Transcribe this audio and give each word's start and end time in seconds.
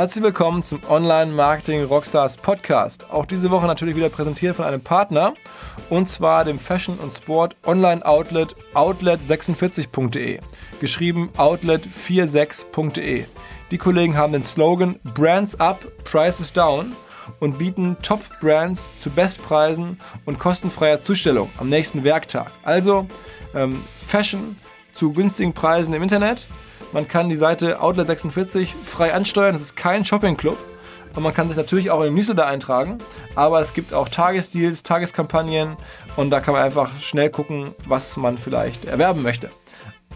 Herzlich 0.00 0.24
willkommen 0.24 0.62
zum 0.62 0.80
Online 0.88 1.30
Marketing 1.30 1.84
Rockstars 1.84 2.38
Podcast. 2.38 3.10
Auch 3.10 3.26
diese 3.26 3.50
Woche 3.50 3.66
natürlich 3.66 3.96
wieder 3.96 4.08
präsentiert 4.08 4.56
von 4.56 4.64
einem 4.64 4.80
Partner 4.80 5.34
und 5.90 6.08
zwar 6.08 6.46
dem 6.46 6.58
Fashion 6.58 6.96
und 6.96 7.12
Sport 7.12 7.54
Online 7.66 8.02
Outlet 8.06 8.56
outlet46.de. 8.72 10.40
Geschrieben 10.80 11.28
outlet46.de. 11.36 13.26
Die 13.70 13.76
Kollegen 13.76 14.16
haben 14.16 14.32
den 14.32 14.42
Slogan 14.42 14.98
Brands 15.14 15.60
Up, 15.60 15.78
Prices 16.04 16.54
Down 16.54 16.96
und 17.38 17.58
bieten 17.58 17.98
Top-Brands 18.00 18.98
zu 19.00 19.10
Bestpreisen 19.10 20.00
und 20.24 20.38
kostenfreier 20.38 21.04
Zustellung 21.04 21.50
am 21.58 21.68
nächsten 21.68 22.04
Werktag. 22.04 22.50
Also 22.62 23.06
ähm, 23.54 23.84
Fashion 24.06 24.56
zu 24.94 25.12
günstigen 25.12 25.52
Preisen 25.52 25.92
im 25.92 26.02
Internet. 26.02 26.48
Man 26.92 27.06
kann 27.06 27.28
die 27.28 27.36
Seite 27.36 27.80
Outlet46 27.80 28.70
frei 28.84 29.14
ansteuern. 29.14 29.52
Das 29.52 29.62
ist 29.62 29.76
kein 29.76 30.04
Shopping-Club. 30.04 30.58
Und 31.14 31.22
man 31.22 31.34
kann 31.34 31.48
sich 31.48 31.56
natürlich 31.56 31.90
auch 31.90 32.00
in 32.00 32.06
den 32.06 32.14
Newsletter 32.14 32.46
eintragen. 32.46 32.98
Aber 33.34 33.60
es 33.60 33.74
gibt 33.74 33.94
auch 33.94 34.08
Tagesdeals, 34.08 34.82
Tageskampagnen. 34.82 35.76
Und 36.16 36.30
da 36.30 36.40
kann 36.40 36.54
man 36.54 36.62
einfach 36.62 36.98
schnell 36.98 37.30
gucken, 37.30 37.74
was 37.86 38.16
man 38.16 38.38
vielleicht 38.38 38.84
erwerben 38.84 39.22
möchte. 39.22 39.50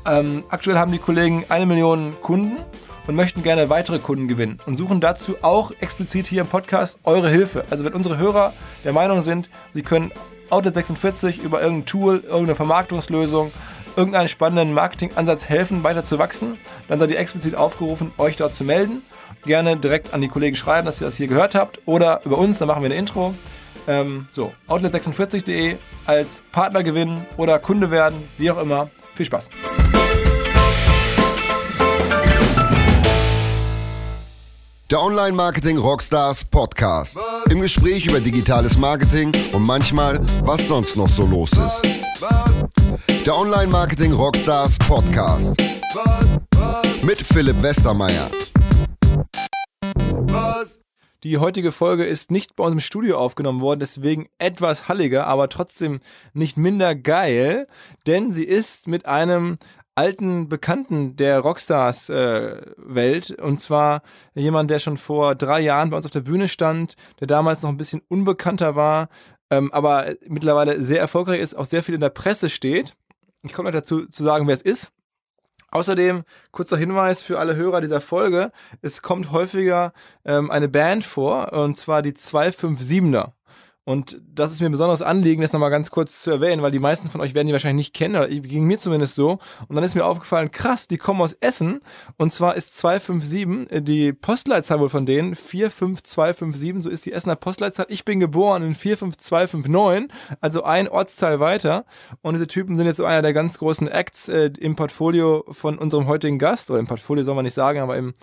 Ähm, 0.07 0.45
aktuell 0.49 0.79
haben 0.79 0.93
die 0.93 0.99
Kollegen 0.99 1.47
eine 1.49 1.67
Million 1.67 2.15
Kunden 2.23 2.57
und 3.07 3.15
möchten 3.15 3.43
gerne 3.43 3.71
weitere 3.71 3.99
Kunden 3.99 4.29
gewinnen 4.29 4.59
und 4.67 4.77
suchen 4.77 5.01
dazu 5.01 5.37
auch 5.43 5.73
explizit 5.81 6.27
hier 6.27 6.43
im 6.43 6.47
Podcast 6.47 6.99
eure 7.05 7.29
Hilfe. 7.29 7.65
Also 7.71 7.85
wenn 7.85 7.95
unsere 7.95 8.19
Hörer 8.19 8.53
der 8.85 8.93
Meinung 8.93 9.23
sind, 9.23 9.51
sie 9.73 9.83
können 9.83 10.13
Outlet 10.51 10.75
46 10.75 11.39
über 11.43 11.63
irgendein 11.63 11.87
Tool, 11.87 12.17
irgendeine 12.17 12.55
Vermarktungslösung, 12.55 13.51
irgendeinen 13.97 14.29
spannenden 14.29 14.73
Marketingansatz 14.73 15.49
helfen, 15.49 15.85
weiter 15.85 16.05
zu 16.05 16.19
wachsen, 16.19 16.59
dann 16.89 16.99
seid 16.99 17.11
ihr 17.11 17.19
explizit 17.19 17.55
aufgerufen, 17.55 18.13
euch 18.19 18.37
dort 18.37 18.55
zu 18.55 18.65
melden. 18.65 19.03
Gerne 19.45 19.77
direkt 19.77 20.15
an 20.15 20.21
die 20.21 20.29
Kollegen 20.29 20.57
schreiben, 20.57 20.87
dass 20.87 21.01
ihr 21.01 21.07
das 21.07 21.17
hier 21.17 21.29
gehört 21.29 21.55
habt 21.55 21.81
oder 21.87 22.21
über 22.25 22.39
uns, 22.39 22.59
dann 22.59 22.69
machen 22.69 22.83
wir 22.83 22.87
eine 22.87 22.97
Intro. 22.97 23.35
Ähm, 23.87 24.27
so, 24.33 24.53
outlet46.de 24.69 25.77
als 26.07 26.43
Partner 26.53 26.83
gewinnen 26.83 27.27
oder 27.37 27.59
Kunde 27.59 27.91
werden, 27.91 28.29
wie 28.39 28.51
auch 28.51 28.59
immer. 28.59 28.91
Viel 29.15 29.27
Spaß! 29.27 29.51
Der 34.91 35.01
Online 35.03 35.33
Marketing 35.33 35.79
Rockstars 35.79 36.45
Podcast. 36.45 37.19
Im 37.51 37.61
Gespräch 37.61 38.07
über 38.07 38.21
digitales 38.21 38.79
Marketing 38.79 39.33
und 39.53 39.67
manchmal, 39.67 40.21
was 40.45 40.69
sonst 40.69 40.97
noch 40.97 41.09
so 41.09 41.27
los 41.27 41.53
ist. 41.53 41.83
Der 43.27 43.37
Online 43.37 43.67
Marketing 43.67 44.13
Rockstars 44.13 44.79
Podcast. 44.79 45.57
Mit 47.03 47.19
Philipp 47.19 47.61
Westermeier. 47.61 48.31
Die 51.25 51.39
heutige 51.39 51.73
Folge 51.73 52.05
ist 52.05 52.31
nicht 52.31 52.55
bei 52.55 52.65
uns 52.65 52.75
im 52.75 52.81
Studio 52.81 53.19
aufgenommen 53.19 53.61
worden, 53.61 53.81
deswegen 53.81 54.29
etwas 54.39 54.89
halliger, 54.89 55.27
aber 55.27 55.49
trotzdem 55.49 55.99
nicht 56.35 56.57
minder 56.57 56.95
geil, 56.95 57.67
denn 58.07 58.31
sie 58.31 58.45
ist 58.45 58.87
mit 58.87 59.07
einem 59.07 59.57
alten 59.97 60.49
Bekannten 60.49 61.17
der 61.17 61.41
Rockstars-Welt. 61.41 63.31
Äh, 63.31 63.43
und 63.43 63.61
zwar 63.61 64.03
jemand, 64.35 64.71
der 64.71 64.79
schon 64.79 64.97
vor 64.97 65.35
drei 65.35 65.61
Jahren 65.61 65.91
bei 65.91 65.97
uns 65.97 66.07
auf 66.07 66.13
der 66.13 66.21
Bühne 66.21 66.49
stand, 66.49 66.95
der 67.21 67.27
damals 67.27 67.63
noch 67.63 67.71
ein 67.71 67.77
bisschen 67.77 68.03
unbekannter 68.09 68.75
war, 68.75 69.09
ähm, 69.51 69.73
aber 69.73 70.15
mittlerweile 70.27 70.83
sehr 70.83 71.01
erfolgreich 71.01 71.41
ist, 71.41 71.55
auch 71.55 71.67
sehr 71.67 71.83
viel 71.83 71.95
in 71.95 72.01
der 72.01 72.11
Presse 72.11 72.49
steht. 72.49 72.95
Ich 73.43 73.53
komme 73.53 73.71
noch 73.71 73.79
dazu 73.79 74.07
zu 74.07 74.25
sagen, 74.25 74.47
wer 74.47 74.55
es 74.55 74.63
ist. 74.63 74.91
Außerdem, 75.71 76.23
kurzer 76.53 76.77
Hinweis 76.77 77.21
für 77.21 77.41
alle 77.41 77.57
Hörer 77.57 77.81
dieser 77.81 78.01
Folge, 78.01 78.53
es 78.81 79.03
kommt 79.03 79.33
häufiger 79.33 79.93
ähm, 80.25 80.51
eine 80.51 80.69
Band 80.69 81.05
vor, 81.05 81.53
und 81.53 81.77
zwar 81.77 82.01
die 82.01 82.13
257er. 82.13 83.33
Und 83.85 84.19
das 84.35 84.51
ist 84.51 84.61
mir 84.61 84.67
ein 84.67 84.73
besonderes 84.73 85.03
Anliegen, 85.03 85.43
das 85.43 85.53
nochmal 85.53 85.71
ganz 85.71 85.91
kurz 85.91 86.23
zu 86.23 86.31
erwähnen, 86.31 86.63
weil 86.63 86.71
die 86.71 86.79
meisten 86.79 87.11
von 87.11 87.21
euch 87.21 87.35
werden 87.35 87.47
die 87.47 87.53
wahrscheinlich 87.53 87.87
nicht 87.89 87.95
kennen, 87.95 88.17
oder 88.17 88.29
ging 88.29 88.65
mir 88.65 88.79
zumindest 88.79 89.15
so. 89.15 89.39
Und 89.69 89.77
dann 89.77 89.85
ist 89.85 89.95
mir 89.95 90.07
aufgefallen, 90.07 90.51
krass, 90.51 90.89
die 90.89 90.97
kommen 90.97 91.21
aus 91.21 91.35
Essen. 91.35 91.81
Und 92.17 92.33
zwar 92.33 92.57
ist 92.57 92.77
257 92.79 93.71
äh, 93.71 93.83
die 93.83 94.13
Postleitzahl 94.15 94.81
wohl 94.81 94.89
von 94.89 95.05
denen, 95.05 95.35
45257, 95.35 96.83
so 96.83 96.89
ist 96.89 97.05
die 97.05 97.13
Essener 97.13 97.37
Postleitzahl. 97.37 97.87
Ich 97.91 98.07
bin 98.07 98.21
geboren 98.21 98.63
in 98.63 98.75
45259, 98.75 100.09
also 100.41 100.65
ein 100.65 100.89
Ortsteil 100.89 101.41
weiter. 101.41 101.85
Und 102.23 102.35
diese 102.35 102.47
Typen 102.47 102.79
sind 102.79 102.87
jetzt 102.87 102.97
so 102.97 103.05
einer 103.05 103.21
der 103.21 103.35
ganz 103.35 103.59
großen 103.59 103.89
Acts 103.89 104.31
äh, 104.31 104.51
im 104.61 104.77
Portfolio 104.77 105.45
von 105.51 105.77
unserem 105.77 106.07
heutigen 106.07 106.39
Gast, 106.39 106.71
oder 106.71 106.81
im 106.81 106.87
Portfolio 106.87 107.25
soll 107.25 107.35
man 107.35 107.45
nicht 107.45 107.55
sagen, 107.55 107.81
aber 107.81 107.99
im, 107.99 108.15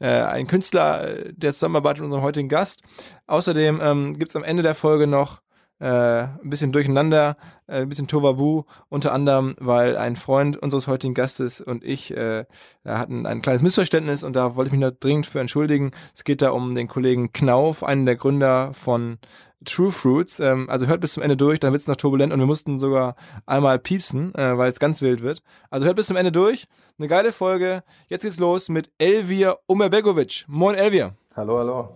äh, 0.00 0.08
ein 0.08 0.46
Künstler, 0.46 1.08
äh, 1.08 1.32
der 1.32 1.52
zusammenarbeitet 1.52 2.00
mit 2.00 2.06
unserem 2.06 2.22
heutigen 2.24 2.48
Gast. 2.48 2.82
Außerdem 3.26 3.80
ähm, 3.82 4.18
gibt 4.18 4.30
es 4.30 4.36
am 4.36 4.44
Ende 4.44 4.62
der 4.62 4.74
Folge 4.74 5.06
noch 5.06 5.40
äh, 5.80 5.86
ein 5.86 6.50
bisschen 6.50 6.72
Durcheinander, 6.72 7.36
äh, 7.66 7.82
ein 7.82 7.88
bisschen 7.88 8.08
Tovabu, 8.08 8.64
unter 8.88 9.12
anderem, 9.12 9.54
weil 9.58 9.96
ein 9.96 10.16
Freund 10.16 10.56
unseres 10.56 10.88
heutigen 10.88 11.14
Gastes 11.14 11.60
und 11.60 11.84
ich 11.84 12.16
äh, 12.16 12.44
hatten 12.84 13.26
ein 13.26 13.42
kleines 13.42 13.62
Missverständnis 13.62 14.24
und 14.24 14.34
da 14.34 14.56
wollte 14.56 14.68
ich 14.68 14.72
mich 14.72 14.80
noch 14.80 14.96
dringend 14.98 15.26
für 15.26 15.40
entschuldigen. 15.40 15.92
Es 16.14 16.24
geht 16.24 16.42
da 16.42 16.50
um 16.50 16.74
den 16.74 16.88
Kollegen 16.88 17.32
Knauf, 17.32 17.84
einen 17.84 18.06
der 18.06 18.16
Gründer 18.16 18.72
von 18.72 19.18
True 19.64 19.92
Fruits. 19.92 20.40
Ähm, 20.40 20.68
also 20.70 20.86
hört 20.86 21.00
bis 21.00 21.14
zum 21.14 21.22
Ende 21.22 21.36
durch, 21.36 21.60
dann 21.60 21.72
wird 21.72 21.82
es 21.82 21.88
noch 21.88 21.96
turbulent 21.96 22.32
und 22.32 22.38
wir 22.38 22.46
mussten 22.46 22.78
sogar 22.78 23.16
einmal 23.46 23.78
piepsen, 23.78 24.34
äh, 24.34 24.56
weil 24.56 24.70
es 24.70 24.80
ganz 24.80 25.02
wild 25.02 25.22
wird. 25.22 25.42
Also 25.70 25.86
hört 25.86 25.96
bis 25.96 26.06
zum 26.06 26.16
Ende 26.16 26.32
durch. 26.32 26.66
Eine 26.98 27.08
geile 27.08 27.32
Folge. 27.32 27.82
Jetzt 28.08 28.22
geht's 28.22 28.38
los 28.38 28.68
mit 28.68 28.90
Elvir 28.98 29.58
Umerbegovic. 29.66 30.44
Moin 30.48 30.74
Elvir. 30.74 31.14
Hallo, 31.36 31.58
hallo. 31.58 31.88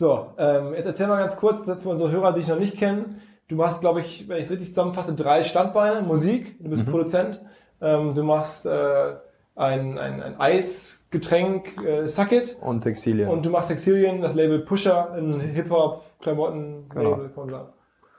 So, 0.00 0.28
ähm, 0.38 0.72
jetzt 0.72 0.86
erzähl 0.86 1.08
mal 1.08 1.18
ganz 1.18 1.36
kurz 1.36 1.64
für 1.64 1.90
unsere 1.90 2.10
Hörer, 2.10 2.32
die 2.32 2.40
ich 2.40 2.48
noch 2.48 2.58
nicht 2.58 2.78
kenne. 2.78 3.16
Du 3.48 3.56
machst, 3.56 3.82
glaube 3.82 4.00
ich, 4.00 4.26
wenn 4.30 4.38
ich 4.38 4.46
es 4.46 4.50
richtig 4.50 4.68
zusammenfasse, 4.68 5.14
drei 5.14 5.44
Standbeine. 5.44 6.00
Musik, 6.00 6.56
du 6.58 6.70
bist 6.70 6.86
mhm. 6.86 6.90
Produzent, 6.90 7.42
ähm, 7.82 8.14
du 8.14 8.22
machst 8.22 8.64
äh, 8.64 9.16
ein, 9.56 9.98
ein, 9.98 10.22
ein 10.22 10.40
Eisgetränk, 10.40 11.84
äh, 11.84 12.08
Sucket. 12.08 12.56
Und 12.62 12.80
Textilien. 12.80 13.28
Und 13.28 13.44
du 13.44 13.50
machst 13.50 13.68
Textilien, 13.68 14.22
das 14.22 14.34
Label 14.34 14.60
Pusher, 14.60 15.12
ein 15.12 15.38
Hip-Hop, 15.38 16.02
Klamotten, 16.20 16.88
genau. 16.88 17.10
Label, 17.10 17.28
kann 17.34 17.50
man. 17.50 17.66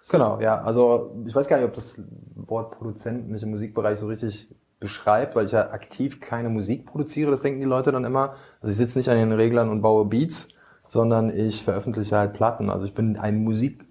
Genau, 0.08 0.40
ja. 0.40 0.62
Also 0.62 1.16
ich 1.26 1.34
weiß 1.34 1.48
gar 1.48 1.58
nicht, 1.58 1.66
ob 1.66 1.74
das 1.74 2.00
Wort 2.36 2.78
Produzent 2.78 3.28
mich 3.28 3.42
im 3.42 3.50
Musikbereich 3.50 3.98
so 3.98 4.06
richtig 4.06 4.54
beschreibt, 4.80 5.36
weil 5.36 5.46
ich 5.46 5.52
ja 5.52 5.72
aktiv 5.72 6.22
keine 6.22 6.50
Musik 6.50 6.86
produziere, 6.86 7.32
das 7.32 7.42
denken 7.42 7.60
die 7.60 7.66
Leute 7.66 7.92
dann 7.92 8.06
immer. 8.06 8.36
Also 8.62 8.72
ich 8.72 8.78
sitze 8.78 9.00
nicht 9.00 9.10
an 9.10 9.18
den 9.18 9.32
Reglern 9.32 9.72
und 9.72 9.82
baue 9.82 10.06
Beats, 10.06 10.50
sondern 10.92 11.30
ich 11.34 11.64
veröffentliche 11.64 12.18
halt 12.18 12.34
Platten. 12.34 12.70
Also 12.70 12.86
ich 12.86 12.94
bin 12.94 13.18
ein 13.18 13.46
Musik, 13.46 13.86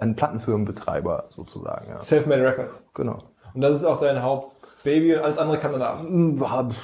ein 0.00 0.14
Plattenfirmenbetreiber 0.14 1.24
sozusagen. 1.30 1.88
Ja. 1.88 2.00
Self-Made 2.00 2.44
Records. 2.44 2.86
Genau. 2.94 3.24
Und 3.54 3.60
das 3.60 3.74
ist 3.74 3.84
auch 3.84 3.98
dein 3.98 4.22
Hauptbaby 4.22 5.16
und 5.16 5.22
alles 5.24 5.38
andere 5.38 5.58
kann 5.58 5.72
danach. 5.72 6.04
Hm, 6.04 6.40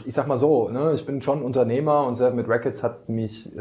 ich 0.07 0.13
sag 0.13 0.27
mal 0.27 0.39
so, 0.39 0.71
ne, 0.71 0.91
ich 0.95 1.07
bin 1.07 1.23
schon 1.23 1.41
Unternehmer 1.43 2.05
und 2.09 2.17
Self-Made 2.17 2.49
Records 2.49 2.83
hat 2.83 3.09
mich 3.09 3.57
äh, 3.57 3.61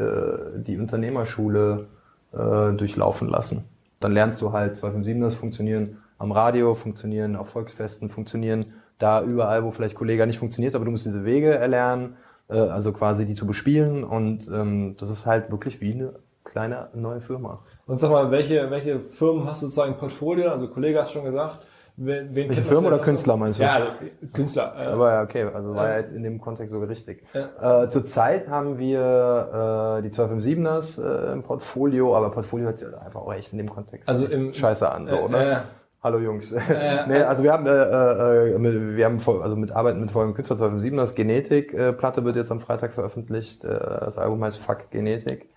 die 0.56 0.78
Unternehmerschule 0.78 1.86
äh, 2.32 2.72
durchlaufen 2.72 3.28
lassen. 3.28 3.66
Dann 4.00 4.10
lernst 4.10 4.42
du 4.42 4.50
halt 4.50 4.74
257 4.74 5.22
das 5.22 5.34
funktionieren 5.36 5.98
am 6.18 6.32
Radio, 6.32 6.74
funktionieren 6.74 7.36
auf 7.36 7.50
Volksfesten, 7.50 8.08
funktionieren 8.08 8.72
da 8.98 9.22
überall, 9.22 9.62
wo 9.62 9.70
vielleicht 9.70 9.94
Kollege 9.94 10.26
nicht 10.26 10.40
funktioniert, 10.40 10.74
aber 10.74 10.84
du 10.84 10.90
musst 10.90 11.06
diese 11.06 11.24
Wege 11.24 11.54
erlernen 11.54 12.16
äh, 12.50 12.58
also 12.58 12.92
quasi 12.92 13.26
die 13.26 13.34
zu 13.34 13.46
bespielen 13.46 14.04
und 14.04 14.48
ähm, 14.48 14.96
das 14.98 15.10
ist 15.10 15.26
halt 15.26 15.50
wirklich 15.50 15.80
wie 15.80 15.92
eine 15.92 16.14
kleine 16.44 16.88
neue 16.94 17.20
Firma. 17.20 17.60
Und 17.86 18.00
sag 18.00 18.10
mal, 18.10 18.30
welche, 18.30 18.70
welche 18.70 19.00
Firmen 19.00 19.46
hast 19.46 19.62
du 19.62 19.66
sozusagen 19.66 19.92
im 19.92 19.98
Portfolio? 19.98 20.50
Also 20.50 20.68
Kollege 20.68 20.98
hast 20.98 21.12
schon 21.12 21.24
gesagt. 21.24 21.60
Wen, 22.02 22.34
wen 22.34 22.48
welche 22.48 22.62
Firma 22.62 22.88
oder 22.88 22.98
Künstler 22.98 23.36
meinst 23.36 23.58
du? 23.58 23.64
Ja, 23.64 23.74
also 23.74 23.88
Künstler. 24.32 24.74
Äh, 24.78 24.86
Aber 24.86 25.12
ja, 25.12 25.22
okay, 25.22 25.44
also 25.44 25.74
war 25.74 25.90
ja 25.90 25.98
jetzt 25.98 26.12
in 26.12 26.22
dem 26.22 26.40
Kontext 26.40 26.72
sogar 26.72 26.88
richtig. 26.88 27.24
Äh, 27.34 27.88
Zurzeit 27.88 28.48
haben 28.48 28.78
wir 28.78 29.98
äh, 29.98 30.02
die 30.02 30.08
257ers 30.08 31.02
äh, 31.02 31.32
im 31.32 31.42
Portfolio, 31.42 32.16
aber 32.16 32.30
Portfolio 32.30 32.66
hört 32.66 32.78
sich 32.78 32.88
einfach 32.88 33.20
auch 33.20 33.34
echt 33.34 33.52
in 33.52 33.58
dem 33.58 33.68
Kontext 33.68 34.08
also 34.08 34.26
im, 34.26 34.54
scheiße 34.54 34.90
an, 34.90 35.08
so, 35.08 35.16
äh, 35.16 35.20
oder? 35.20 35.62
Äh, 36.00 36.02
Hallo 36.02 36.18
Jungs. 36.18 36.52
Äh, 36.70 37.06
nee, 37.08 37.22
also 37.22 37.42
wir 37.42 37.52
haben, 37.52 37.66
äh, 37.66 38.54
äh, 38.54 38.96
wir 38.96 39.04
haben 39.04 39.20
voll, 39.20 39.42
also 39.42 39.56
mit 39.56 39.72
Arbeiten 39.72 40.00
mit 40.00 40.10
folgendem 40.10 40.34
Künstler 40.34 40.56
2007, 40.56 40.96
das 40.96 41.14
Genetik 41.14 41.74
äh, 41.74 41.92
Platte 41.92 42.24
wird 42.24 42.36
jetzt 42.36 42.50
am 42.50 42.60
Freitag 42.60 42.92
veröffentlicht. 42.94 43.64
Äh, 43.64 43.68
das 43.68 44.18
Album 44.18 44.42
heißt 44.44 44.58
Fuck 44.58 44.90
Genetik. 44.90 45.48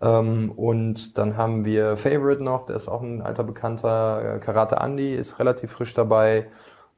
Ähm, 0.00 0.52
und 0.52 1.18
dann 1.18 1.36
haben 1.36 1.64
wir 1.64 1.96
Favorite 1.96 2.42
noch, 2.42 2.66
der 2.66 2.76
ist 2.76 2.88
auch 2.88 3.02
ein 3.02 3.22
alter 3.22 3.44
Bekannter. 3.44 4.36
Äh, 4.36 4.38
Karate 4.38 4.76
Andy 4.76 5.14
ist 5.14 5.38
relativ 5.40 5.72
frisch 5.72 5.94
dabei. 5.94 6.46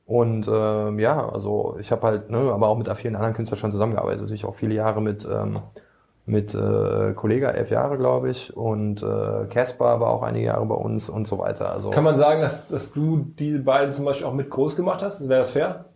Und 0.07 0.49
ähm, 0.53 0.99
ja, 0.99 1.29
also 1.29 1.77
ich 1.81 1.93
habe 1.93 2.07
halt, 2.07 2.31
ne, 2.31 2.39
aber 2.53 2.69
auch 2.69 2.77
mit 2.77 2.89
vielen 2.97 3.15
anderen 3.17 3.35
Künstlern 3.35 3.59
schon 3.59 3.73
zusammengearbeitet. 3.73 4.23
Natürlich 4.23 4.45
auch 4.45 4.57
viele 4.57 4.75
Jahre 4.75 5.01
mit 5.01 5.27
ähm, 5.31 5.61
mit 6.31 6.55
äh, 6.55 7.13
Kollega, 7.15 7.51
elf 7.51 7.71
Jahre, 7.71 7.99
glaube 7.99 8.31
ich, 8.31 8.57
und 8.57 9.03
äh, 9.03 9.47
Caspar 9.51 10.01
war 10.01 10.11
auch 10.11 10.23
einige 10.23 10.47
Jahre 10.47 10.65
bei 10.67 10.75
uns 10.75 11.09
und 11.09 11.27
so 11.27 11.39
weiter. 11.39 11.73
Also 11.73 11.91
Kann 11.91 12.05
man 12.05 12.17
sagen, 12.17 12.41
dass, 12.41 12.69
dass 12.69 12.93
du 12.93 13.27
die 13.39 13.59
beiden 13.59 13.93
zum 13.93 14.05
Beispiel 14.05 14.27
auch 14.27 14.35
mit 14.35 14.51
groß 14.51 14.77
gemacht 14.77 15.03
hast? 15.03 15.29
Wäre 15.29 15.41
das 15.41 15.53
fair? 15.53 15.87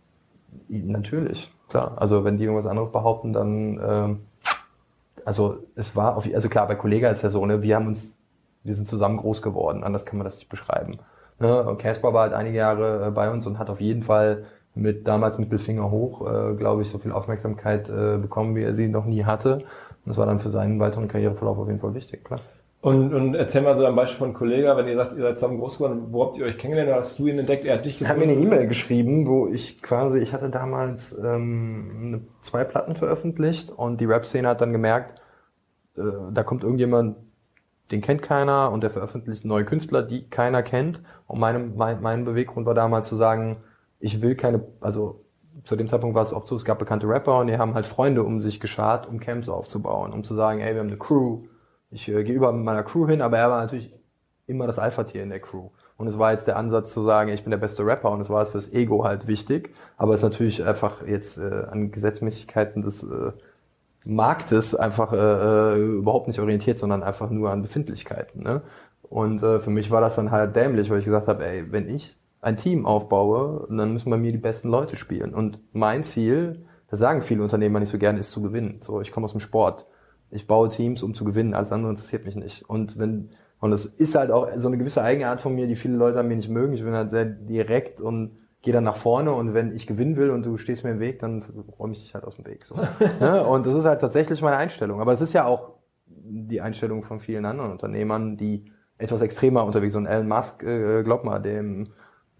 Natürlich, 0.67 1.51
klar. 1.69 1.93
Also 1.95 2.23
wenn 2.23 2.37
die 2.37 2.43
irgendwas 2.43 2.67
anderes 2.67 2.91
behaupten, 2.91 3.33
dann 3.33 3.79
ähm, 3.83 4.19
also 5.25 5.57
es 5.75 5.95
war, 5.95 6.15
auf, 6.15 6.29
also 6.33 6.49
klar, 6.49 6.67
bei 6.67 6.75
Kollega 6.75 7.09
ist 7.09 7.23
ja 7.23 7.29
so, 7.29 7.45
ne, 7.45 7.61
wir 7.61 7.75
haben 7.75 7.87
uns, 7.87 8.15
wir 8.63 8.73
sind 8.73 8.87
zusammen 8.87 9.17
groß 9.17 9.41
geworden, 9.41 9.83
anders 9.83 10.05
kann 10.05 10.17
man 10.17 10.25
das 10.25 10.37
nicht 10.37 10.49
beschreiben. 10.49 10.99
Ne? 11.39 11.75
Casper 11.79 12.13
war 12.13 12.23
halt 12.23 12.33
einige 12.33 12.57
Jahre 12.57 13.07
äh, 13.07 13.11
bei 13.11 13.29
uns 13.31 13.45
und 13.47 13.57
hat 13.57 13.69
auf 13.69 13.81
jeden 13.81 14.03
Fall 14.03 14.45
mit 14.75 15.07
damals 15.07 15.39
Mittelfinger 15.39 15.89
hoch, 15.89 16.21
äh, 16.21 16.53
glaube 16.55 16.83
ich, 16.83 16.89
so 16.89 16.99
viel 16.99 17.11
Aufmerksamkeit 17.11 17.89
äh, 17.89 18.17
bekommen, 18.17 18.55
wie 18.55 18.63
er 18.63 18.75
sie 18.75 18.87
noch 18.87 19.05
nie 19.05 19.23
hatte. 19.23 19.63
Und 20.05 20.09
das 20.09 20.17
war 20.17 20.27
dann 20.27 20.39
für 20.39 20.51
seinen 20.51 20.79
weiteren 20.79 21.07
Karriereverlauf 21.07 21.57
auf 21.57 21.67
jeden 21.67 21.79
Fall 21.79 21.95
wichtig, 21.95 22.23
klar. 22.23 22.41
Und, 22.81 23.15
und 23.15 23.33
erzähl 23.33 23.63
mal 23.63 23.75
so 23.75 23.83
ein 23.83 23.95
Beispiel 23.95 24.19
von 24.19 24.33
Kollega, 24.35 24.77
wenn 24.77 24.87
ihr 24.87 24.95
sagt, 24.95 25.13
ihr 25.13 25.23
seid 25.23 25.39
zusammen 25.39 25.57
groß 25.57 25.77
geworden, 25.77 26.07
wo 26.11 26.23
habt 26.23 26.37
ihr 26.37 26.45
euch 26.45 26.59
kennengelernt 26.59 26.89
oder 26.89 26.99
hast 26.99 27.17
du 27.17 27.25
ihn 27.25 27.39
entdeckt, 27.39 27.65
er 27.65 27.77
hat 27.77 27.85
dich 27.85 27.97
gefunden? 27.97 28.21
Er 28.21 28.27
hat 28.27 28.27
mir 28.27 28.37
eine 28.37 28.45
E-Mail 28.45 28.67
geschrieben, 28.67 29.25
wo 29.25 29.47
ich 29.47 29.81
quasi, 29.81 30.19
ich 30.19 30.33
hatte 30.33 30.51
damals 30.51 31.17
ähm, 31.17 32.27
zwei 32.41 32.63
Platten 32.63 32.95
veröffentlicht 32.95 33.71
und 33.71 34.01
die 34.01 34.05
Rap-Szene 34.05 34.47
hat 34.47 34.61
dann 34.61 34.71
gemerkt, 34.71 35.19
äh, 35.97 36.01
da 36.31 36.43
kommt 36.43 36.61
irgendjemand, 36.61 37.17
den 37.91 38.01
kennt 38.01 38.21
keiner 38.21 38.71
und 38.71 38.83
der 38.83 38.91
veröffentlicht 38.91 39.45
neue 39.45 39.65
Künstler, 39.65 40.03
die 40.03 40.29
keiner 40.29 40.61
kennt. 40.61 41.01
Und 41.25 41.39
meine, 41.39 41.57
mein, 41.57 42.03
mein 42.03 42.23
Beweggrund 42.23 42.67
war 42.67 42.75
damals 42.75 43.07
zu 43.07 43.15
sagen, 43.15 43.57
ich 43.99 44.21
will 44.21 44.35
keine, 44.35 44.63
also 44.79 45.24
zu 45.65 45.75
dem 45.75 45.87
Zeitpunkt 45.87 46.15
war 46.15 46.23
es 46.23 46.33
oft 46.33 46.47
so, 46.47 46.55
es 46.55 46.65
gab 46.65 46.79
bekannte 46.79 47.07
Rapper 47.07 47.39
und 47.39 47.47
die 47.47 47.57
haben 47.57 47.73
halt 47.73 47.85
Freunde 47.85 48.23
um 48.23 48.39
sich 48.39 48.59
geschart, 48.59 49.07
um 49.07 49.19
Camps 49.19 49.49
aufzubauen, 49.49 50.13
um 50.13 50.23
zu 50.23 50.35
sagen, 50.35 50.61
ey, 50.61 50.73
wir 50.73 50.79
haben 50.79 50.87
eine 50.87 50.97
Crew, 50.97 51.43
ich 51.89 52.07
äh, 52.07 52.23
gehe 52.23 52.35
über 52.35 52.51
mit 52.53 52.63
meiner 52.63 52.83
Crew 52.83 53.07
hin, 53.07 53.21
aber 53.21 53.37
er 53.37 53.49
war 53.49 53.61
natürlich 53.61 53.91
immer 54.47 54.67
das 54.67 54.79
Alpha-Tier 54.79 55.23
in 55.23 55.29
der 55.29 55.39
Crew. 55.39 55.69
Und 55.97 56.07
es 56.07 56.19
war 56.19 56.31
jetzt 56.31 56.47
der 56.47 56.57
Ansatz 56.57 56.91
zu 56.91 57.01
sagen, 57.01 57.31
ich 57.31 57.43
bin 57.43 57.51
der 57.51 57.57
beste 57.57 57.85
Rapper 57.85 58.11
und 58.11 58.21
es 58.21 58.29
war 58.29 58.43
es 58.43 58.49
fürs 58.49 58.71
Ego 58.73 59.05
halt 59.05 59.27
wichtig. 59.27 59.73
Aber 59.97 60.13
es 60.13 60.19
ist 60.19 60.29
natürlich 60.29 60.65
einfach 60.65 61.05
jetzt 61.07 61.37
äh, 61.37 61.63
an 61.69 61.91
Gesetzmäßigkeiten 61.91 62.81
des 62.81 63.03
äh, 63.03 63.31
Marktes 64.05 64.75
einfach 64.75 65.13
äh, 65.13 65.75
äh, 65.75 65.79
überhaupt 65.79 66.27
nicht 66.27 66.39
orientiert, 66.39 66.79
sondern 66.79 67.01
einfach 67.01 67.29
nur 67.29 67.49
an 67.49 67.61
Befindlichkeiten. 67.61 68.43
Ne? 68.43 68.61
Und 69.03 69.41
äh, 69.41 69.59
für 69.59 69.69
mich 69.69 69.89
war 69.89 70.01
das 70.01 70.15
dann 70.15 70.31
halt 70.31 70.55
dämlich, 70.55 70.89
weil 70.89 70.99
ich 70.99 71.05
gesagt 71.05 71.27
habe, 71.27 71.45
ey, 71.45 71.71
wenn 71.71 71.89
ich 71.89 72.17
ein 72.45 72.57
Team 72.57 72.85
aufbaue, 72.85 73.67
dann 73.69 73.93
müssen 73.93 74.09
bei 74.09 74.17
mir 74.17 74.31
die 74.31 74.37
besten 74.37 74.69
Leute 74.69 74.95
spielen. 74.95 75.33
Und 75.33 75.59
mein 75.73 76.03
Ziel, 76.03 76.65
das 76.87 76.99
sagen 76.99 77.21
viele 77.21 77.43
Unternehmer 77.43 77.79
nicht 77.79 77.89
so 77.89 77.97
gerne, 77.97 78.19
ist 78.19 78.31
zu 78.31 78.41
gewinnen. 78.41 78.79
So, 78.81 79.01
ich 79.01 79.11
komme 79.11 79.25
aus 79.25 79.31
dem 79.31 79.41
Sport 79.41 79.87
ich 80.35 80.47
baue 80.47 80.69
Teams, 80.69 81.03
um 81.03 81.13
zu 81.13 81.23
gewinnen, 81.23 81.53
alles 81.53 81.71
andere 81.71 81.91
interessiert 81.91 82.25
mich 82.25 82.35
nicht. 82.35 82.67
Und 82.69 82.97
wenn, 82.97 83.31
und 83.59 83.71
das 83.71 83.85
ist 83.85 84.15
halt 84.15 84.31
auch 84.31 84.49
so 84.57 84.67
eine 84.67 84.77
gewisse 84.77 85.01
Eigenart 85.01 85.41
von 85.41 85.55
mir, 85.55 85.67
die 85.67 85.75
viele 85.75 85.95
Leute 85.95 86.19
an 86.19 86.27
mir 86.27 86.35
nicht 86.35 86.49
mögen. 86.49 86.73
Ich 86.73 86.83
bin 86.83 86.93
halt 86.93 87.09
sehr 87.09 87.25
direkt 87.25 88.01
und 88.01 88.37
gehe 88.61 88.73
dann 88.73 88.83
nach 88.83 88.95
vorne 88.95 89.31
und 89.31 89.53
wenn 89.53 89.75
ich 89.75 89.85
gewinnen 89.85 90.15
will 90.15 90.31
und 90.31 90.43
du 90.43 90.57
stehst 90.57 90.83
mir 90.83 90.91
im 90.91 90.99
Weg, 90.99 91.19
dann 91.19 91.43
räume 91.79 91.93
ich 91.93 91.99
dich 91.99 92.15
halt 92.15 92.25
aus 92.25 92.35
dem 92.35 92.47
Weg. 92.47 92.65
So. 92.65 92.75
ja, 93.19 93.41
und 93.45 93.65
das 93.65 93.75
ist 93.75 93.85
halt 93.85 94.01
tatsächlich 94.01 94.41
meine 94.41 94.57
Einstellung. 94.57 95.01
Aber 95.01 95.13
es 95.13 95.21
ist 95.21 95.33
ja 95.33 95.45
auch 95.45 95.75
die 96.07 96.61
Einstellung 96.61 97.03
von 97.03 97.19
vielen 97.19 97.45
anderen 97.45 97.71
Unternehmern, 97.71 98.37
die 98.37 98.71
etwas 98.97 99.21
extremer 99.21 99.65
unterwegs 99.65 99.93
sind. 99.93 100.07
Elon 100.07 100.27
Musk, 100.27 100.63
äh, 100.63 101.03
glaub 101.03 101.23
mal, 101.23 101.39
dem, 101.39 101.83
äh, 101.83 101.87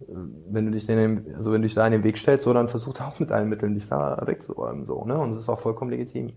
wenn 0.07 0.66
du 0.66 0.72
dich 0.72 0.88
den, 0.88 1.34
also 1.36 1.52
wenn 1.52 1.62
du 1.62 1.68
dich 1.68 1.75
da 1.75 1.86
in 1.86 1.94
den 1.94 2.04
Weg 2.04 2.18
stellst, 2.18 2.46
so, 2.46 2.54
dann 2.54 2.68
versucht 2.68 3.00
er 3.00 3.07
auch 3.07 3.19
mit 3.19 3.31
allen 3.31 3.50
Mitteln 3.50 3.74
dich 3.74 3.88
da 3.88 4.22
wegzuräumen, 4.25 4.86
so, 4.86 5.04
ne? 5.06 5.18
Und 5.18 5.34
das 5.34 5.44
ist 5.44 5.50
auch 5.50 5.60
vollkommen 5.60 5.92
legitim. 5.92 6.34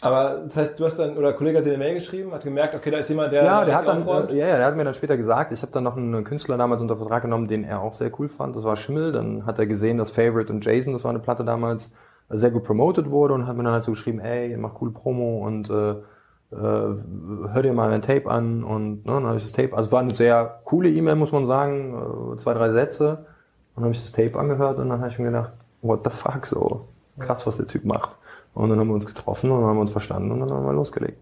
Aber 0.00 0.42
das 0.44 0.56
heißt, 0.56 0.78
du 0.78 0.84
hast 0.84 0.96
dann, 0.96 1.16
oder 1.16 1.30
ein 1.30 1.36
Kollege 1.36 1.58
hat 1.58 1.64
dir 1.64 1.70
eine 1.70 1.78
Mail 1.78 1.94
geschrieben, 1.94 2.32
hat 2.32 2.44
gemerkt, 2.44 2.74
okay, 2.74 2.90
da 2.90 2.98
ist 2.98 3.08
jemand, 3.08 3.32
der. 3.32 3.42
Ja, 3.42 3.64
der 3.64 3.74
hat 3.74 3.88
dann, 3.88 4.06
äh, 4.06 4.36
ja, 4.36 4.46
ja, 4.46 4.56
der 4.58 4.66
hat 4.66 4.76
mir 4.76 4.84
dann 4.84 4.94
später 4.94 5.16
gesagt, 5.16 5.52
ich 5.52 5.60
habe 5.62 5.72
dann 5.72 5.82
noch 5.82 5.96
einen 5.96 6.22
Künstler 6.22 6.56
damals 6.56 6.80
unter 6.80 6.96
Vertrag 6.96 7.22
genommen, 7.22 7.48
den 7.48 7.64
er 7.64 7.82
auch 7.82 7.94
sehr 7.94 8.12
cool 8.20 8.28
fand. 8.28 8.54
Das 8.54 8.62
war 8.62 8.76
Schimmel. 8.76 9.10
Dann 9.10 9.44
hat 9.44 9.58
er 9.58 9.66
gesehen, 9.66 9.98
dass 9.98 10.10
Favorite 10.10 10.52
und 10.52 10.64
Jason, 10.64 10.92
das 10.92 11.02
war 11.02 11.10
eine 11.10 11.18
Platte 11.18 11.44
damals, 11.44 11.92
sehr 12.28 12.50
gut 12.50 12.64
promoted 12.64 13.10
wurde 13.10 13.34
und 13.34 13.46
hat 13.46 13.56
mir 13.56 13.64
dann 13.64 13.72
halt 13.72 13.82
so 13.82 13.92
geschrieben, 13.92 14.20
ey, 14.20 14.56
mach 14.56 14.74
coole 14.74 14.92
Promo 14.92 15.44
und 15.44 15.70
äh, 15.70 15.96
äh, 16.50 16.56
hör 16.56 17.62
dir 17.62 17.72
mal 17.72 17.92
ein 17.92 18.02
Tape 18.02 18.30
an 18.30 18.64
und 18.64 19.04
ne, 19.04 19.12
dann 19.12 19.26
habe 19.26 19.36
ich 19.36 19.42
das 19.42 19.52
Tape, 19.52 19.76
also 19.76 19.92
war 19.92 20.00
eine 20.00 20.14
sehr 20.14 20.60
coole 20.64 20.88
E-Mail, 20.88 21.16
muss 21.16 21.32
man 21.32 21.44
sagen, 21.44 22.32
äh, 22.32 22.36
zwei, 22.36 22.54
drei 22.54 22.70
Sätze. 22.72 23.26
Dann 23.74 23.84
habe 23.84 23.94
ich 23.94 24.00
das 24.00 24.12
Tape 24.12 24.38
angehört 24.38 24.78
und 24.78 24.88
dann 24.88 25.00
habe 25.00 25.10
ich 25.10 25.18
mir 25.18 25.26
gedacht, 25.26 25.52
what 25.82 26.00
the 26.04 26.10
fuck 26.10 26.46
so, 26.46 26.88
krass, 27.18 27.46
was 27.46 27.58
der 27.58 27.66
Typ 27.66 27.84
macht. 27.84 28.16
Und 28.54 28.70
dann 28.70 28.80
haben 28.80 28.88
wir 28.88 28.94
uns 28.94 29.06
getroffen 29.06 29.50
und 29.50 29.60
dann 29.60 29.68
haben 29.68 29.76
wir 29.76 29.82
uns 29.82 29.92
verstanden 29.92 30.32
und 30.32 30.40
dann 30.40 30.50
haben 30.50 30.64
wir 30.64 30.72
losgelegt. 30.72 31.18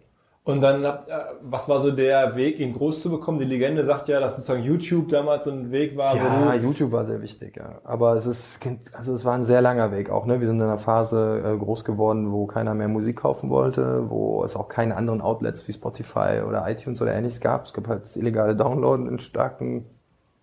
Und 0.46 0.60
dann, 0.60 0.84
habt, 0.84 1.08
äh, 1.08 1.12
was 1.42 1.68
war 1.68 1.80
so 1.80 1.90
der 1.90 2.36
Weg, 2.36 2.60
ihn 2.60 2.72
groß 2.72 3.02
zu 3.02 3.10
bekommen? 3.10 3.40
Die 3.40 3.44
Legende 3.44 3.84
sagt 3.84 4.06
ja, 4.06 4.20
dass 4.20 4.36
sozusagen 4.36 4.62
YouTube 4.62 5.08
damals 5.08 5.46
so 5.46 5.50
ein 5.50 5.72
Weg 5.72 5.96
war. 5.96 6.14
Ja, 6.14 6.54
YouTube 6.54 6.92
war 6.92 7.04
sehr 7.04 7.20
wichtig, 7.20 7.56
ja. 7.56 7.80
Aber 7.82 8.14
es 8.14 8.26
ist, 8.26 8.60
also 8.92 9.12
es 9.12 9.24
war 9.24 9.34
ein 9.34 9.42
sehr 9.42 9.60
langer 9.60 9.90
Weg 9.90 10.08
auch, 10.08 10.24
ne? 10.24 10.40
Wir 10.40 10.46
sind 10.46 10.58
in 10.58 10.62
einer 10.62 10.78
Phase 10.78 11.42
äh, 11.44 11.58
groß 11.58 11.84
geworden, 11.84 12.30
wo 12.30 12.46
keiner 12.46 12.74
mehr 12.74 12.86
Musik 12.86 13.16
kaufen 13.16 13.50
wollte, 13.50 14.08
wo 14.08 14.44
es 14.44 14.54
auch 14.54 14.68
keine 14.68 14.96
anderen 14.96 15.20
Outlets 15.20 15.66
wie 15.66 15.72
Spotify 15.72 16.42
oder 16.46 16.64
iTunes 16.70 17.02
oder 17.02 17.12
ähnliches 17.12 17.40
gab. 17.40 17.66
Es 17.66 17.72
gab 17.72 17.88
halt 17.88 18.04
das 18.04 18.16
illegale 18.16 18.54
Downloaden 18.54 19.08
in 19.08 19.18
starken, 19.18 19.86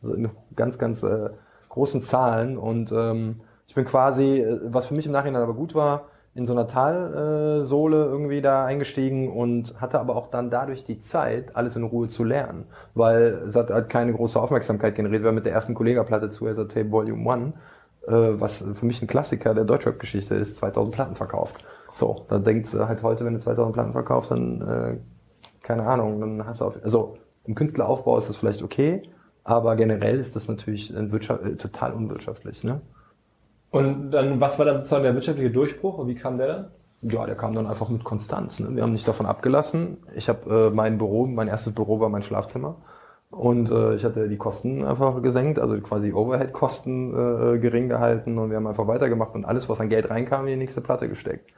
also 0.01 0.15
in 0.15 0.29
ganz, 0.53 0.77
ganz 0.77 1.01
äh, 1.03 1.29
großen 1.69 2.01
Zahlen. 2.01 2.57
Und 2.57 2.91
ähm, 2.91 3.39
ich 3.69 3.73
bin 3.73 3.85
quasi, 3.85 4.41
äh, 4.41 4.59
was 4.65 4.88
für 4.88 4.95
mich 4.95 5.06
im 5.06 5.13
Nachhinein 5.13 5.44
aber 5.44 5.53
gut 5.53 5.75
war, 5.75 6.09
in 6.35 6.47
so 6.47 6.53
einer 6.53 6.68
Talsohle 6.68 8.06
irgendwie 8.06 8.41
da 8.41 8.65
eingestiegen 8.65 9.31
und 9.31 9.80
hatte 9.80 10.00
aber 10.00 10.15
auch 10.15 10.27
dann 10.31 10.50
dadurch 10.50 10.83
die 10.83 11.00
Zeit, 11.00 11.56
alles 11.56 11.75
in 11.75 11.83
Ruhe 11.83 12.07
zu 12.07 12.24
lernen, 12.24 12.65
weil 12.95 13.44
es 13.47 13.56
hat 13.56 13.69
halt 13.69 13.89
keine 13.89 14.13
große 14.13 14.41
Aufmerksamkeit 14.41 14.95
generiert, 14.95 15.24
weil 15.24 15.33
mit 15.33 15.45
der 15.45 15.53
ersten 15.53 15.75
Kollegaplatte 15.75 16.30
zu 16.30 16.47
also 16.47 16.63
Tape 16.63 16.91
Volume 16.91 17.31
1, 17.31 17.53
äh, 18.07 18.39
was 18.39 18.65
für 18.74 18.85
mich 18.85 19.01
ein 19.01 19.07
Klassiker 19.07 19.53
der 19.53 19.65
Deutschrap-Geschichte 19.65 20.33
ist, 20.35 20.57
2000 20.57 20.95
Platten 20.95 21.15
verkauft. 21.15 21.63
So, 21.94 22.25
da 22.27 22.39
denkt 22.39 22.74
halt 22.74 23.03
heute, 23.03 23.25
wenn 23.25 23.35
du 23.35 23.39
2000 23.39 23.74
Platten 23.74 23.91
verkaufst, 23.91 24.31
dann, 24.31 24.62
äh, 24.62 24.97
keine 25.62 25.85
Ahnung, 25.85 26.19
dann 26.19 26.45
hast 26.47 26.62
du 26.62 26.65
auf, 26.65 26.75
also 26.83 27.18
im 27.45 27.53
Künstleraufbau 27.53 28.18
ist 28.18 28.30
das 28.30 28.38
vielleicht 28.38 28.63
okay, 28.63 29.03
aber 29.44 29.75
generell 29.75 30.19
ist 30.19 30.35
das 30.35 30.47
natürlich 30.47 30.95
äh, 30.95 31.07
total 31.57 31.94
unwirtschaftlich, 31.94 32.63
ne? 32.63 32.81
Und 33.73 34.11
dann, 34.11 34.39
was 34.39 34.59
war 34.59 34.67
dann 34.67 34.77
sozusagen 34.77 35.03
der 35.03 35.15
wirtschaftliche 35.15 35.49
Durchbruch 35.49 35.97
und 35.97 36.07
wie 36.07 36.13
kam 36.13 36.37
der 36.37 36.47
dann? 36.47 36.67
Ja, 37.01 37.25
der 37.25 37.33
kam 37.33 37.55
dann 37.55 37.65
einfach 37.65 37.89
mit 37.89 38.03
Konstanz. 38.03 38.59
Ne? 38.59 38.67
Wir 38.75 38.83
haben 38.83 38.93
nicht 38.93 39.07
davon 39.07 39.25
abgelassen. 39.25 39.97
Ich 40.15 40.29
habe 40.29 40.69
äh, 40.71 40.75
mein 40.75 40.99
Büro, 40.99 41.25
mein 41.25 41.47
erstes 41.47 41.73
Büro 41.73 41.99
war 41.99 42.09
mein 42.09 42.21
Schlafzimmer. 42.21 42.75
Und 43.31 43.71
äh, 43.71 43.95
ich 43.95 44.05
hatte 44.05 44.29
die 44.29 44.37
Kosten 44.37 44.85
einfach 44.85 45.19
gesenkt, 45.23 45.57
also 45.57 45.81
quasi 45.81 46.13
Overhead-Kosten 46.13 47.55
äh, 47.55 47.57
gering 47.57 47.89
gehalten 47.89 48.37
und 48.37 48.51
wir 48.51 48.57
haben 48.57 48.67
einfach 48.67 48.87
weitergemacht 48.87 49.33
und 49.33 49.43
alles, 49.43 49.67
was 49.69 49.81
an 49.81 49.89
Geld 49.89 50.07
reinkam, 50.07 50.41
in 50.41 50.51
die 50.51 50.57
nächste 50.57 50.81
Platte 50.81 51.09
gesteckt. 51.09 51.49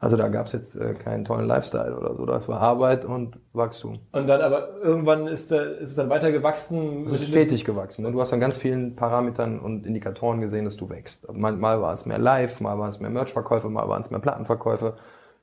Also 0.00 0.16
da 0.16 0.28
gab 0.28 0.46
es 0.46 0.52
jetzt 0.52 0.76
äh, 0.76 0.92
keinen 0.94 1.24
tollen 1.24 1.46
Lifestyle 1.46 1.96
oder 1.96 2.14
so. 2.14 2.26
Das 2.26 2.46
war 2.48 2.60
Arbeit 2.60 3.04
und 3.04 3.38
Wachstum. 3.52 4.00
Und 4.12 4.26
dann 4.26 4.42
aber 4.42 4.76
irgendwann 4.82 5.26
ist, 5.26 5.50
der, 5.50 5.78
ist 5.78 5.90
es 5.90 5.96
dann 5.96 6.10
weiter 6.10 6.30
gewachsen? 6.30 7.06
Es 7.06 7.12
ist 7.12 7.28
stetig 7.28 7.64
gewachsen. 7.64 8.02
Ne? 8.02 8.12
Du 8.12 8.20
hast 8.20 8.32
an 8.32 8.40
ganz 8.40 8.56
vielen 8.56 8.96
Parametern 8.96 9.58
und 9.60 9.86
Indikatoren 9.86 10.40
gesehen, 10.40 10.66
dass 10.66 10.76
du 10.76 10.90
wächst. 10.90 11.32
Mal, 11.32 11.52
mal 11.52 11.80
war 11.80 11.92
es 11.92 12.04
mehr 12.04 12.18
Live, 12.18 12.60
mal 12.60 12.78
war 12.78 12.88
es 12.88 13.00
mehr 13.00 13.10
Merchverkäufe, 13.10 13.70
mal 13.70 13.88
waren 13.88 14.02
es 14.02 14.10
mehr 14.10 14.20
Plattenverkäufe. 14.20 14.94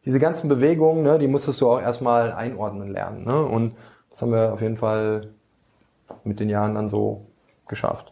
Diese 0.05 0.19
ganzen 0.19 0.47
Bewegungen, 0.47 1.03
ne, 1.03 1.17
die 1.17 1.27
musstest 1.27 1.59
du 1.61 1.69
auch 1.69 1.81
erstmal 1.81 2.31
einordnen 2.31 2.89
lernen. 2.89 3.25
Ne? 3.25 3.43
Und 3.43 3.75
das 4.11 4.21
haben 4.21 4.31
wir 4.31 4.53
auf 4.53 4.61
jeden 4.61 4.77
Fall 4.77 5.29
mit 6.23 6.39
den 6.39 6.49
Jahren 6.49 6.75
dann 6.75 6.87
so 6.87 7.25
geschafft. 7.67 8.11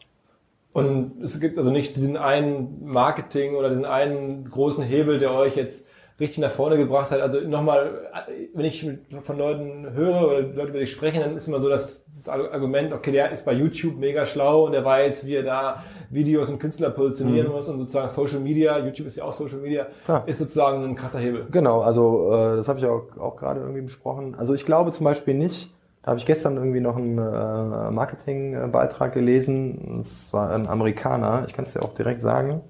Und 0.71 1.21
es 1.21 1.39
gibt 1.39 1.57
also 1.57 1.71
nicht 1.71 1.95
diesen 1.95 2.15
einen 2.15 2.85
Marketing 2.85 3.55
oder 3.55 3.69
diesen 3.69 3.85
einen 3.85 4.49
großen 4.49 4.83
Hebel, 4.83 5.17
der 5.17 5.33
euch 5.33 5.55
jetzt 5.55 5.85
richtig 6.19 6.39
nach 6.39 6.51
vorne 6.51 6.77
gebracht 6.77 7.11
hat. 7.11 7.21
Also 7.21 7.39
nochmal, 7.41 8.09
wenn 8.53 8.65
ich 8.65 8.85
von 9.21 9.37
Leuten 9.37 9.93
höre 9.93 10.27
oder 10.27 10.41
Leute 10.41 10.69
über 10.69 10.79
dich 10.79 10.91
sprechen, 10.91 11.21
dann 11.21 11.35
ist 11.35 11.47
immer 11.47 11.59
so 11.59 11.69
dass 11.69 12.05
das 12.05 12.27
Argument, 12.27 12.91
okay, 12.93 13.11
der 13.11 13.31
ist 13.31 13.45
bei 13.45 13.53
YouTube 13.53 13.97
mega 13.97 14.25
schlau 14.25 14.65
und 14.65 14.73
der 14.73 14.83
weiß, 14.83 15.25
wie 15.25 15.35
er 15.35 15.43
da 15.43 15.83
Videos 16.09 16.49
und 16.49 16.59
Künstler 16.59 16.89
positionieren 16.89 17.47
mhm. 17.47 17.53
muss 17.53 17.69
und 17.69 17.79
sozusagen 17.79 18.09
Social 18.09 18.39
Media, 18.39 18.79
YouTube 18.79 19.07
ist 19.07 19.15
ja 19.15 19.23
auch 19.23 19.33
Social 19.33 19.59
Media, 19.59 19.87
Klar. 20.05 20.23
ist 20.27 20.39
sozusagen 20.39 20.83
ein 20.83 20.95
krasser 20.95 21.19
Hebel. 21.19 21.47
Genau, 21.51 21.81
also 21.81 22.29
äh, 22.31 22.57
das 22.57 22.67
habe 22.67 22.79
ich 22.79 22.85
auch, 22.85 23.03
auch 23.17 23.35
gerade 23.37 23.61
irgendwie 23.61 23.81
besprochen. 23.81 24.35
Also 24.37 24.53
ich 24.53 24.65
glaube 24.65 24.91
zum 24.91 25.05
Beispiel 25.05 25.35
nicht, 25.35 25.73
da 26.01 26.11
habe 26.11 26.19
ich 26.19 26.25
gestern 26.25 26.57
irgendwie 26.57 26.79
noch 26.79 26.97
einen 26.97 27.17
äh, 27.17 27.91
Marketingbeitrag 27.91 29.13
gelesen, 29.13 29.99
das 29.99 30.33
war 30.33 30.51
ein 30.51 30.67
Amerikaner, 30.67 31.45
ich 31.47 31.53
kann 31.53 31.65
es 31.65 31.73
dir 31.73 31.83
auch 31.83 31.93
direkt 31.93 32.21
sagen, 32.21 32.61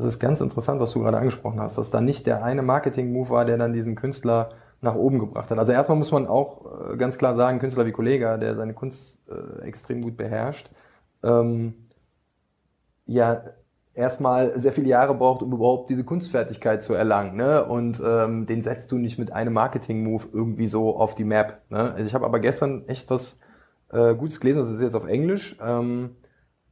das 0.00 0.14
ist 0.14 0.20
ganz 0.20 0.40
interessant, 0.40 0.80
was 0.80 0.92
du 0.92 1.00
gerade 1.00 1.18
angesprochen 1.18 1.60
hast, 1.60 1.78
dass 1.78 1.90
da 1.90 2.00
nicht 2.00 2.26
der 2.26 2.42
eine 2.42 2.62
Marketing-Move 2.62 3.30
war, 3.30 3.44
der 3.44 3.58
dann 3.58 3.72
diesen 3.72 3.94
Künstler 3.94 4.50
nach 4.80 4.94
oben 4.94 5.18
gebracht 5.18 5.50
hat. 5.50 5.58
Also 5.58 5.72
erstmal 5.72 5.98
muss 5.98 6.10
man 6.10 6.26
auch 6.26 6.92
äh, 6.92 6.96
ganz 6.96 7.18
klar 7.18 7.34
sagen, 7.34 7.58
Künstler 7.58 7.86
wie 7.86 7.92
Kollega, 7.92 8.38
der 8.38 8.54
seine 8.54 8.74
Kunst 8.74 9.18
äh, 9.28 9.62
extrem 9.66 10.02
gut 10.02 10.16
beherrscht, 10.16 10.70
ähm, 11.22 11.74
ja 13.06 13.42
erstmal 13.94 14.58
sehr 14.58 14.72
viele 14.72 14.88
Jahre 14.88 15.14
braucht, 15.14 15.42
um 15.42 15.52
überhaupt 15.52 15.90
diese 15.90 16.04
Kunstfertigkeit 16.04 16.82
zu 16.82 16.94
erlangen. 16.94 17.36
Ne? 17.36 17.64
Und 17.64 18.00
ähm, 18.04 18.46
den 18.46 18.62
setzt 18.62 18.90
du 18.92 18.98
nicht 18.98 19.18
mit 19.18 19.32
einem 19.32 19.52
Marketing-Move 19.52 20.28
irgendwie 20.32 20.68
so 20.68 20.96
auf 20.96 21.14
die 21.14 21.24
Map. 21.24 21.60
Ne? 21.68 21.92
Also 21.92 22.06
ich 22.06 22.14
habe 22.14 22.24
aber 22.24 22.40
gestern 22.40 22.86
echt 22.88 23.10
was 23.10 23.38
äh, 23.92 24.14
Gutes 24.14 24.40
gelesen, 24.40 24.60
das 24.60 24.70
ist 24.70 24.82
jetzt 24.82 24.94
auf 24.94 25.06
Englisch. 25.06 25.56
Ähm, 25.62 26.16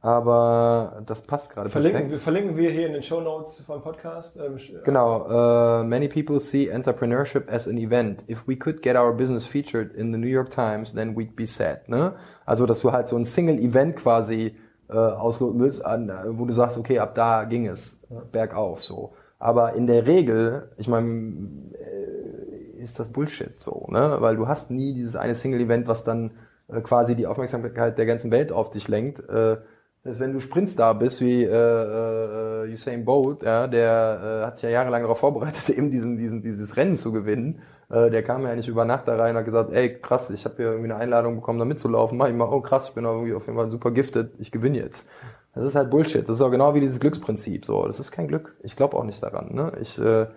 Aber 0.01 1.01
das 1.05 1.21
passt 1.21 1.51
gerade 1.51 1.69
verlinken, 1.69 2.03
perfekt. 2.03 2.21
Verlinken 2.23 2.55
wir 2.55 2.69
hier 2.69 2.87
in 2.87 2.93
den 2.93 3.03
Show 3.03 3.19
Notes 3.19 3.59
vom 3.61 3.81
Podcast. 3.81 4.37
Ähm, 4.37 4.57
genau. 4.85 5.25
Uh, 5.25 5.83
many 5.83 6.07
people 6.07 6.39
see 6.39 6.71
entrepreneurship 6.71 7.49
as 7.49 7.67
an 7.67 7.77
event. 7.77 8.23
If 8.29 8.47
we 8.47 8.55
could 8.55 8.81
get 8.81 8.95
our 8.95 9.13
business 9.13 9.45
featured 9.45 9.93
in 9.93 10.13
the 10.13 10.17
New 10.17 10.29
York 10.29 10.51
Times, 10.51 10.93
then 10.93 11.17
we'd 11.17 11.35
be 11.35 11.45
sad. 11.45 11.89
Ne? 11.89 12.13
Also, 12.45 12.65
dass 12.65 12.79
du 12.79 12.93
halt 12.93 13.09
so 13.09 13.17
ein 13.17 13.25
Single-Event 13.25 13.97
quasi 13.97 14.55
äh, 14.89 14.93
ausloten 14.93 15.59
willst, 15.59 15.83
an, 15.85 16.09
wo 16.29 16.45
du 16.45 16.53
sagst, 16.53 16.77
okay, 16.77 16.99
ab 16.99 17.13
da 17.13 17.43
ging 17.43 17.67
es 17.67 17.99
ja. 18.09 18.21
bergauf 18.31 18.81
so. 18.81 19.13
Aber 19.37 19.73
in 19.73 19.85
der 19.85 20.07
Regel, 20.07 20.69
ich 20.77 20.87
meine, 20.87 21.33
äh, 21.73 22.81
ist 22.81 22.99
das 22.99 23.09
Bullshit 23.09 23.59
so, 23.59 23.85
ne? 23.89 24.17
Weil 24.19 24.37
du 24.37 24.47
hast 24.47 24.71
nie 24.71 24.93
dieses 24.93 25.17
eine 25.17 25.35
Single-Event, 25.35 25.89
was 25.89 26.05
dann 26.05 26.31
äh, 26.69 26.79
quasi 26.79 27.15
die 27.15 27.27
Aufmerksamkeit 27.27 27.97
der 27.97 28.05
ganzen 28.05 28.31
Welt 28.31 28.53
auf 28.53 28.69
dich 28.69 28.87
lenkt. 28.87 29.27
Äh, 29.27 29.57
dass 30.03 30.19
wenn 30.19 30.33
du 30.33 30.39
Sprintstar 30.39 30.97
bist 30.97 31.19
wie 31.21 31.43
äh, 31.43 31.49
äh, 31.49 32.73
Usain 32.73 33.03
Bolt, 33.03 33.43
ja, 33.43 33.67
der 33.67 34.41
äh, 34.41 34.45
hat 34.45 34.57
sich 34.57 34.63
ja 34.63 34.69
jahrelang 34.69 35.01
darauf 35.01 35.19
vorbereitet, 35.19 35.69
eben 35.77 35.91
diesen, 35.91 36.17
diesen, 36.17 36.41
dieses 36.41 36.77
Rennen 36.77 36.95
zu 36.95 37.11
gewinnen. 37.11 37.61
Äh, 37.89 38.09
der 38.09 38.23
kam 38.23 38.43
ja 38.43 38.55
nicht 38.55 38.67
über 38.67 38.85
Nacht 38.85 39.07
da 39.07 39.15
rein 39.15 39.31
und 39.31 39.39
hat 39.39 39.45
gesagt, 39.45 39.73
ey 39.73 39.99
krass, 39.99 40.29
ich 40.29 40.45
habe 40.45 40.55
hier 40.57 40.65
irgendwie 40.67 40.91
eine 40.91 41.01
Einladung 41.01 41.35
bekommen, 41.35 41.59
da 41.59 41.65
mitzulaufen. 41.65 42.17
Mach 42.17 42.27
ich 42.27 42.35
mal, 42.35 42.47
oh 42.49 42.61
krass, 42.61 42.89
ich 42.89 42.95
bin 42.95 43.03
irgendwie 43.03 43.33
auf 43.33 43.45
jeden 43.45 43.57
Fall 43.57 43.69
super 43.69 43.91
gifted, 43.91 44.31
ich 44.39 44.51
gewinne 44.51 44.77
jetzt. 44.77 45.09
Das 45.53 45.65
ist 45.65 45.75
halt 45.75 45.89
Bullshit. 45.89 46.27
Das 46.27 46.35
ist 46.35 46.41
auch 46.41 46.51
genau 46.51 46.73
wie 46.75 46.79
dieses 46.79 46.99
Glücksprinzip. 46.99 47.65
So, 47.65 47.85
das 47.85 47.99
ist 47.99 48.11
kein 48.11 48.27
Glück. 48.27 48.55
Ich 48.61 48.75
glaube 48.75 48.95
auch 48.95 49.03
nicht 49.03 49.21
daran. 49.21 49.53
Ne? 49.53 49.73
Ich 49.81 49.99
äh, 49.99 50.27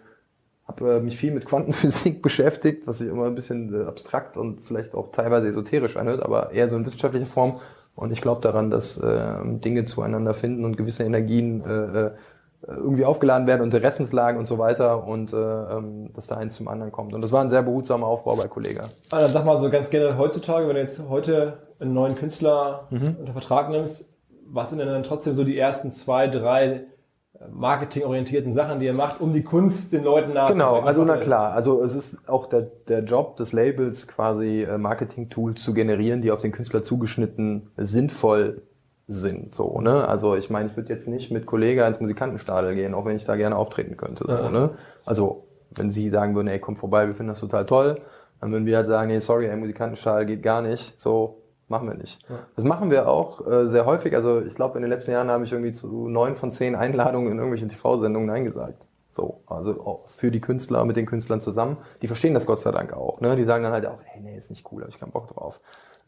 habe 0.67 0.95
äh, 0.95 1.01
mich 1.01 1.17
viel 1.17 1.33
mit 1.33 1.45
Quantenphysik 1.45 2.23
beschäftigt, 2.23 2.87
was 2.87 2.99
sich 2.99 3.09
immer 3.09 3.27
ein 3.27 3.35
bisschen 3.35 3.73
äh, 3.75 3.85
abstrakt 3.85 4.37
und 4.37 4.63
vielleicht 4.63 4.95
auch 4.95 5.13
teilweise 5.13 5.49
esoterisch 5.49 5.97
anhört, 5.97 6.23
aber 6.23 6.53
eher 6.53 6.69
so 6.69 6.77
in 6.77 6.87
wissenschaftlicher 6.87 7.27
Form. 7.27 7.61
Und 7.95 8.11
ich 8.11 8.21
glaube 8.21 8.41
daran, 8.41 8.71
dass 8.71 8.97
äh, 8.99 9.37
Dinge 9.45 9.85
zueinander 9.85 10.35
finden 10.35 10.65
und 10.65 10.77
gewisse 10.77 11.05
Energien 11.05 11.63
äh, 11.65 12.07
äh, 12.07 12.11
irgendwie 12.67 13.05
aufgeladen 13.05 13.47
werden, 13.47 13.63
Interessenslagen 13.65 14.39
und 14.39 14.47
so 14.47 14.59
weiter 14.59 15.07
und 15.07 15.33
äh, 15.33 15.37
ähm, 15.37 16.13
dass 16.13 16.29
da 16.29 16.37
eins 16.37 16.55
zum 16.55 16.69
anderen 16.69 16.93
kommt. 16.93 17.13
Und 17.13 17.21
das 17.21 17.33
war 17.33 17.43
ein 17.43 17.51
sehr 17.51 17.63
behutsamer 17.63 18.07
Aufbau 18.07 18.37
bei 18.37 18.47
Kollega. 18.47 18.85
Ah, 19.11 19.21
dann 19.21 19.33
sag 19.33 19.45
mal 19.45 19.57
so 19.57 19.69
ganz 19.69 19.91
generell 19.91 20.17
heutzutage, 20.17 20.69
wenn 20.69 20.77
du 20.77 20.81
jetzt 20.81 21.09
heute 21.09 21.59
einen 21.81 21.93
neuen 21.93 22.15
Künstler 22.15 22.87
mhm. 22.91 23.17
unter 23.19 23.33
Vertrag 23.33 23.69
nimmst, 23.69 24.09
was 24.47 24.71
sind 24.71 24.79
denn 24.79 24.89
dann 24.89 25.03
trotzdem 25.03 25.35
so 25.35 25.45
die 25.45 25.59
ersten 25.59 25.91
zwei, 25.91 26.29
drei 26.29 26.85
marketingorientierten 27.51 28.53
Sachen, 28.53 28.81
die 28.81 28.87
ihr 28.87 28.95
macht, 28.95 29.21
um 29.21 29.33
die 29.33 29.43
Kunst 29.43 29.93
den 29.93 30.05
Leuten 30.05 30.33
nahe 30.33 30.53
Genau, 30.53 30.81
also 30.81 31.05
na 31.05 31.17
klar, 31.17 31.53
also 31.53 31.83
es 31.83 31.95
ist 31.95 32.29
auch 32.29 32.47
der, 32.47 32.63
der 32.89 33.05
Job 33.05 33.37
des 33.37 33.53
Labels 33.53 34.09
quasi 34.09 34.63
äh, 34.63 34.79
Marketing-Tools 34.79 35.63
zu 35.63 35.75
generieren, 35.75 36.23
die 36.23 36.31
auf 36.31 36.41
den 36.41 36.53
Künstler 36.53 36.83
zugeschnitten 36.83 37.71
sinnvoll 37.77 38.63
sind. 39.09 39.55
So, 39.55 39.81
ne? 39.81 40.07
Also 40.09 40.37
ich 40.37 40.51
meine, 40.51 40.69
ich 40.69 40.77
würde 40.77 40.93
jetzt 40.93 41.09
nicht 41.09 41.31
mit 41.31 41.47
Kollege 41.47 41.85
ins 41.85 42.01
Musikantenstadel 42.01 42.75
gehen, 42.75 42.95
auch 42.95 43.05
wenn 43.05 43.17
ich 43.17 43.25
da 43.25 43.37
gerne 43.37 43.57
auftreten 43.57 43.97
könnte. 43.97 44.25
So, 44.25 44.33
ja. 44.33 44.51
ne? 44.51 44.71
Also 45.05 45.47
wenn 45.75 45.91
sie 45.91 46.09
sagen 46.11 46.35
würden, 46.35 46.49
ey, 46.49 46.59
komm 46.59 46.77
vorbei, 46.77 47.07
wir 47.07 47.15
finden 47.15 47.31
das 47.31 47.41
total 47.41 47.67
toll, 47.67 48.01
dann 48.41 48.53
würden 48.53 48.67
wir 48.67 48.77
halt 48.77 48.87
sagen, 48.87 49.09
nee, 49.09 49.19
sorry, 49.19 49.47
ey, 49.47 49.57
Musikantenstadel 49.57 50.27
geht 50.27 50.43
gar 50.43 50.63
nicht. 50.63 51.01
So, 51.01 51.42
machen 51.73 51.89
wir 51.89 51.97
nicht. 51.97 52.23
Ja. 52.29 52.39
Das 52.55 52.65
machen 52.65 52.91
wir 52.91 53.09
auch 53.09 53.45
äh, 53.45 53.67
sehr 53.67 53.87
häufig. 53.87 54.15
Also 54.15 54.43
ich 54.43 54.55
glaube, 54.55 54.77
in 54.77 54.83
den 54.83 54.91
letzten 54.91 55.11
Jahren 55.11 55.31
habe 55.31 55.45
ich 55.45 55.53
irgendwie 55.53 55.73
zu 55.73 56.07
neun 56.07 56.37
von 56.37 56.53
zehn 56.53 56.77
Einladungen 56.77 57.33
in 57.33 57.39
irgendwelchen 57.39 57.71
TV-Sendungen 57.71 58.31
eingesagt. 58.31 58.87
So, 59.11 59.43
also 59.47 59.81
auch 59.81 60.09
für 60.09 60.31
die 60.31 60.41
Künstler, 60.41 60.85
mit 60.85 60.97
den 60.97 61.07
Künstlern 61.07 61.41
zusammen. 61.41 61.79
Die 62.03 62.07
verstehen 62.07 62.35
das 62.35 62.47
Gott 62.47 62.61
sei 62.61 62.71
Dank 62.71 62.93
auch. 62.93 63.21
Ne? 63.21 63.37
Die 63.37 63.43
sagen 63.43 63.65
dann 63.65 63.73
halt 63.73 63.87
auch, 63.87 63.99
hey, 64.05 64.23
nee, 64.23 64.37
ist 64.37 64.51
nicht 64.51 64.71
cool, 64.71 64.83
habe 64.83 64.91
ich 64.91 65.01
keinen 65.01 65.11
Bock 65.11 65.29
drauf. 65.29 65.61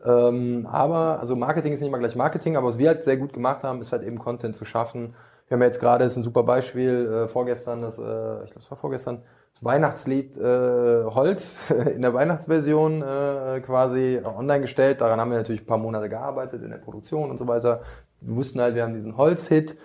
Ähm, 0.05 0.69
aber, 0.71 1.19
also 1.19 1.35
Marketing 1.35 1.73
ist 1.73 1.81
nicht 1.81 1.89
immer 1.89 1.99
gleich 1.99 2.15
Marketing, 2.15 2.57
aber 2.57 2.69
was 2.69 2.79
wir 2.79 2.89
halt 2.89 3.03
sehr 3.03 3.17
gut 3.17 3.33
gemacht 3.33 3.63
haben, 3.63 3.81
ist 3.81 3.91
halt 3.93 4.03
eben 4.03 4.19
Content 4.19 4.55
zu 4.55 4.67
schaffen. 4.67 5.15
Wir 5.49 5.57
haben 5.57 5.63
ja 5.63 5.67
jetzt 5.67 5.81
gerade, 5.81 6.05
ist 6.05 6.17
ein 6.17 6.23
super 6.23 6.43
Beispiel, 6.43 7.07
äh, 7.07 7.29
vorgestern, 7.29 7.83
das, 7.83 7.99
äh, 7.99 8.45
ich 8.45 8.51
glaube, 8.51 8.61
es 8.61 8.71
war 8.71 8.79
vorgestern, 8.79 9.23
Weihnachtslied 9.61 10.37
äh, 10.37 11.05
Holz 11.05 11.71
in 11.95 12.03
der 12.03 12.15
Weihnachtsversion 12.15 13.03
äh, 13.03 13.61
quasi 13.61 14.21
online 14.25 14.63
gestellt. 14.63 15.01
Daran 15.01 15.21
haben 15.21 15.31
wir 15.31 15.39
natürlich 15.39 15.63
ein 15.63 15.67
paar 15.67 15.79
Monate 15.79 16.09
gearbeitet 16.09 16.63
in 16.63 16.71
der 16.71 16.79
Produktion 16.79 17.31
und 17.31 17.39
so 17.39 17.47
weiter. 17.49 17.83
Wir 18.21 18.37
wussten 18.37 18.61
halt, 18.61 18.75
wir 18.75 18.83
haben 18.83 18.95
diesen 18.95 19.17
Holz-Hit 19.17 19.77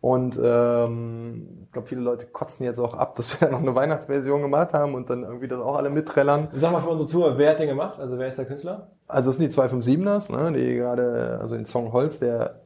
und 0.00 0.38
ähm, 0.42 1.64
ich 1.64 1.72
glaube, 1.72 1.88
viele 1.88 2.00
Leute 2.00 2.26
kotzen 2.26 2.64
jetzt 2.64 2.78
auch 2.78 2.94
ab, 2.94 3.14
dass 3.16 3.40
wir 3.40 3.50
noch 3.50 3.60
eine 3.60 3.74
Weihnachtsversion 3.74 4.42
gemacht 4.42 4.72
haben 4.72 4.94
und 4.94 5.10
dann 5.10 5.24
irgendwie 5.24 5.48
das 5.48 5.60
auch 5.60 5.76
alle 5.76 5.90
mitträllern. 5.90 6.48
Sag 6.54 6.72
mal 6.72 6.80
für 6.80 6.90
unsere 6.90 7.08
Zuhörer, 7.08 7.38
wer 7.38 7.50
hat 7.50 7.60
den 7.60 7.68
gemacht? 7.68 7.98
Also 7.98 8.18
wer 8.18 8.28
ist 8.28 8.38
der 8.38 8.46
Künstler? 8.46 8.92
Also 9.06 9.30
das 9.30 9.38
sind 9.38 9.52
die 9.52 9.56
257ers, 9.56 10.32
ne, 10.32 10.52
die 10.52 10.74
gerade, 10.76 11.38
also 11.40 11.56
den 11.56 11.64
Song 11.64 11.92
Holz, 11.92 12.18
der 12.20 12.60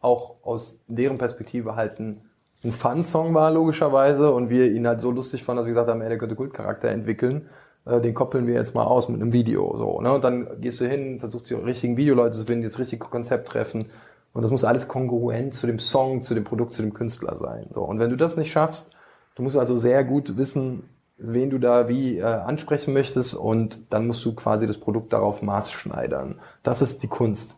auch 0.00 0.36
aus 0.42 0.78
deren 0.86 1.18
Perspektive 1.18 1.74
halt 1.76 1.98
ein 1.98 2.25
ein 2.64 2.72
Fun-Song 2.72 3.34
war, 3.34 3.50
logischerweise, 3.50 4.32
und 4.32 4.50
wir 4.50 4.70
ihn 4.72 4.86
halt 4.86 5.00
so 5.00 5.10
lustig 5.10 5.44
fanden, 5.44 5.58
dass 5.58 5.66
wir 5.66 5.72
gesagt 5.72 5.90
haben, 5.90 6.00
ey, 6.00 6.08
der 6.08 6.18
könnte 6.18 6.36
Kultcharakter 6.36 6.88
entwickeln. 6.88 7.48
Äh, 7.86 8.00
den 8.00 8.14
koppeln 8.14 8.46
wir 8.46 8.54
jetzt 8.54 8.74
mal 8.74 8.84
aus 8.84 9.08
mit 9.08 9.20
einem 9.20 9.32
Video, 9.32 9.76
so, 9.76 10.00
ne? 10.00 10.12
Und 10.12 10.24
dann 10.24 10.60
gehst 10.60 10.80
du 10.80 10.86
hin, 10.86 11.20
versuchst 11.20 11.48
die 11.48 11.54
richtigen 11.54 11.96
Videoleute 11.96 12.36
zu 12.36 12.44
finden, 12.44 12.62
die 12.62 12.68
das 12.68 12.78
richtige 12.78 13.04
Konzept 13.04 13.48
treffen. 13.48 13.86
Und 14.32 14.42
das 14.42 14.50
muss 14.50 14.64
alles 14.64 14.88
kongruent 14.88 15.54
zu 15.54 15.66
dem 15.66 15.78
Song, 15.78 16.22
zu 16.22 16.34
dem 16.34 16.44
Produkt, 16.44 16.74
zu 16.74 16.82
dem 16.82 16.92
Künstler 16.92 17.36
sein, 17.36 17.68
so. 17.70 17.82
Und 17.82 18.00
wenn 18.00 18.10
du 18.10 18.16
das 18.16 18.36
nicht 18.36 18.50
schaffst, 18.50 18.90
du 19.36 19.42
musst 19.42 19.56
also 19.56 19.78
sehr 19.78 20.04
gut 20.04 20.36
wissen, 20.36 20.84
wen 21.18 21.48
du 21.48 21.58
da 21.58 21.88
wie 21.88 22.18
äh, 22.18 22.24
ansprechen 22.24 22.92
möchtest 22.92 23.34
und 23.34 23.92
dann 23.92 24.06
musst 24.06 24.24
du 24.24 24.34
quasi 24.34 24.66
das 24.66 24.78
Produkt 24.78 25.12
darauf 25.12 25.40
maßschneidern. 25.40 26.40
Das 26.62 26.82
ist 26.82 27.02
die 27.02 27.08
Kunst. 27.08 27.56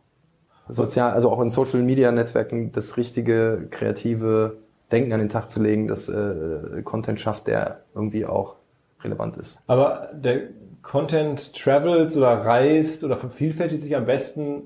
Sozial, 0.69 1.13
also 1.13 1.33
auch 1.33 1.41
in 1.41 1.51
Social 1.51 1.83
Media 1.83 2.13
Netzwerken 2.13 2.73
das 2.73 2.97
richtige 2.99 3.67
kreative 3.71 4.59
Denken 4.91 5.13
an 5.13 5.21
den 5.21 5.29
Tag 5.29 5.51
zu 5.51 5.63
legen, 5.63 5.87
dass 5.89 6.09
äh, 6.09 6.83
Content 6.83 7.21
schafft, 7.21 7.47
der 7.47 7.83
irgendwie 7.95 8.25
auch 8.25 8.57
relevant 9.03 9.37
ist. 9.37 9.59
Aber 9.67 10.11
der 10.13 10.49
Content 10.83 11.55
travels 11.55 12.17
oder 12.17 12.45
reist 12.45 13.05
oder 13.05 13.17
vervielfältigt 13.17 13.83
sich 13.83 13.95
am 13.95 14.07
besten 14.07 14.63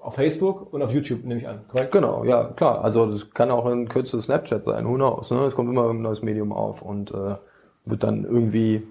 auf 0.00 0.14
Facebook 0.14 0.72
und 0.72 0.82
auf 0.82 0.92
YouTube, 0.92 1.24
nehme 1.24 1.40
ich 1.40 1.48
an, 1.48 1.60
korrekt? 1.68 1.92
Genau, 1.92 2.24
ja, 2.24 2.44
klar. 2.44 2.84
Also 2.84 3.06
das 3.06 3.30
kann 3.30 3.50
auch 3.50 3.66
ein 3.66 3.88
kürzeres 3.88 4.26
Snapchat 4.26 4.62
sein, 4.62 4.86
who 4.86 4.94
knows. 4.94 5.30
Ne? 5.30 5.38
Es 5.40 5.54
kommt 5.54 5.68
immer 5.68 5.90
ein 5.90 6.02
neues 6.02 6.22
Medium 6.22 6.52
auf 6.52 6.82
und 6.82 7.10
äh, 7.10 7.34
wird 7.84 8.04
dann 8.04 8.24
irgendwie 8.24 8.86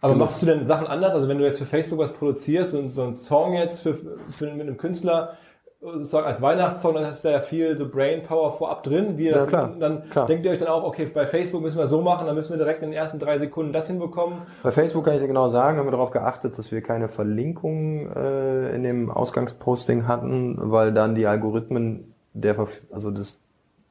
aber 0.00 0.14
genutzt. 0.14 0.30
machst 0.30 0.42
du 0.42 0.46
denn 0.46 0.66
Sachen 0.66 0.86
anders? 0.86 1.14
Also 1.14 1.28
wenn 1.28 1.38
du 1.38 1.44
jetzt 1.44 1.58
für 1.58 1.66
Facebook 1.66 1.98
was 1.98 2.12
produzierst 2.12 2.74
und 2.74 2.92
so 2.92 3.02
einen 3.02 3.16
Song 3.16 3.54
jetzt 3.54 3.80
für, 3.80 3.94
für 3.94 4.46
mit 4.52 4.62
einem 4.62 4.76
Künstler, 4.76 5.36
sozusagen 5.80 6.26
als 6.26 6.42
Weihnachtssong, 6.42 6.94
dann 6.94 7.06
hast 7.06 7.24
du 7.24 7.28
ja 7.28 7.40
viel 7.40 7.76
so 7.76 7.88
Brainpower 7.88 8.52
vorab 8.52 8.82
drin. 8.82 9.16
Wie 9.16 9.28
das, 9.28 9.44
ja, 9.44 9.46
klar, 9.46 9.74
dann 9.78 10.10
klar. 10.10 10.26
denkt 10.26 10.44
ihr 10.44 10.50
euch 10.50 10.58
dann 10.58 10.68
auch, 10.68 10.82
okay, 10.82 11.06
bei 11.06 11.26
Facebook 11.26 11.62
müssen 11.62 11.78
wir 11.78 11.86
so 11.86 12.02
machen, 12.02 12.26
dann 12.26 12.34
müssen 12.34 12.50
wir 12.50 12.56
direkt 12.56 12.82
in 12.82 12.90
den 12.90 12.98
ersten 12.98 13.18
drei 13.18 13.38
Sekunden 13.38 13.72
das 13.72 13.86
hinbekommen. 13.86 14.42
Bei 14.62 14.72
Facebook 14.72 15.04
kann 15.04 15.14
ich 15.14 15.20
dir 15.20 15.28
genau 15.28 15.50
sagen, 15.50 15.78
haben 15.78 15.86
wir 15.86 15.92
darauf 15.92 16.10
geachtet, 16.10 16.58
dass 16.58 16.72
wir 16.72 16.82
keine 16.82 17.08
Verlinkung 17.08 18.10
äh, 18.10 18.74
in 18.74 18.82
dem 18.82 19.10
Ausgangsposting 19.10 20.08
hatten, 20.08 20.56
weil 20.60 20.92
dann 20.92 21.14
die 21.14 21.26
Algorithmen 21.26 22.14
der, 22.32 22.56
also 22.90 23.10
das, 23.10 23.40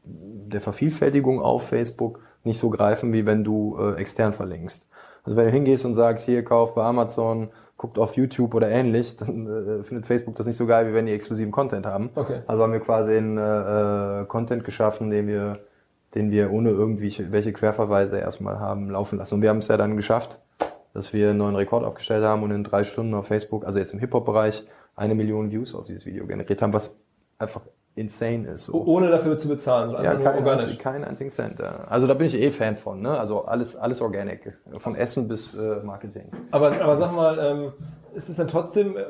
der 0.03 0.61
Vervielfältigung 0.61 1.41
auf 1.41 1.67
Facebook 1.67 2.19
nicht 2.43 2.59
so 2.59 2.69
greifen, 2.69 3.13
wie 3.13 3.25
wenn 3.25 3.43
du 3.43 3.77
äh, 3.79 3.93
extern 3.95 4.33
verlinkst. 4.33 4.87
Also 5.23 5.37
wenn 5.37 5.45
du 5.45 5.51
hingehst 5.51 5.85
und 5.85 5.93
sagst, 5.93 6.25
hier 6.25 6.43
kauf 6.43 6.75
bei 6.75 6.83
Amazon 6.83 7.49
guckt 7.77 7.99
auf 7.99 8.15
YouTube 8.15 8.53
oder 8.55 8.69
ähnlich, 8.69 9.17
dann 9.17 9.45
äh, 9.45 9.83
findet 9.83 10.05
Facebook 10.05 10.35
das 10.35 10.47
nicht 10.47 10.57
so 10.57 10.65
geil, 10.65 10.89
wie 10.89 10.93
wenn 10.93 11.05
die 11.05 11.13
exklusiven 11.13 11.51
Content 11.51 11.85
haben. 11.85 12.09
Okay. 12.15 12.41
Also 12.47 12.63
haben 12.63 12.73
wir 12.73 12.79
quasi 12.79 13.15
einen 13.15 13.37
äh, 13.37 14.25
Content 14.25 14.63
geschaffen, 14.63 15.09
den 15.11 15.27
wir, 15.27 15.59
den 16.15 16.31
wir 16.31 16.51
ohne 16.51 16.69
irgendwie 16.69 17.31
welche 17.31 17.53
Querverweise 17.53 18.19
erstmal 18.19 18.59
haben 18.59 18.89
laufen 18.89 19.19
lassen. 19.19 19.35
Und 19.35 19.41
wir 19.43 19.49
haben 19.49 19.59
es 19.59 19.67
ja 19.67 19.77
dann 19.77 19.95
geschafft, 19.95 20.39
dass 20.93 21.13
wir 21.13 21.29
einen 21.29 21.37
neuen 21.37 21.55
Rekord 21.55 21.85
aufgestellt 21.85 22.23
haben 22.23 22.41
und 22.41 22.51
in 22.51 22.63
drei 22.63 22.83
Stunden 22.83 23.13
auf 23.13 23.27
Facebook, 23.27 23.65
also 23.65 23.77
jetzt 23.77 23.93
im 23.93 23.99
Hip-Hop-Bereich, 23.99 24.67
eine 24.95 25.13
Million 25.13 25.51
Views 25.51 25.75
auf 25.75 25.85
dieses 25.85 26.07
Video 26.07 26.25
generiert 26.25 26.61
haben, 26.63 26.73
was 26.73 26.97
einfach 27.37 27.61
insane 27.97 28.47
ist. 28.47 28.65
So. 28.65 28.83
Ohne 28.85 29.09
dafür 29.09 29.39
zu 29.39 29.47
bezahlen, 29.47 29.95
also 29.95 30.09
ja, 30.09 30.17
kein, 30.17 30.37
organisch. 30.37 30.77
keinen 30.77 31.03
einzigen 31.03 31.29
Cent. 31.29 31.59
Ja. 31.59 31.85
Also 31.89 32.07
da 32.07 32.13
bin 32.13 32.27
ich 32.27 32.35
eh 32.35 32.51
Fan 32.51 32.75
von, 32.75 33.01
ne? 33.01 33.17
Also 33.19 33.45
alles, 33.45 33.75
alles 33.75 34.01
organic, 34.01 34.57
von 34.77 34.95
Essen 34.95 35.27
bis 35.27 35.55
äh, 35.55 35.77
Marketing. 35.83 36.31
Aber, 36.51 36.71
aber 36.79 36.95
sag 36.95 37.13
mal, 37.13 37.39
ähm, 37.39 37.73
ist 38.13 38.29
es 38.29 38.37
dann 38.37 38.47
trotzdem, 38.47 38.95
äh, 38.95 39.05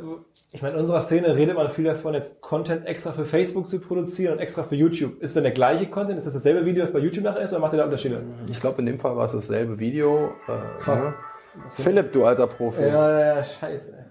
ich 0.52 0.62
meine, 0.62 0.76
in 0.76 0.80
unserer 0.80 1.02
Szene 1.02 1.36
redet 1.36 1.56
man 1.56 1.70
viel 1.70 1.86
davon, 1.86 2.14
jetzt 2.14 2.42
Content 2.42 2.86
extra 2.86 3.12
für 3.12 3.26
Facebook 3.26 3.70
zu 3.70 3.80
produzieren 3.80 4.34
und 4.34 4.40
extra 4.40 4.64
für 4.64 4.76
YouTube. 4.76 5.22
Ist 5.22 5.36
denn 5.36 5.44
der 5.44 5.52
gleiche 5.52 5.88
Content? 5.88 6.18
Ist 6.18 6.26
das 6.26 6.34
dasselbe 6.34 6.66
Video, 6.66 6.82
das 6.82 6.94
bei 6.94 7.00
YouTube 7.00 7.26
nachher 7.26 7.42
ist, 7.42 7.52
oder 7.52 7.62
macht 7.62 7.74
ihr 7.74 7.78
da 7.78 7.86
Unterschiede? 7.86 8.24
Ich 8.50 8.62
glaube, 8.62 8.80
in 8.80 8.86
dem 8.86 9.00
Fall 9.00 9.16
war 9.16 9.26
es 9.26 9.34
dasselbe 9.34 9.78
Video. 9.78 10.32
Äh, 10.48 10.90
ne? 10.90 11.14
Philipp, 11.70 12.12
du 12.14 12.26
alter 12.26 12.48
Profi. 12.48 12.82
Ja, 12.82 13.12
ja, 13.12 13.36
ja, 13.36 13.44
scheiße. 13.44 14.06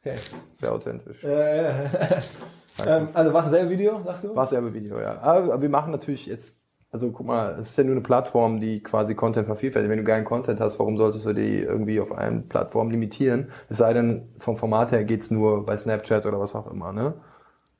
Okay. 0.00 0.16
Sehr 0.60 0.72
authentisch. 0.72 1.22
Ja, 1.22 1.54
ja. 1.54 1.72
Ähm, 2.86 3.08
also 3.14 3.32
war 3.32 3.40
es 3.40 3.50
dasselbe 3.50 3.70
Video, 3.70 4.00
sagst 4.02 4.24
du? 4.24 4.28
War 4.28 4.44
dasselbe 4.44 4.72
Video, 4.72 5.00
ja. 5.00 5.20
Aber 5.20 5.60
wir 5.60 5.68
machen 5.68 5.92
natürlich 5.92 6.26
jetzt, 6.26 6.56
also 6.90 7.10
guck 7.10 7.26
mal, 7.26 7.56
es 7.58 7.70
ist 7.70 7.78
ja 7.78 7.84
nur 7.84 7.92
eine 7.92 8.02
Plattform, 8.02 8.60
die 8.60 8.82
quasi 8.82 9.14
Content 9.14 9.46
vervielfältigt. 9.46 9.90
Wenn 9.90 9.98
du 9.98 10.04
geilen 10.04 10.24
Content 10.24 10.60
hast, 10.60 10.78
warum 10.78 10.96
solltest 10.96 11.26
du 11.26 11.32
die 11.32 11.60
irgendwie 11.60 12.00
auf 12.00 12.12
eine 12.12 12.40
Plattform 12.40 12.90
limitieren? 12.90 13.50
Es 13.68 13.78
sei 13.78 13.92
denn, 13.92 14.28
vom 14.38 14.56
Format 14.56 14.92
her 14.92 15.04
geht's 15.04 15.30
nur 15.30 15.64
bei 15.64 15.76
Snapchat 15.76 16.26
oder 16.26 16.38
was 16.38 16.54
auch 16.54 16.70
immer, 16.70 16.92
ne? 16.92 17.14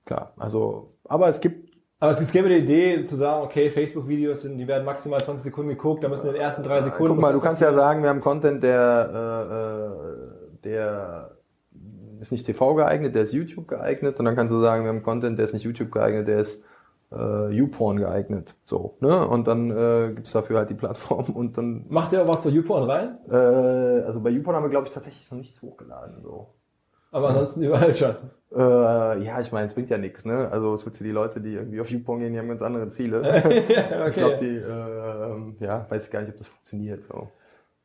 Klar, 0.04 0.32
also, 0.37 0.94
aber 1.04 1.28
es 1.28 1.40
gibt 1.40 1.73
Aber 2.00 2.11
es 2.11 2.32
gäbe 2.32 2.49
die 2.49 2.56
Idee 2.56 3.04
zu 3.04 3.14
sagen, 3.14 3.44
okay, 3.44 3.71
Facebook-Videos, 3.71 4.42
die 4.42 4.66
werden 4.66 4.85
maximal 4.85 5.21
20 5.21 5.44
Sekunden 5.44 5.71
geguckt, 5.71 6.02
da 6.02 6.09
müssen 6.09 6.26
in 6.26 6.32
den 6.32 6.42
ersten 6.42 6.64
drei 6.64 6.82
Sekunden... 6.82 7.14
Guck 7.14 7.23
mal, 7.23 7.32
du 7.32 7.40
kannst 7.40 7.61
ja 7.61 7.73
sagen, 7.73 8.02
wir 8.02 8.09
haben 8.09 8.21
Content, 8.21 8.62
der, 8.64 9.92
äh, 10.54 10.59
der 10.64 11.30
ist 12.23 12.33
nicht 12.33 12.47
TV 12.47 12.75
geeignet, 12.75 13.14
der 13.14 13.23
ist 13.23 13.33
YouTube 13.33 13.69
geeignet. 13.69 14.19
Und 14.19 14.25
dann 14.25 14.37
kannst 14.37 14.55
du 14.55 14.61
sagen, 14.61 14.85
wir 14.85 14.91
haben 14.91 15.02
Content, 15.02 15.38
der 15.38 15.45
ist 15.45 15.52
nicht 15.52 15.64
YouTube 15.64 15.91
geeignet, 15.91 16.29
der 16.29 16.38
ist 16.38 16.64
äh, 17.12 17.49
YouPorn 17.50 17.99
geeignet. 17.99 18.55
So, 18.64 18.97
ne? 19.00 19.26
Und 19.26 19.47
dann 19.47 19.71
äh, 19.71 20.12
gibt 20.14 20.35
dafür 20.35 20.59
halt 20.59 20.71
die 20.71 20.75
Plattform 20.75 21.31
und 21.35 21.59
dann. 21.59 21.85
Macht 21.88 22.12
ihr 22.12 22.26
was 22.26 22.45
für 22.45 22.50
YouPorn 22.50 22.91
rein? 22.91 23.19
Äh, 23.29 24.07
also 24.07 24.21
bei 24.21 24.31
YouPorn 24.31 24.57
haben 24.57 24.64
wir, 24.64 24.71
glaube 24.71 24.87
ich, 24.87 24.95
tatsächlich 24.95 25.31
noch 25.31 25.38
nichts 25.38 25.61
hochgeladen. 25.61 26.23
So. 26.23 26.55
Aber 27.11 27.29
ansonsten 27.29 27.62
überall 27.62 27.93
schon. 27.93 28.17
Äh, 28.55 29.25
ja, 29.25 29.41
ich 29.41 29.52
meine, 29.52 29.67
es 29.67 29.75
bringt 29.75 29.91
ja 29.91 29.99
nichts, 29.99 30.25
ne? 30.25 30.49
Also 30.50 30.75
es 30.75 30.85
wird 30.85 30.99
die 31.00 31.11
Leute, 31.11 31.41
die 31.41 31.55
irgendwie 31.55 31.81
auf 31.81 31.91
YouPorn 31.91 32.21
gehen, 32.21 32.33
die 32.33 32.38
haben 32.38 32.49
ganz 32.49 32.62
andere 32.62 32.88
Ziele. 32.88 33.21
okay. 33.45 34.09
Ich 34.09 34.14
glaube, 34.14 34.37
die, 34.37 34.57
äh, 34.57 35.64
ja, 35.64 35.87
weiß 35.88 36.05
ich 36.05 36.11
gar 36.11 36.21
nicht, 36.21 36.31
ob 36.31 36.38
das 36.38 36.49
funktioniert. 36.49 37.05
So. 37.05 37.29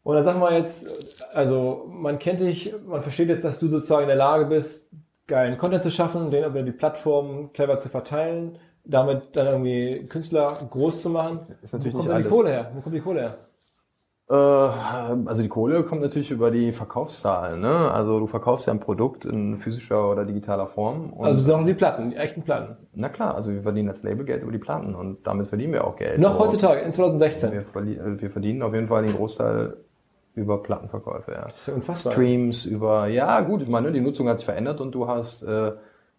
Und 0.07 0.15
dann 0.15 0.23
sagen 0.23 0.39
wir 0.39 0.53
jetzt, 0.53 0.87
also 1.33 1.85
man 1.89 2.17
kennt 2.17 2.39
dich, 2.39 2.73
man 2.87 3.01
versteht 3.01 3.27
jetzt, 3.27 3.43
dass 3.43 3.59
du 3.59 3.67
sozusagen 3.67 4.03
in 4.03 4.07
der 4.07 4.15
Lage 4.15 4.45
bist, 4.45 4.89
geilen 5.27 5.57
Content 5.57 5.83
zu 5.83 5.91
schaffen, 5.91 6.31
den 6.31 6.45
über 6.45 6.61
die 6.61 6.71
Plattform 6.71 7.51
clever 7.51 7.79
zu 7.79 7.89
verteilen 7.89 8.57
damit 8.87 9.35
dann 9.35 9.47
irgendwie 9.47 10.07
Künstler 10.07 10.57
groß 10.69 11.01
zu 11.01 11.09
machen. 11.09 11.39
Ist 11.61 11.73
natürlich 11.73 11.93
Wo 11.93 11.99
kommt 11.99 12.09
nicht 12.09 12.15
alles. 12.15 12.27
die 12.27 12.33
Kohle 12.33 12.49
her? 12.49 12.71
Wo 12.73 12.81
kommt 12.81 12.95
die 12.95 13.01
Kohle 13.01 13.19
her? 13.19 13.37
Äh, 14.29 14.33
also 14.33 15.41
die 15.41 15.47
Kohle 15.47 15.83
kommt 15.83 16.01
natürlich 16.01 16.31
über 16.31 16.51
die 16.51 16.71
Verkaufszahlen. 16.71 17.61
Ne? 17.61 17.91
Also 17.91 18.19
du 18.19 18.27
verkaufst 18.27 18.67
ja 18.67 18.73
ein 18.73 18.79
Produkt 18.79 19.25
in 19.25 19.57
physischer 19.57 20.11
oder 20.11 20.25
digitaler 20.25 20.67
Form. 20.67 21.13
also 21.19 21.47
noch 21.47 21.65
die 21.65 21.73
Platten, 21.73 22.11
die 22.11 22.15
echten 22.15 22.43
Platten. 22.43 22.77
Na 22.93 23.09
klar, 23.09 23.35
also 23.35 23.51
wir 23.51 23.61
verdienen 23.61 23.89
als 23.89 24.03
Label 24.03 24.25
Geld 24.25 24.43
über 24.43 24.51
die 24.51 24.57
Platten 24.57 24.95
und 24.95 25.25
damit 25.25 25.47
verdienen 25.47 25.73
wir 25.73 25.85
auch 25.85 25.95
Geld. 25.95 26.19
Noch 26.19 26.39
heutzutage, 26.39 26.81
in 26.81 26.91
2016. 26.91 27.51
Wir, 27.51 27.61
äh, 27.61 28.21
wir, 28.21 28.29
verdienen 28.29 28.63
auf 28.63 28.73
jeden 28.73 28.87
Fall 28.87 29.03
den 29.03 29.15
Großteil 29.15 29.77
über 30.37 30.63
Plattenverkäufe. 30.63 31.31
Ja. 31.31 31.47
Das 31.47 31.59
ist 31.59 31.67
ja 31.67 31.73
unfassbar. 31.73 32.13
Streams, 32.13 32.65
über, 32.65 33.07
ja 33.07 33.41
gut, 33.41 33.61
ich 33.61 33.67
meine, 33.67 33.91
die 33.91 34.01
Nutzung 34.01 34.29
hat 34.29 34.37
sich 34.37 34.45
verändert 34.45 34.79
und 34.79 34.93
du 34.93 35.07
hast... 35.07 35.43
Äh, 35.43 35.73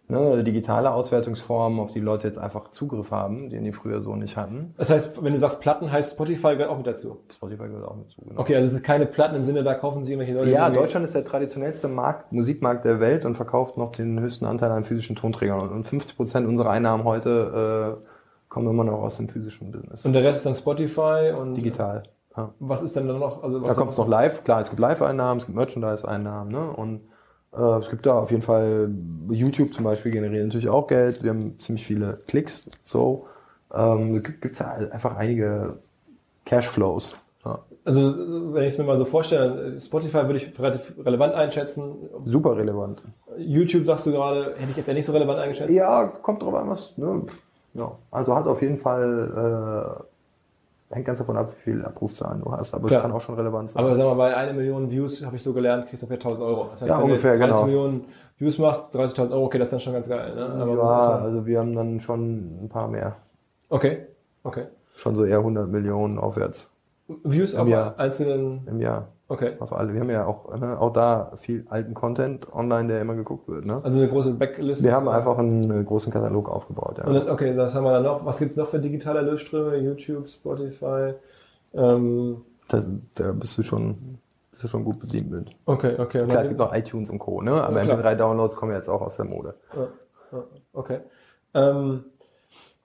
ne, 0.08 0.42
digitale 0.42 0.92
Auswertungsformen, 0.92 1.80
auf 1.80 1.92
die 1.92 2.00
Leute 2.00 2.26
jetzt 2.26 2.38
einfach 2.38 2.70
Zugriff 2.70 3.10
haben, 3.10 3.50
den 3.50 3.64
die 3.64 3.72
früher 3.72 4.00
so 4.00 4.16
nicht 4.16 4.36
hatten. 4.36 4.74
Das 4.76 4.90
heißt, 4.90 5.22
wenn 5.22 5.32
du 5.32 5.38
sagst 5.38 5.60
Platten, 5.60 5.90
heißt 5.90 6.12
Spotify 6.12 6.54
gehört 6.54 6.70
auch 6.70 6.78
mit 6.78 6.86
dazu? 6.86 7.18
Spotify 7.30 7.68
gehört 7.68 7.86
auch 7.86 7.96
mit 7.96 8.06
dazu, 8.06 8.22
genau. 8.26 8.40
Okay, 8.40 8.56
also 8.56 8.68
es 8.68 8.74
ist 8.74 8.82
keine 8.82 9.06
Platten 9.06 9.36
im 9.36 9.44
Sinne, 9.44 9.62
da 9.62 9.74
kaufen 9.74 10.04
sie 10.04 10.12
irgendwelche 10.12 10.34
Leute. 10.34 10.50
Ja, 10.50 10.70
Deutschland 10.70 11.04
ist 11.04 11.14
der 11.14 11.24
traditionellste 11.24 11.88
Markt, 11.88 12.32
Musikmarkt 12.32 12.84
der 12.84 13.00
Welt 13.00 13.24
und 13.24 13.34
verkauft 13.34 13.76
noch 13.76 13.92
den 13.92 14.18
höchsten 14.18 14.46
Anteil 14.46 14.70
an 14.70 14.84
physischen 14.84 15.16
Tonträgern. 15.16 15.68
Und 15.68 15.84
50 15.84 16.16
Prozent 16.16 16.48
unserer 16.48 16.70
Einnahmen 16.70 17.04
heute 17.04 17.98
äh, 17.98 18.08
kommen 18.48 18.68
immer 18.68 18.84
noch 18.84 19.02
aus 19.02 19.18
dem 19.18 19.28
physischen 19.28 19.70
Business. 19.70 20.06
Und 20.06 20.14
der 20.14 20.24
Rest 20.24 20.38
ist 20.38 20.46
dann 20.46 20.54
Spotify 20.54 21.32
und 21.38 21.54
digital. 21.54 22.04
Ja. 22.38 22.54
Was 22.60 22.82
ist 22.82 22.94
denn 22.94 23.08
dann 23.08 23.18
noch? 23.18 23.42
Also 23.42 23.58
da 23.58 23.74
kommt 23.74 23.90
es 23.90 23.98
noch 23.98 24.06
live, 24.06 24.44
klar, 24.44 24.60
es 24.60 24.68
gibt 24.68 24.78
Live-Einnahmen, 24.78 25.40
es 25.40 25.46
gibt 25.46 25.56
Merchandise-Einnahmen, 25.56 26.52
ne? 26.52 26.70
Und 26.70 27.00
äh, 27.52 27.80
es 27.80 27.90
gibt 27.90 28.06
da 28.06 28.16
auf 28.16 28.30
jeden 28.30 28.42
Fall, 28.42 28.90
YouTube 29.28 29.74
zum 29.74 29.82
Beispiel 29.82 30.12
generiert 30.12 30.44
natürlich 30.44 30.68
auch 30.68 30.86
Geld. 30.86 31.24
Wir 31.24 31.30
haben 31.30 31.58
ziemlich 31.58 31.84
viele 31.84 32.20
Klicks, 32.28 32.70
so. 32.84 33.26
Ähm, 33.74 34.22
gibt 34.22 34.44
es 34.44 34.62
einfach 34.62 35.16
einige 35.16 35.78
Cashflows. 36.44 37.16
Ja. 37.44 37.58
Also, 37.84 38.14
wenn 38.54 38.62
ich 38.62 38.74
es 38.74 38.78
mir 38.78 38.84
mal 38.84 38.96
so 38.96 39.04
vorstelle, 39.04 39.80
Spotify 39.80 40.18
würde 40.18 40.36
ich 40.36 40.56
relativ 40.58 40.94
relevant 41.04 41.34
einschätzen. 41.34 41.96
Super 42.24 42.56
relevant. 42.56 43.02
YouTube 43.36 43.84
sagst 43.84 44.06
du 44.06 44.12
gerade, 44.12 44.54
hätte 44.56 44.70
ich 44.70 44.76
jetzt 44.76 44.86
ja 44.86 44.94
nicht 44.94 45.06
so 45.06 45.12
relevant 45.12 45.40
eingeschätzt. 45.40 45.72
Ja, 45.72 46.06
kommt 46.06 46.42
drauf 46.42 46.54
an, 46.54 46.70
was, 46.70 46.96
ne? 46.96 47.22
Ja. 47.74 47.92
Also 48.12 48.36
hat 48.36 48.46
auf 48.46 48.62
jeden 48.62 48.78
Fall, 48.78 49.98
äh, 49.98 50.04
hängt 50.90 51.06
ganz 51.06 51.18
davon 51.18 51.36
ab, 51.36 51.52
wie 51.52 51.70
viel 51.70 51.84
Abrufzahlen 51.84 52.40
du 52.42 52.50
hast, 52.50 52.74
aber 52.74 52.88
Klar. 52.88 53.00
es 53.00 53.02
kann 53.02 53.12
auch 53.12 53.20
schon 53.20 53.34
relevant 53.34 53.70
sein. 53.70 53.84
Aber 53.84 53.94
sagen 53.94 54.08
wir 54.08 54.14
mal, 54.14 54.30
bei 54.30 54.36
einer 54.36 54.52
Million 54.52 54.90
Views, 54.90 55.24
habe 55.24 55.36
ich 55.36 55.42
so 55.42 55.52
gelernt, 55.52 55.86
kriegst 55.86 56.02
du 56.02 56.06
ungefähr 56.06 56.30
1000 56.30 56.46
Euro. 56.46 56.68
Das 56.70 56.82
heißt, 56.82 56.90
ja, 56.90 56.98
wenn 56.98 57.04
ungefähr, 57.04 57.32
du 57.34 57.38
30 57.38 57.54
genau. 57.54 57.66
Millionen 57.66 58.04
Views 58.38 58.58
machst, 58.58 58.94
30.000 58.94 59.30
Euro, 59.32 59.44
okay, 59.44 59.58
das 59.58 59.68
ist 59.68 59.72
dann 59.72 59.80
schon 59.80 59.92
ganz 59.92 60.08
geil. 60.08 60.34
Ne? 60.34 60.46
Aber 60.46 60.76
ja, 60.76 61.18
also 61.18 61.46
wir 61.46 61.58
haben 61.58 61.74
dann 61.74 62.00
schon 62.00 62.64
ein 62.64 62.68
paar 62.68 62.88
mehr. 62.88 63.16
Okay, 63.68 64.06
okay. 64.44 64.66
Schon 64.96 65.14
so 65.14 65.24
eher 65.24 65.38
100 65.38 65.68
Millionen 65.68 66.18
aufwärts. 66.18 66.70
Views 67.24 67.54
Im 67.54 67.60
auf 67.60 67.68
Jahr. 67.68 67.98
einzelnen... 67.98 68.66
Im 68.66 68.80
Jahr. 68.80 69.08
Okay. 69.30 69.56
Auf 69.60 69.74
alle. 69.74 69.92
Wir 69.92 70.00
haben 70.00 70.08
ja 70.10 70.26
auch, 70.26 70.56
ne, 70.56 70.80
auch 70.80 70.90
da 70.90 71.32
viel 71.36 71.66
alten 71.68 71.92
Content 71.92 72.50
online, 72.50 72.88
der 72.88 73.02
immer 73.02 73.14
geguckt 73.14 73.46
wird. 73.46 73.66
Ne? 73.66 73.80
Also 73.84 73.98
eine 73.98 74.08
große 74.08 74.32
Backlist. 74.32 74.82
Wir 74.82 74.94
haben 74.94 75.06
einfach 75.06 75.36
einen 75.36 75.84
großen 75.84 76.10
Katalog 76.10 76.48
aufgebaut. 76.48 76.96
Ja. 76.98 77.04
Dann, 77.04 77.28
okay, 77.28 77.54
was 77.56 77.74
haben 77.74 77.84
wir 77.84 77.92
dann 77.92 78.04
noch? 78.04 78.24
Was 78.24 78.38
gibt's 78.38 78.56
noch 78.56 78.68
für 78.68 78.78
digitale 78.78 79.18
Erlösströme? 79.18 79.76
YouTube, 79.76 80.28
Spotify? 80.30 81.12
Ähm, 81.74 82.38
das, 82.68 82.90
da 83.14 83.32
bist 83.32 83.58
du 83.58 83.62
schon, 83.62 84.18
bist 84.50 84.64
du 84.64 84.68
schon 84.68 84.84
gut 84.84 84.98
bedient 84.98 85.30
mit. 85.30 85.48
Okay, 85.66 85.96
okay. 85.98 86.26
Klar, 86.26 86.42
es 86.42 86.48
gibt 86.48 86.60
noch 86.60 86.74
iTunes 86.74 87.10
und 87.10 87.18
Co. 87.18 87.42
Ne? 87.42 87.52
Aber 87.52 87.82
Ja, 87.82 87.96
klar. 87.96 87.98
MP3-Downloads 87.98 88.56
kommen 88.56 88.72
jetzt 88.72 88.88
auch 88.88 89.02
aus 89.02 89.16
der 89.16 89.26
Mode. 89.26 89.54
Ja, 89.76 90.42
okay. 90.72 91.00
Ähm, 91.52 92.04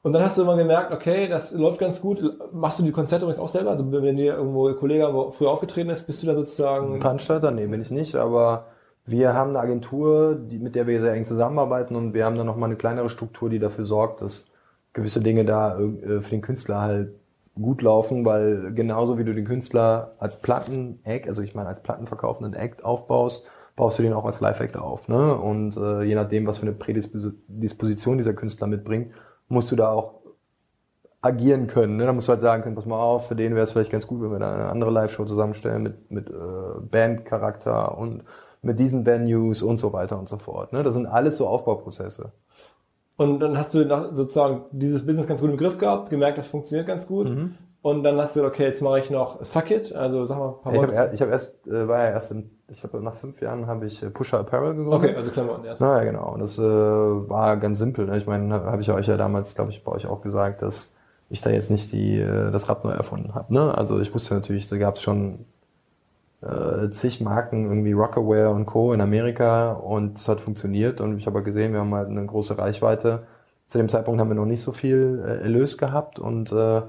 und 0.03 0.13
dann 0.13 0.21
hast 0.21 0.37
du 0.37 0.41
immer 0.41 0.57
gemerkt, 0.57 0.91
okay, 0.91 1.29
das 1.29 1.53
läuft 1.53 1.79
ganz 1.79 2.01
gut. 2.01 2.21
Machst 2.51 2.77
du 2.77 2.83
die 2.83 2.91
Konzerte 2.91 3.23
übrigens 3.23 3.41
auch 3.41 3.49
selber? 3.49 3.71
Also 3.71 3.89
wenn 3.89 4.17
dir 4.17 4.35
irgendwo 4.35 4.67
ein 4.67 4.75
Kollege 4.75 5.09
früher 5.31 5.49
aufgetreten 5.49 5.89
ist, 5.89 6.05
bist 6.05 6.21
du 6.21 6.27
da 6.27 6.35
sozusagen... 6.35 6.99
Veranstalter? 6.99 7.51
Nee, 7.51 7.67
bin 7.67 7.81
ich 7.81 7.89
nicht, 7.89 8.15
aber 8.15 8.67
wir 9.05 9.33
haben 9.33 9.51
eine 9.51 9.59
Agentur, 9.59 10.35
die, 10.35 10.59
mit 10.59 10.75
der 10.75 10.87
wir 10.87 11.01
sehr 11.01 11.13
eng 11.13 11.23
zusammenarbeiten 11.23 11.95
und 11.95 12.13
wir 12.13 12.25
haben 12.25 12.37
dann 12.37 12.45
nochmal 12.45 12.69
eine 12.69 12.77
kleinere 12.77 13.09
Struktur, 13.09 13.49
die 13.49 13.59
dafür 13.59 13.85
sorgt, 13.85 14.21
dass 14.21 14.51
gewisse 14.91 15.21
Dinge 15.21 15.45
da 15.45 15.79
äh, 15.79 16.21
für 16.21 16.31
den 16.31 16.41
Künstler 16.41 16.81
halt 16.81 17.15
gut 17.55 17.81
laufen, 17.81 18.25
weil 18.25 18.73
genauso 18.73 19.17
wie 19.17 19.23
du 19.23 19.33
den 19.33 19.45
Künstler 19.45 20.15
als 20.19 20.39
Platten-Act, 20.39 21.27
also 21.29 21.41
ich 21.41 21.55
meine 21.55 21.69
als 21.69 21.81
plattenverkaufenden 21.81 22.53
Act 22.55 22.83
aufbaust, 22.83 23.47
baust 23.75 23.99
du 23.99 24.03
den 24.03 24.13
auch 24.13 24.25
als 24.25 24.39
Live-Act 24.39 24.77
auf. 24.77 25.07
Ne? 25.07 25.35
Und 25.35 25.77
äh, 25.77 26.03
je 26.03 26.15
nachdem, 26.15 26.45
was 26.45 26.57
für 26.57 26.63
eine 26.63 26.73
Prädisposition 26.73 28.17
dieser 28.17 28.33
Künstler 28.33 28.67
mitbringt, 28.67 29.11
musst 29.47 29.71
du 29.71 29.75
da 29.75 29.89
auch 29.89 30.21
agieren 31.21 31.67
können. 31.67 31.97
Ne? 31.97 32.05
Da 32.05 32.13
musst 32.13 32.27
du 32.27 32.31
halt 32.31 32.41
sagen 32.41 32.63
können, 32.63 32.75
pass 32.75 32.85
mal 32.85 32.99
auf, 32.99 33.27
für 33.27 33.35
den 33.35 33.55
wäre 33.55 33.63
es 33.63 33.71
vielleicht 33.71 33.91
ganz 33.91 34.07
gut, 34.07 34.21
wenn 34.21 34.31
wir 34.31 34.39
da 34.39 34.53
eine 34.53 34.65
andere 34.65 34.91
Live-Show 34.91 35.25
zusammenstellen 35.25 35.83
mit, 35.83 36.11
mit 36.11 36.29
äh, 36.29 36.33
Bandcharakter 36.81 37.97
und 37.97 38.23
mit 38.61 38.79
diesen 38.79 39.05
Venues 39.05 39.61
und 39.61 39.77
so 39.77 39.93
weiter 39.93 40.19
und 40.19 40.27
so 40.27 40.37
fort. 40.37 40.73
Ne? 40.73 40.83
Das 40.83 40.93
sind 40.93 41.05
alles 41.05 41.37
so 41.37 41.47
Aufbauprozesse. 41.47 42.31
Und 43.15 43.39
dann 43.39 43.57
hast 43.57 43.73
du 43.73 43.83
sozusagen 44.13 44.65
dieses 44.71 45.05
Business 45.05 45.27
ganz 45.27 45.39
gut 45.39 45.51
im 45.51 45.57
Griff 45.57 45.77
gehabt, 45.77 46.09
gemerkt, 46.09 46.37
das 46.37 46.47
funktioniert 46.47 46.87
ganz 46.87 47.07
gut. 47.07 47.29
Mhm. 47.29 47.55
Und 47.81 48.03
dann 48.03 48.17
hast 48.17 48.35
du 48.35 48.39
gesagt, 48.39 48.55
okay, 48.55 48.65
jetzt 48.65 48.81
mache 48.81 48.99
ich 48.99 49.09
noch 49.09 49.43
Suck 49.43 49.69
It. 49.69 49.93
Also 49.93 50.25
sag 50.25 50.39
mal 50.39 50.49
ein 50.49 50.61
paar 50.61 50.73
Ja, 50.73 50.81
ich 50.81 50.87
habe 50.87 50.97
Worte. 50.97 51.21
hab 51.21 51.29
erst, 51.29 51.67
äh, 51.67 51.87
war 51.87 51.99
ja 51.99 52.09
erst 52.11 52.31
in, 52.31 52.52
ich 52.67 52.83
habe 52.83 53.01
nach 53.01 53.15
fünf 53.15 53.41
Jahren 53.41 53.67
habe 53.67 53.85
ich 53.85 54.01
äh, 54.01 54.09
Pusher 54.09 54.39
Apparel 54.39 54.75
gegründet. 54.75 55.09
Okay, 55.09 55.15
also 55.15 55.31
Klamotten 55.31 55.65
erst. 55.65 55.81
Na 55.81 55.97
ja, 55.97 56.03
genau. 56.03 56.33
Und 56.33 56.39
das 56.39 56.57
äh, 56.57 56.61
war 56.61 57.57
ganz 57.57 57.77
simpel. 57.77 58.05
Ne? 58.05 58.17
Ich 58.17 58.25
meine, 58.25 58.53
habe 58.53 58.81
ich 58.81 58.91
euch 58.91 59.07
ja 59.07 59.17
damals, 59.17 59.55
glaube 59.55 59.71
ich, 59.71 59.83
bei 59.83 59.91
euch 59.91 60.07
auch 60.07 60.21
gesagt, 60.21 60.61
dass 60.61 60.93
ich 61.29 61.41
da 61.41 61.49
jetzt 61.49 61.71
nicht 61.71 61.91
die, 61.91 62.19
äh, 62.19 62.51
das 62.51 62.69
Rad 62.69 62.85
neu 62.85 62.91
erfunden 62.91 63.35
habe. 63.35 63.53
Ne? 63.53 63.77
Also 63.77 63.99
ich 63.99 64.13
wusste 64.13 64.33
natürlich, 64.33 64.67
da 64.67 64.77
gab 64.77 64.95
es 64.95 65.01
schon 65.01 65.45
äh, 66.41 66.89
zig 66.89 67.21
Marken, 67.21 67.65
irgendwie 67.65 67.93
Rockaware 67.93 68.49
und 68.49 68.65
Co. 68.65 68.93
in 68.93 69.01
Amerika 69.01 69.73
und 69.73 70.17
es 70.17 70.27
hat 70.27 70.41
funktioniert 70.41 71.01
und 71.01 71.17
ich 71.17 71.25
habe 71.25 71.43
gesehen, 71.43 71.73
wir 71.73 71.79
haben 71.79 71.93
halt 71.93 72.09
eine 72.09 72.25
große 72.25 72.57
Reichweite. 72.57 73.23
Zu 73.67 73.77
dem 73.77 73.89
Zeitpunkt 73.89 74.19
haben 74.19 74.29
wir 74.29 74.35
noch 74.35 74.45
nicht 74.45 74.61
so 74.61 74.71
viel 74.71 75.23
äh, 75.25 75.43
Erlös 75.43 75.77
gehabt 75.77 76.19
und 76.19 76.51
äh, 76.51 76.81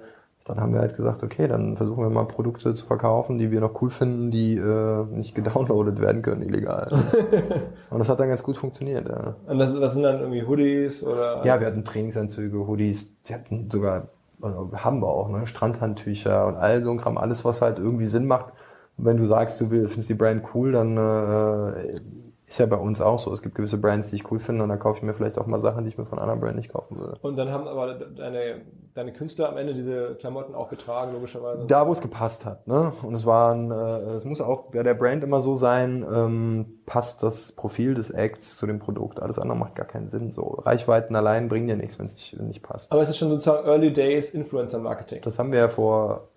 dann 0.44 0.60
haben 0.60 0.74
wir 0.74 0.80
halt 0.80 0.94
gesagt, 0.94 1.22
okay, 1.22 1.48
dann 1.48 1.74
versuchen 1.76 2.02
wir 2.04 2.10
mal 2.10 2.26
Produkte 2.26 2.74
zu 2.74 2.84
verkaufen, 2.84 3.38
die 3.38 3.50
wir 3.50 3.60
noch 3.60 3.80
cool 3.80 3.88
finden, 3.88 4.30
die 4.30 4.56
äh, 4.56 5.04
nicht 5.06 5.34
gedownloadet 5.34 6.00
werden 6.02 6.20
können 6.20 6.42
illegal. 6.42 6.90
und 7.90 7.98
das 7.98 8.08
hat 8.10 8.20
dann 8.20 8.28
ganz 8.28 8.42
gut 8.42 8.58
funktioniert. 8.58 9.08
Ja. 9.08 9.36
Und 9.46 9.58
das, 9.58 9.74
das 9.78 9.94
sind 9.94 10.02
dann 10.02 10.20
irgendwie 10.20 10.42
Hoodies 10.44 11.02
oder. 11.02 11.44
Ja, 11.46 11.58
wir 11.60 11.66
hatten 11.66 11.84
Trainingsanzüge, 11.84 12.66
Hoodies, 12.66 13.14
die 13.22 13.32
hatten 13.34 13.70
sogar, 13.70 14.08
also 14.42 14.70
haben 14.74 15.00
wir 15.00 15.08
auch, 15.08 15.30
ne, 15.30 15.46
Strandhandtücher 15.46 16.46
und 16.46 16.56
all 16.56 16.82
so 16.82 16.90
ein 16.90 16.98
Kram, 16.98 17.16
alles, 17.16 17.44
was 17.46 17.62
halt 17.62 17.78
irgendwie 17.78 18.06
Sinn 18.06 18.26
macht. 18.26 18.52
Wenn 18.98 19.16
du 19.16 19.24
sagst, 19.24 19.60
du 19.62 19.70
will- 19.70 19.88
findest 19.88 20.10
die 20.10 20.14
Brand 20.14 20.42
cool, 20.54 20.72
dann 20.72 20.96
äh, 20.98 22.00
ist 22.46 22.58
ja 22.58 22.66
bei 22.66 22.76
uns 22.76 23.00
auch 23.00 23.18
so. 23.18 23.32
Es 23.32 23.40
gibt 23.40 23.54
gewisse 23.54 23.78
Brands, 23.78 24.10
die 24.10 24.16
ich 24.16 24.30
cool 24.30 24.38
finde 24.38 24.62
und 24.62 24.68
dann 24.68 24.78
kaufe 24.78 24.98
ich 24.98 25.02
mir 25.02 25.14
vielleicht 25.14 25.38
auch 25.38 25.46
mal 25.46 25.60
Sachen, 25.60 25.84
die 25.84 25.88
ich 25.88 25.98
mir 25.98 26.04
von 26.04 26.18
anderen 26.18 26.40
Brand 26.40 26.56
nicht 26.56 26.72
kaufen 26.72 26.98
würde. 26.98 27.18
Und 27.22 27.36
dann 27.36 27.50
haben 27.50 27.66
aber 27.66 27.94
deine, 27.94 28.60
deine 28.94 29.12
Künstler 29.12 29.48
am 29.48 29.56
Ende 29.56 29.72
diese 29.72 30.16
Klamotten 30.16 30.54
auch 30.54 30.68
getragen, 30.68 31.12
logischerweise. 31.14 31.66
Da, 31.66 31.88
wo 31.88 31.92
es 31.92 32.02
gepasst 32.02 32.44
hat, 32.44 32.66
ne? 32.66 32.92
Und 33.02 33.14
es 33.14 33.24
waren, 33.24 33.70
äh, 33.70 34.14
es 34.14 34.24
muss 34.24 34.42
auch 34.42 34.70
bei 34.72 34.82
der 34.82 34.94
Brand 34.94 35.24
immer 35.24 35.40
so 35.40 35.56
sein, 35.56 36.04
ähm, 36.14 36.80
passt 36.84 37.22
das 37.22 37.52
Profil 37.52 37.94
des 37.94 38.10
Acts 38.10 38.56
zu 38.56 38.66
dem 38.66 38.78
Produkt. 38.78 39.22
Alles 39.22 39.38
andere 39.38 39.58
macht 39.58 39.74
gar 39.74 39.86
keinen 39.86 40.08
Sinn. 40.08 40.30
So 40.30 40.42
Reichweiten 40.42 41.16
allein 41.16 41.48
bringen 41.48 41.66
dir 41.66 41.76
nichts, 41.76 41.98
wenn 41.98 42.06
es 42.06 42.14
nicht, 42.14 42.38
nicht 42.40 42.62
passt. 42.62 42.92
aber 42.92 43.00
es 43.00 43.08
ist 43.08 43.16
schon 43.16 43.30
sozusagen 43.30 43.66
Early 43.66 43.92
Days 43.92 44.30
Influencer 44.30 44.78
Marketing. 44.78 45.22
Das 45.22 45.38
haben 45.38 45.50
wir 45.50 45.60
ja 45.60 45.68
vor, 45.68 46.28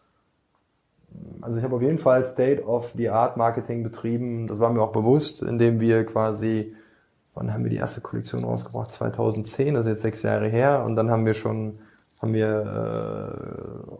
also 1.47 1.57
ich 1.57 1.63
habe 1.63 1.75
auf 1.75 1.81
jeden 1.81 1.99
Fall 1.99 2.23
State 2.23 2.63
of 2.63 2.93
the 2.95 3.09
Art 3.09 3.37
Marketing 3.37 3.81
betrieben. 3.81 4.47
Das 4.47 4.59
war 4.59 4.71
mir 4.71 4.81
auch 4.81 4.91
bewusst, 4.91 5.41
indem 5.41 5.79
wir 5.79 6.05
quasi 6.05 6.75
wann 7.37 7.53
haben 7.53 7.63
wir 7.63 7.69
die 7.69 7.77
erste 7.77 8.01
Kollektion 8.01 8.43
rausgebracht? 8.43 8.91
2010, 8.91 9.75
das 9.75 9.85
ist 9.85 9.91
jetzt 9.91 10.01
sechs 10.01 10.23
Jahre 10.23 10.47
her. 10.47 10.83
Und 10.85 10.95
dann 10.95 11.09
haben 11.09 11.25
wir 11.25 11.33
schon, 11.33 11.79
haben 12.21 12.33
wir 12.33 13.87
äh, 13.87 13.93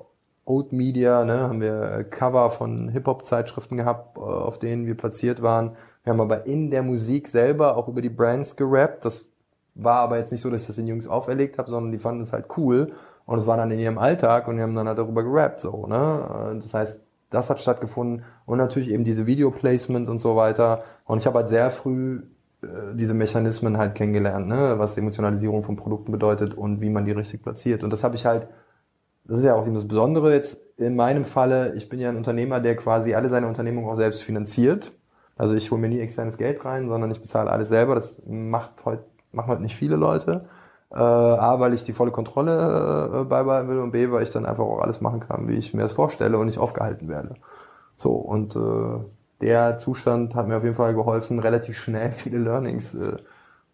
Old 0.45 0.73
Media, 0.73 1.23
ne, 1.23 1.41
haben 1.41 1.61
wir 1.61 2.05
Cover 2.09 2.49
von 2.49 2.89
Hip-Hop-Zeitschriften 2.89 3.77
gehabt, 3.77 4.17
äh, 4.17 4.21
auf 4.21 4.59
denen 4.59 4.85
wir 4.85 4.97
platziert 4.97 5.41
waren. 5.41 5.75
Wir 6.03 6.13
haben 6.13 6.21
aber 6.21 6.45
in 6.45 6.71
der 6.71 6.83
Musik 6.83 7.27
selber 7.27 7.77
auch 7.77 7.87
über 7.87 8.01
die 8.01 8.09
Brands 8.09 8.55
gerappt. 8.55 9.05
Das 9.05 9.27
war 9.75 9.99
aber 9.99 10.17
jetzt 10.17 10.31
nicht 10.31 10.41
so, 10.41 10.49
dass 10.49 10.61
ich 10.61 10.67
das 10.67 10.77
den 10.77 10.87
Jungs 10.87 11.07
auferlegt 11.07 11.57
habe, 11.57 11.69
sondern 11.69 11.91
die 11.91 11.99
fanden 11.99 12.23
es 12.23 12.33
halt 12.33 12.45
cool. 12.57 12.93
Und 13.25 13.39
es 13.39 13.45
war 13.45 13.57
dann 13.57 13.71
in 13.71 13.79
ihrem 13.79 13.97
Alltag 13.97 14.47
und 14.47 14.55
die 14.55 14.63
haben 14.63 14.73
dann 14.73 14.87
halt 14.87 14.97
darüber 14.97 15.21
gerappt, 15.21 15.59
so, 15.59 15.85
ne. 15.85 16.61
Das 16.63 16.73
heißt, 16.73 17.03
das 17.29 17.49
hat 17.49 17.59
stattgefunden 17.59 18.23
und 18.45 18.57
natürlich 18.57 18.89
eben 18.89 19.03
diese 19.03 19.25
Video-Placements 19.25 20.09
und 20.09 20.19
so 20.19 20.35
weiter. 20.35 20.83
Und 21.05 21.19
ich 21.19 21.27
habe 21.27 21.39
halt 21.39 21.47
sehr 21.47 21.71
früh 21.71 22.23
äh, 22.61 22.95
diese 22.95 23.13
Mechanismen 23.13 23.77
halt 23.77 23.95
kennengelernt, 23.95 24.47
ne? 24.47 24.75
was 24.77 24.97
Emotionalisierung 24.97 25.63
von 25.63 25.75
Produkten 25.75 26.11
bedeutet 26.11 26.53
und 26.55 26.81
wie 26.81 26.89
man 26.89 27.05
die 27.05 27.11
richtig 27.11 27.43
platziert. 27.43 27.83
Und 27.83 27.91
das 27.93 28.03
habe 28.03 28.15
ich 28.15 28.25
halt, 28.25 28.47
das 29.25 29.39
ist 29.39 29.43
ja 29.43 29.55
auch 29.55 29.67
das 29.67 29.87
Besondere 29.87 30.33
jetzt 30.33 30.59
in 30.77 30.95
meinem 30.95 31.25
Falle, 31.25 31.75
ich 31.75 31.89
bin 31.89 31.99
ja 31.99 32.09
ein 32.09 32.17
Unternehmer, 32.17 32.59
der 32.59 32.75
quasi 32.75 33.13
alle 33.13 33.29
seine 33.29 33.47
Unternehmungen 33.47 33.89
auch 33.89 33.95
selbst 33.95 34.23
finanziert. 34.23 34.93
Also 35.37 35.53
ich 35.53 35.69
hole 35.69 35.81
mir 35.81 35.89
nie 35.89 35.99
externes 35.99 36.37
Geld 36.37 36.63
rein, 36.65 36.87
sondern 36.87 37.11
ich 37.11 37.21
bezahle 37.21 37.51
alles 37.51 37.69
selber. 37.69 37.95
Das 37.95 38.17
macht 38.25 38.85
heute, 38.85 39.03
machen 39.31 39.49
heute 39.49 39.61
nicht 39.61 39.75
viele 39.75 39.95
Leute. 39.95 40.45
Äh, 40.91 40.97
A, 40.97 41.59
weil 41.59 41.73
ich 41.73 41.83
die 41.83 41.93
volle 41.93 42.11
Kontrolle 42.11 43.11
äh, 43.13 43.25
beibehalten 43.25 43.69
will 43.69 43.79
und 43.79 43.91
B, 43.91 44.09
weil 44.11 44.23
ich 44.23 44.31
dann 44.31 44.45
einfach 44.45 44.63
auch 44.63 44.79
alles 44.79 45.01
machen 45.01 45.19
kann, 45.19 45.47
wie 45.49 45.55
ich 45.55 45.73
mir 45.73 45.81
das 45.81 45.91
vorstelle 45.91 46.37
und 46.37 46.45
nicht 46.45 46.59
aufgehalten 46.59 47.09
werde. 47.09 47.35
So, 47.97 48.13
und 48.13 48.55
äh, 48.55 48.99
der 49.41 49.77
Zustand 49.79 50.33
hat 50.35 50.47
mir 50.47 50.57
auf 50.57 50.63
jeden 50.63 50.75
Fall 50.75 50.93
geholfen, 50.93 51.39
relativ 51.39 51.77
schnell 51.77 52.11
viele 52.13 52.37
Learnings 52.37 52.95
äh, 52.95 53.17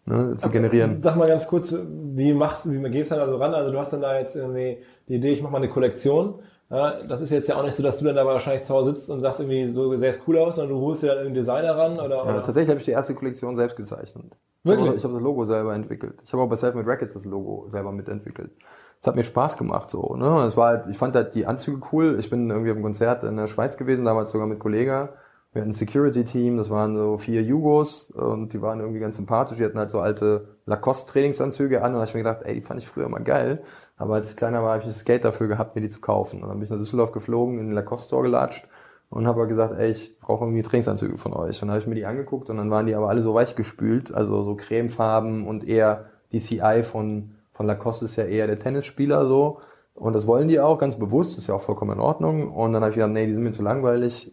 ne, 0.06 0.36
zu 0.36 0.50
generieren. 0.50 1.02
Sag 1.02 1.16
mal 1.16 1.28
ganz 1.28 1.46
kurz, 1.46 1.72
wie 1.72 2.34
machst 2.34 2.64
du, 2.64 2.72
wie 2.72 2.90
gehst 2.90 3.10
du 3.10 3.14
dann 3.14 3.24
also 3.24 3.36
ran? 3.36 3.54
Also 3.54 3.70
du 3.70 3.78
hast 3.78 3.92
dann 3.92 4.00
da 4.00 4.18
jetzt 4.18 4.34
irgendwie 4.34 4.78
die 5.08 5.16
Idee, 5.16 5.32
ich 5.32 5.42
mache 5.42 5.52
mal 5.52 5.58
eine 5.58 5.70
Kollektion. 5.70 6.40
Ja, 6.70 7.02
das 7.02 7.20
ist 7.20 7.30
jetzt 7.30 7.48
ja 7.48 7.56
auch 7.56 7.62
nicht 7.62 7.76
so, 7.76 7.82
dass 7.82 7.98
du 7.98 8.04
dann 8.04 8.16
da 8.16 8.24
wahrscheinlich 8.24 8.62
zu 8.62 8.74
Hause 8.74 8.92
sitzt 8.92 9.10
und 9.10 9.20
sagst 9.20 9.40
irgendwie, 9.40 9.68
so 9.72 9.94
sähe 9.96 10.10
es 10.10 10.20
cool 10.26 10.38
aus, 10.38 10.56
sondern 10.56 10.76
du 10.76 10.80
holst 10.84 11.02
dir 11.02 11.08
dann 11.08 11.18
einen 11.18 11.34
Designer 11.34 11.76
ran 11.76 12.00
oder, 12.00 12.16
ja, 12.24 12.40
tatsächlich 12.40 12.70
habe 12.70 12.78
ich 12.78 12.86
die 12.86 12.92
erste 12.92 13.14
Kollektion 13.14 13.54
selbst 13.54 13.76
gezeichnet. 13.76 14.32
Wirklich? 14.64 14.94
Ich 14.96 15.04
habe 15.04 15.12
das 15.12 15.22
Logo 15.22 15.44
selber 15.44 15.74
entwickelt. 15.74 16.22
Ich 16.24 16.32
habe 16.32 16.42
auch 16.42 16.48
bei 16.48 16.56
Selfmade 16.56 16.88
Records 16.88 17.12
das 17.12 17.26
Logo 17.26 17.66
selber 17.68 17.92
mitentwickelt. 17.92 18.52
Es 18.98 19.06
hat 19.06 19.14
mir 19.14 19.24
Spaß 19.24 19.58
gemacht 19.58 19.90
so. 19.90 20.16
Ne? 20.16 20.26
Es 20.46 20.56
war 20.56 20.68
halt, 20.68 20.86
ich 20.86 20.96
fand 20.96 21.14
halt 21.14 21.34
die 21.34 21.44
Anzüge 21.44 21.82
cool. 21.92 22.16
Ich 22.18 22.30
bin 22.30 22.48
irgendwie 22.48 22.70
auf 22.70 22.76
einem 22.76 22.84
Konzert 22.84 23.24
in 23.24 23.36
der 23.36 23.46
Schweiz 23.46 23.76
gewesen, 23.76 24.06
damals 24.06 24.30
sogar 24.30 24.46
mit 24.46 24.58
Kollega. 24.58 25.10
Wir 25.54 25.60
hatten 25.60 25.70
ein 25.70 25.74
Security-Team, 25.74 26.56
das 26.56 26.68
waren 26.68 26.96
so 26.96 27.16
vier 27.16 27.40
Jugos 27.40 28.10
und 28.10 28.52
die 28.52 28.60
waren 28.60 28.80
irgendwie 28.80 28.98
ganz 28.98 29.14
sympathisch. 29.14 29.58
Die 29.58 29.64
hatten 29.64 29.78
halt 29.78 29.92
so 29.92 30.00
alte 30.00 30.48
Lacoste-Trainingsanzüge 30.66 31.80
an 31.80 31.92
und 31.92 31.92
da 31.92 31.98
habe 32.00 32.08
ich 32.08 32.14
mir 32.14 32.24
gedacht, 32.24 32.40
ey, 32.42 32.54
die 32.54 32.60
fand 32.60 32.80
ich 32.80 32.88
früher 32.88 33.08
mal 33.08 33.22
geil. 33.22 33.62
Aber 33.96 34.14
als 34.14 34.30
ich 34.30 34.36
kleiner 34.36 34.64
war, 34.64 34.72
habe 34.72 34.82
ich 34.82 34.88
das 34.88 35.04
Geld 35.04 35.24
dafür 35.24 35.46
gehabt, 35.46 35.76
mir 35.76 35.80
die 35.80 35.88
zu 35.88 36.00
kaufen. 36.00 36.42
Und 36.42 36.48
dann 36.48 36.58
bin 36.58 36.64
ich 36.64 36.70
nach 36.70 36.78
Düsseldorf 36.78 37.12
geflogen, 37.12 37.60
in 37.60 37.66
den 37.66 37.74
Lacoste-Store 37.76 38.24
gelatscht 38.24 38.66
und 39.10 39.28
habe 39.28 39.46
gesagt, 39.46 39.78
ey, 39.78 39.92
ich 39.92 40.18
brauche 40.18 40.44
irgendwie 40.44 40.64
Trainingsanzüge 40.64 41.18
von 41.18 41.32
euch. 41.32 41.62
Und 41.62 41.68
dann 41.68 41.70
habe 41.70 41.80
ich 41.82 41.86
mir 41.86 41.94
die 41.94 42.06
angeguckt 42.06 42.50
und 42.50 42.56
dann 42.56 42.72
waren 42.72 42.86
die 42.86 42.96
aber 42.96 43.08
alle 43.08 43.22
so 43.22 43.32
weich 43.32 43.54
gespült, 43.54 44.12
also 44.12 44.42
so 44.42 44.56
cremefarben 44.56 45.46
und 45.46 45.62
eher 45.62 46.06
die 46.32 46.40
CI 46.40 46.82
von, 46.82 47.36
von 47.52 47.66
Lacoste 47.66 48.06
ist 48.06 48.16
ja 48.16 48.24
eher 48.24 48.48
der 48.48 48.58
Tennisspieler 48.58 49.24
so. 49.26 49.60
Und 49.94 50.14
das 50.14 50.26
wollen 50.26 50.48
die 50.48 50.58
auch 50.58 50.78
ganz 50.78 50.98
bewusst, 50.98 51.38
ist 51.38 51.46
ja 51.46 51.54
auch 51.54 51.60
vollkommen 51.60 51.92
in 51.92 52.00
Ordnung. 52.00 52.50
Und 52.50 52.72
dann 52.72 52.82
habe 52.82 52.90
ich 52.90 52.96
gesagt, 52.96 53.12
nee, 53.12 53.26
die 53.26 53.34
sind 53.34 53.44
mir 53.44 53.52
zu 53.52 53.62
langweilig. 53.62 54.32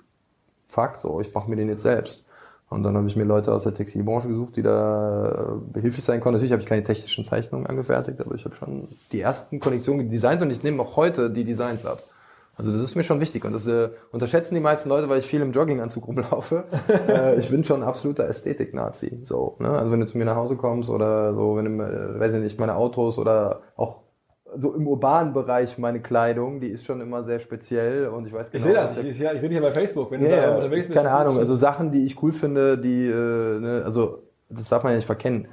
Fuck, 0.72 1.00
so, 1.00 1.20
ich 1.20 1.34
mache 1.34 1.50
mir 1.50 1.58
den 1.58 1.68
jetzt 1.68 1.84
selbst. 1.84 2.26
Und 2.70 2.84
dann 2.84 2.96
habe 2.96 3.06
ich 3.06 3.18
mir 3.18 3.26
Leute 3.26 3.54
aus 3.54 3.64
der 3.64 3.74
Textilbranche 3.74 4.30
gesucht, 4.30 4.56
die 4.56 4.62
da 4.62 5.58
behilflich 5.74 6.06
sein 6.06 6.22
konnten. 6.22 6.36
Natürlich 6.36 6.54
habe 6.54 6.62
ich 6.62 6.70
keine 6.70 6.84
technischen 6.84 7.26
Zeichnungen 7.26 7.68
angefertigt, 7.68 8.22
aber 8.22 8.34
ich 8.34 8.46
habe 8.46 8.56
schon 8.56 8.88
die 9.12 9.20
ersten 9.20 9.60
Kollektionen 9.60 10.10
designt 10.10 10.42
und 10.42 10.52
ich 10.52 10.64
nehme 10.64 10.82
auch 10.82 10.96
heute 10.96 11.30
die 11.30 11.44
Designs 11.44 11.86
ab. 11.86 12.02
Also 12.56 12.72
das 12.72 12.82
ist 12.82 12.96
mir 12.96 13.04
schon 13.04 13.20
wichtig 13.20 13.44
und 13.44 13.54
das 13.54 13.66
äh, 13.68 13.90
unterschätzen 14.12 14.56
die 14.56 14.62
meisten 14.62 14.88
Leute, 14.88 15.10
weil 15.10 15.20
ich 15.20 15.26
viel 15.26 15.42
im 15.42 15.52
Jogginganzug 15.52 16.08
rumlaufe. 16.08 16.66
äh, 17.08 17.40
ich 17.40 17.50
bin 17.50 17.64
schon 17.64 17.82
ein 17.82 17.88
absoluter 17.88 18.28
Ästhetik-Nazi. 18.28 19.20
So, 19.24 19.58
ne? 19.60 19.70
Also 19.70 19.92
wenn 19.92 20.00
du 20.00 20.06
zu 20.06 20.18
mir 20.18 20.26
nach 20.26 20.36
Hause 20.36 20.56
kommst 20.56 20.90
oder 20.90 21.34
so, 21.34 21.58
wenn 21.58 21.78
du, 21.78 21.84
äh, 21.84 22.20
weiß 22.20 22.36
ich 22.36 22.42
nicht, 22.42 22.60
meine 22.60 22.76
Autos 22.76 23.18
oder 23.18 23.62
auch 23.76 24.01
so 24.58 24.74
im 24.74 24.88
urbanen 24.88 25.34
Bereich 25.34 25.78
meine 25.78 26.02
Kleidung, 26.02 26.60
die 26.60 26.68
ist 26.68 26.86
schon 26.86 27.02
immer 27.02 27.24
sehr 27.24 27.40
speziell 27.40 28.08
und 28.08 28.28
ich 28.28 28.34
weiß 28.34 28.52
genau. 28.52 28.66
Ich 28.66 28.72
sehe 28.72 28.74
das, 28.74 28.98
ich, 28.98 29.20
ja, 29.20 29.34
ich 29.34 29.40
sehe 29.40 29.50
dich 29.50 29.58
ja 29.58 29.64
bei 29.64 29.72
Facebook, 29.72 30.12
wenn 30.12 30.22
yeah, 30.22 30.36
du 30.36 30.42
da 30.42 30.56
unterwegs 30.56 30.88
bist. 30.88 30.98
Keine 30.98 31.12
Ahnung, 31.12 31.38
also 31.38 31.56
Sachen, 31.56 31.92
die 31.92 32.06
ich 32.06 32.22
cool 32.22 32.34
finde, 32.34 32.78
die, 32.78 33.08
äh, 33.08 33.60
ne, 33.60 33.82
also 33.86 34.24
das 34.50 34.70
darf 34.70 34.84
man 34.84 34.94
ja 34.94 34.98
nicht 34.98 35.06
verkennen. 35.06 35.48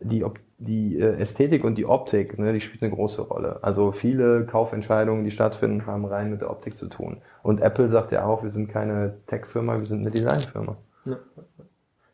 Die, 0.00 0.24
die 0.58 0.98
äh, 0.98 1.16
Ästhetik 1.16 1.64
und 1.64 1.76
die 1.76 1.86
Optik, 1.86 2.38
ne, 2.38 2.52
die 2.52 2.60
spielt 2.60 2.82
eine 2.82 2.92
große 2.92 3.22
Rolle. 3.22 3.58
Also 3.62 3.92
viele 3.92 4.46
Kaufentscheidungen, 4.46 5.24
die 5.24 5.30
stattfinden, 5.30 5.86
haben 5.86 6.04
rein 6.04 6.30
mit 6.30 6.40
der 6.40 6.50
Optik 6.50 6.78
zu 6.78 6.86
tun. 6.86 7.18
Und 7.42 7.60
Apple 7.60 7.88
sagt 7.88 8.12
ja 8.12 8.24
auch, 8.24 8.42
wir 8.42 8.50
sind 8.50 8.68
keine 8.68 9.14
Tech-Firma, 9.26 9.78
wir 9.78 9.86
sind 9.86 10.00
eine 10.00 10.10
Design-Firma. 10.10 10.76
Ja. 11.04 11.16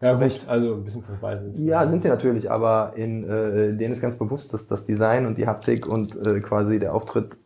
Ja, 0.05 0.13
gut, 0.13 0.41
also 0.47 0.75
ein 0.75 0.85
bisschen 0.85 1.03
von 1.03 1.19
beiden. 1.19 1.55
Ja, 1.65 1.87
sind 1.87 2.03
sie 2.03 2.09
natürlich, 2.09 2.51
aber 2.51 2.93
in 2.95 3.25
äh, 3.25 3.73
denen 3.73 3.95
ist 3.95 4.03
ganz 4.03 4.17
bewusst, 4.17 4.53
dass 4.53 4.67
das 4.67 4.85
Design 4.85 5.25
und 5.25 5.39
die 5.39 5.47
Haptik 5.47 5.87
und 5.87 6.15
äh, 6.27 6.41
quasi 6.41 6.79
der 6.79 6.95
Auftritt, 6.95 7.39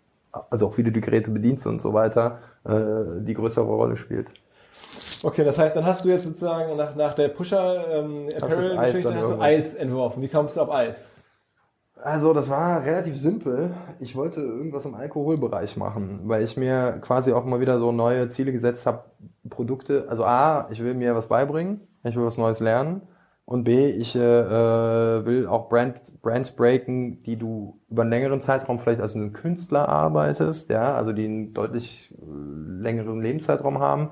also 0.50 0.66
auch 0.66 0.76
wie 0.76 0.82
du 0.82 0.90
die 0.90 1.00
Geräte 1.00 1.30
bedienst 1.30 1.68
und 1.68 1.80
so 1.80 1.94
weiter, 1.94 2.40
äh, 2.64 3.20
die 3.20 3.34
größere 3.34 3.64
Rolle 3.64 3.96
spielt. 3.96 4.26
Okay, 5.22 5.44
das 5.44 5.56
heißt, 5.56 5.76
dann 5.76 5.86
hast 5.86 6.04
du 6.04 6.08
jetzt 6.08 6.24
sozusagen 6.24 6.76
nach, 6.76 6.96
nach 6.96 7.14
der 7.14 7.28
Pusher 7.28 7.84
ähm, 7.92 8.28
Apparel 8.34 8.76
Geschichte 8.76 9.14
hast 9.14 9.30
du 9.30 9.40
Eis 9.40 9.74
entworfen. 9.74 10.20
Wie 10.20 10.28
kommst 10.28 10.56
du 10.56 10.62
auf 10.62 10.70
Eis? 10.72 11.06
Also 12.02 12.32
das 12.32 12.48
war 12.48 12.84
relativ 12.84 13.16
simpel. 13.20 13.70
Ich 14.00 14.16
wollte 14.16 14.40
irgendwas 14.40 14.84
im 14.84 14.94
Alkoholbereich 14.94 15.76
machen, 15.76 16.22
weil 16.24 16.42
ich 16.42 16.56
mir 16.56 16.98
quasi 17.02 17.32
auch 17.32 17.44
mal 17.44 17.60
wieder 17.60 17.78
so 17.78 17.92
neue 17.92 18.28
Ziele 18.28 18.50
gesetzt 18.50 18.84
habe, 18.84 19.04
Produkte. 19.48 20.06
Also 20.08 20.24
A, 20.24 20.68
ich 20.70 20.82
will 20.82 20.94
mir 20.94 21.14
was 21.14 21.26
beibringen 21.26 21.87
ich 22.04 22.16
will 22.16 22.24
was 22.24 22.38
Neues 22.38 22.60
lernen. 22.60 23.02
Und 23.44 23.64
B, 23.64 23.88
ich 23.88 24.14
äh, 24.14 24.18
äh, 24.18 25.24
will 25.24 25.46
auch 25.46 25.70
Brand, 25.70 26.20
Brands 26.20 26.50
breaken, 26.50 27.22
die 27.22 27.36
du 27.36 27.80
über 27.88 28.02
einen 28.02 28.10
längeren 28.10 28.42
Zeitraum 28.42 28.78
vielleicht 28.78 29.00
als 29.00 29.14
ein 29.14 29.32
Künstler 29.32 29.88
arbeitest, 29.88 30.68
ja, 30.68 30.94
also 30.94 31.14
die 31.14 31.24
einen 31.24 31.54
deutlich 31.54 32.12
äh, 32.12 32.82
längeren 32.82 33.22
Lebenszeitraum 33.22 33.78
haben. 33.78 34.10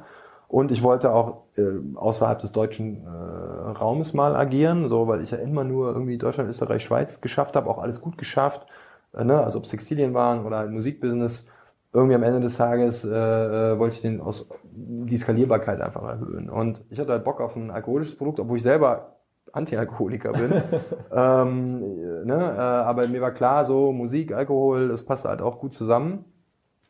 Und 0.48 0.70
ich 0.70 0.82
wollte 0.82 1.12
auch 1.12 1.42
äh, 1.58 1.64
außerhalb 1.96 2.38
des 2.38 2.52
deutschen 2.52 3.04
äh, 3.04 3.08
Raumes 3.08 4.14
mal 4.14 4.34
agieren, 4.34 4.88
so 4.88 5.06
weil 5.06 5.20
ich 5.20 5.32
ja 5.32 5.38
immer 5.38 5.64
nur 5.64 5.88
irgendwie 5.92 6.16
Deutschland, 6.16 6.48
Österreich, 6.48 6.82
Schweiz 6.82 7.20
geschafft 7.20 7.56
habe, 7.56 7.68
auch 7.68 7.78
alles 7.78 8.00
gut 8.00 8.16
geschafft, 8.16 8.66
äh, 9.12 9.22
ne? 9.22 9.42
also 9.42 9.58
ob 9.58 9.64
Textilien 9.64 10.14
waren 10.14 10.46
oder 10.46 10.66
Musikbusiness 10.66 11.48
irgendwie 11.92 12.14
am 12.14 12.22
Ende 12.22 12.40
des 12.40 12.56
Tages 12.56 13.04
äh, 13.04 13.10
äh, 13.10 13.78
wollte 13.78 13.96
ich 13.96 14.02
den 14.02 14.20
aus 14.20 14.48
die 14.76 15.16
Skalierbarkeit 15.16 15.80
einfach 15.80 16.02
erhöhen. 16.02 16.50
Und 16.50 16.84
ich 16.90 16.98
hatte 16.98 17.12
halt 17.12 17.24
Bock 17.24 17.40
auf 17.40 17.56
ein 17.56 17.70
alkoholisches 17.70 18.16
Produkt, 18.16 18.40
obwohl 18.40 18.58
ich 18.58 18.62
selber 18.62 19.16
Anti-Alkoholiker 19.52 20.32
bin. 20.32 20.52
ähm, 21.12 21.80
ne? 22.24 22.54
äh, 22.56 22.60
aber 22.60 23.08
mir 23.08 23.20
war 23.20 23.32
klar, 23.32 23.64
so 23.64 23.92
Musik, 23.92 24.32
Alkohol, 24.32 24.88
das 24.88 25.02
passt 25.04 25.24
halt 25.24 25.40
auch 25.40 25.58
gut 25.58 25.72
zusammen. 25.72 26.24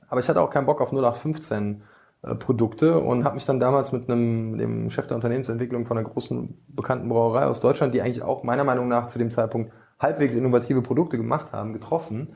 Aber 0.08 0.20
ich 0.20 0.28
hatte 0.28 0.40
auch 0.40 0.50
keinen 0.50 0.66
Bock 0.66 0.80
auf 0.80 0.92
0815 0.92 1.82
äh, 2.22 2.34
Produkte 2.34 2.98
und 2.98 3.24
habe 3.24 3.36
mich 3.36 3.46
dann 3.46 3.60
damals 3.60 3.92
mit 3.92 4.10
einem 4.10 4.58
dem 4.58 4.90
Chef 4.90 5.06
der 5.06 5.16
Unternehmensentwicklung 5.16 5.86
von 5.86 5.98
einer 5.98 6.08
großen 6.08 6.58
bekannten 6.68 7.08
Brauerei 7.08 7.46
aus 7.46 7.60
Deutschland, 7.60 7.94
die 7.94 8.02
eigentlich 8.02 8.22
auch 8.22 8.42
meiner 8.42 8.64
Meinung 8.64 8.88
nach 8.88 9.06
zu 9.06 9.18
dem 9.18 9.30
Zeitpunkt 9.30 9.72
halbwegs 9.98 10.34
innovative 10.34 10.82
Produkte 10.82 11.16
gemacht 11.16 11.52
haben, 11.52 11.72
getroffen 11.72 12.34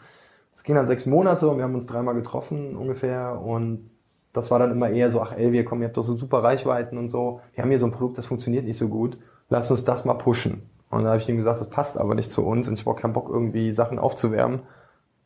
es 0.55 0.65
ging 0.65 0.75
dann 0.75 0.87
sechs 0.87 1.07
Monate 1.07 1.49
und 1.49 1.57
wir 1.57 1.65
haben 1.65 1.75
uns 1.75 1.87
dreimal 1.87 2.15
getroffen 2.15 2.77
ungefähr 2.77 3.41
und 3.41 3.91
das 4.33 4.51
war 4.51 4.59
dann 4.59 4.73
immer 4.73 4.91
eher 4.91 5.11
so, 5.11 5.21
ach 5.21 5.33
Elvia, 5.33 5.63
komm, 5.65 5.83
ihr 5.83 5.89
habt 5.89 5.97
doch 5.97 6.05
so 6.05 6.17
super 6.17 6.43
Reichweiten 6.43 6.99
und 6.99 7.09
so. 7.09 7.41
Wir 7.55 7.63
haben 7.63 7.71
hier 7.71 7.79
so 7.79 7.87
ein 7.87 7.93
Produkt, 7.93 8.19
das 8.19 8.27
funktioniert 8.27 8.65
nicht 8.65 8.79
so 8.79 8.89
gut. 8.89 9.19
Lass 9.49 9.71
uns 9.71 9.85
das 9.85 10.05
mal 10.05 10.15
pushen. 10.15 10.63
Und 10.91 11.05
da 11.05 11.11
habe 11.11 11.19
ich 11.19 11.29
ihm 11.29 11.37
gesagt, 11.37 11.61
das 11.61 11.71
passt 11.71 11.99
aber 11.99 12.15
nicht 12.15 12.31
zu 12.31 12.45
uns 12.45 12.69
und 12.69 12.75
ich 12.75 12.81
habe 12.81 12.91
auch 12.91 13.01
keinen 13.01 13.13
Bock, 13.13 13.29
irgendwie 13.29 13.73
Sachen 13.73 13.99
aufzuwärmen. 13.99 14.61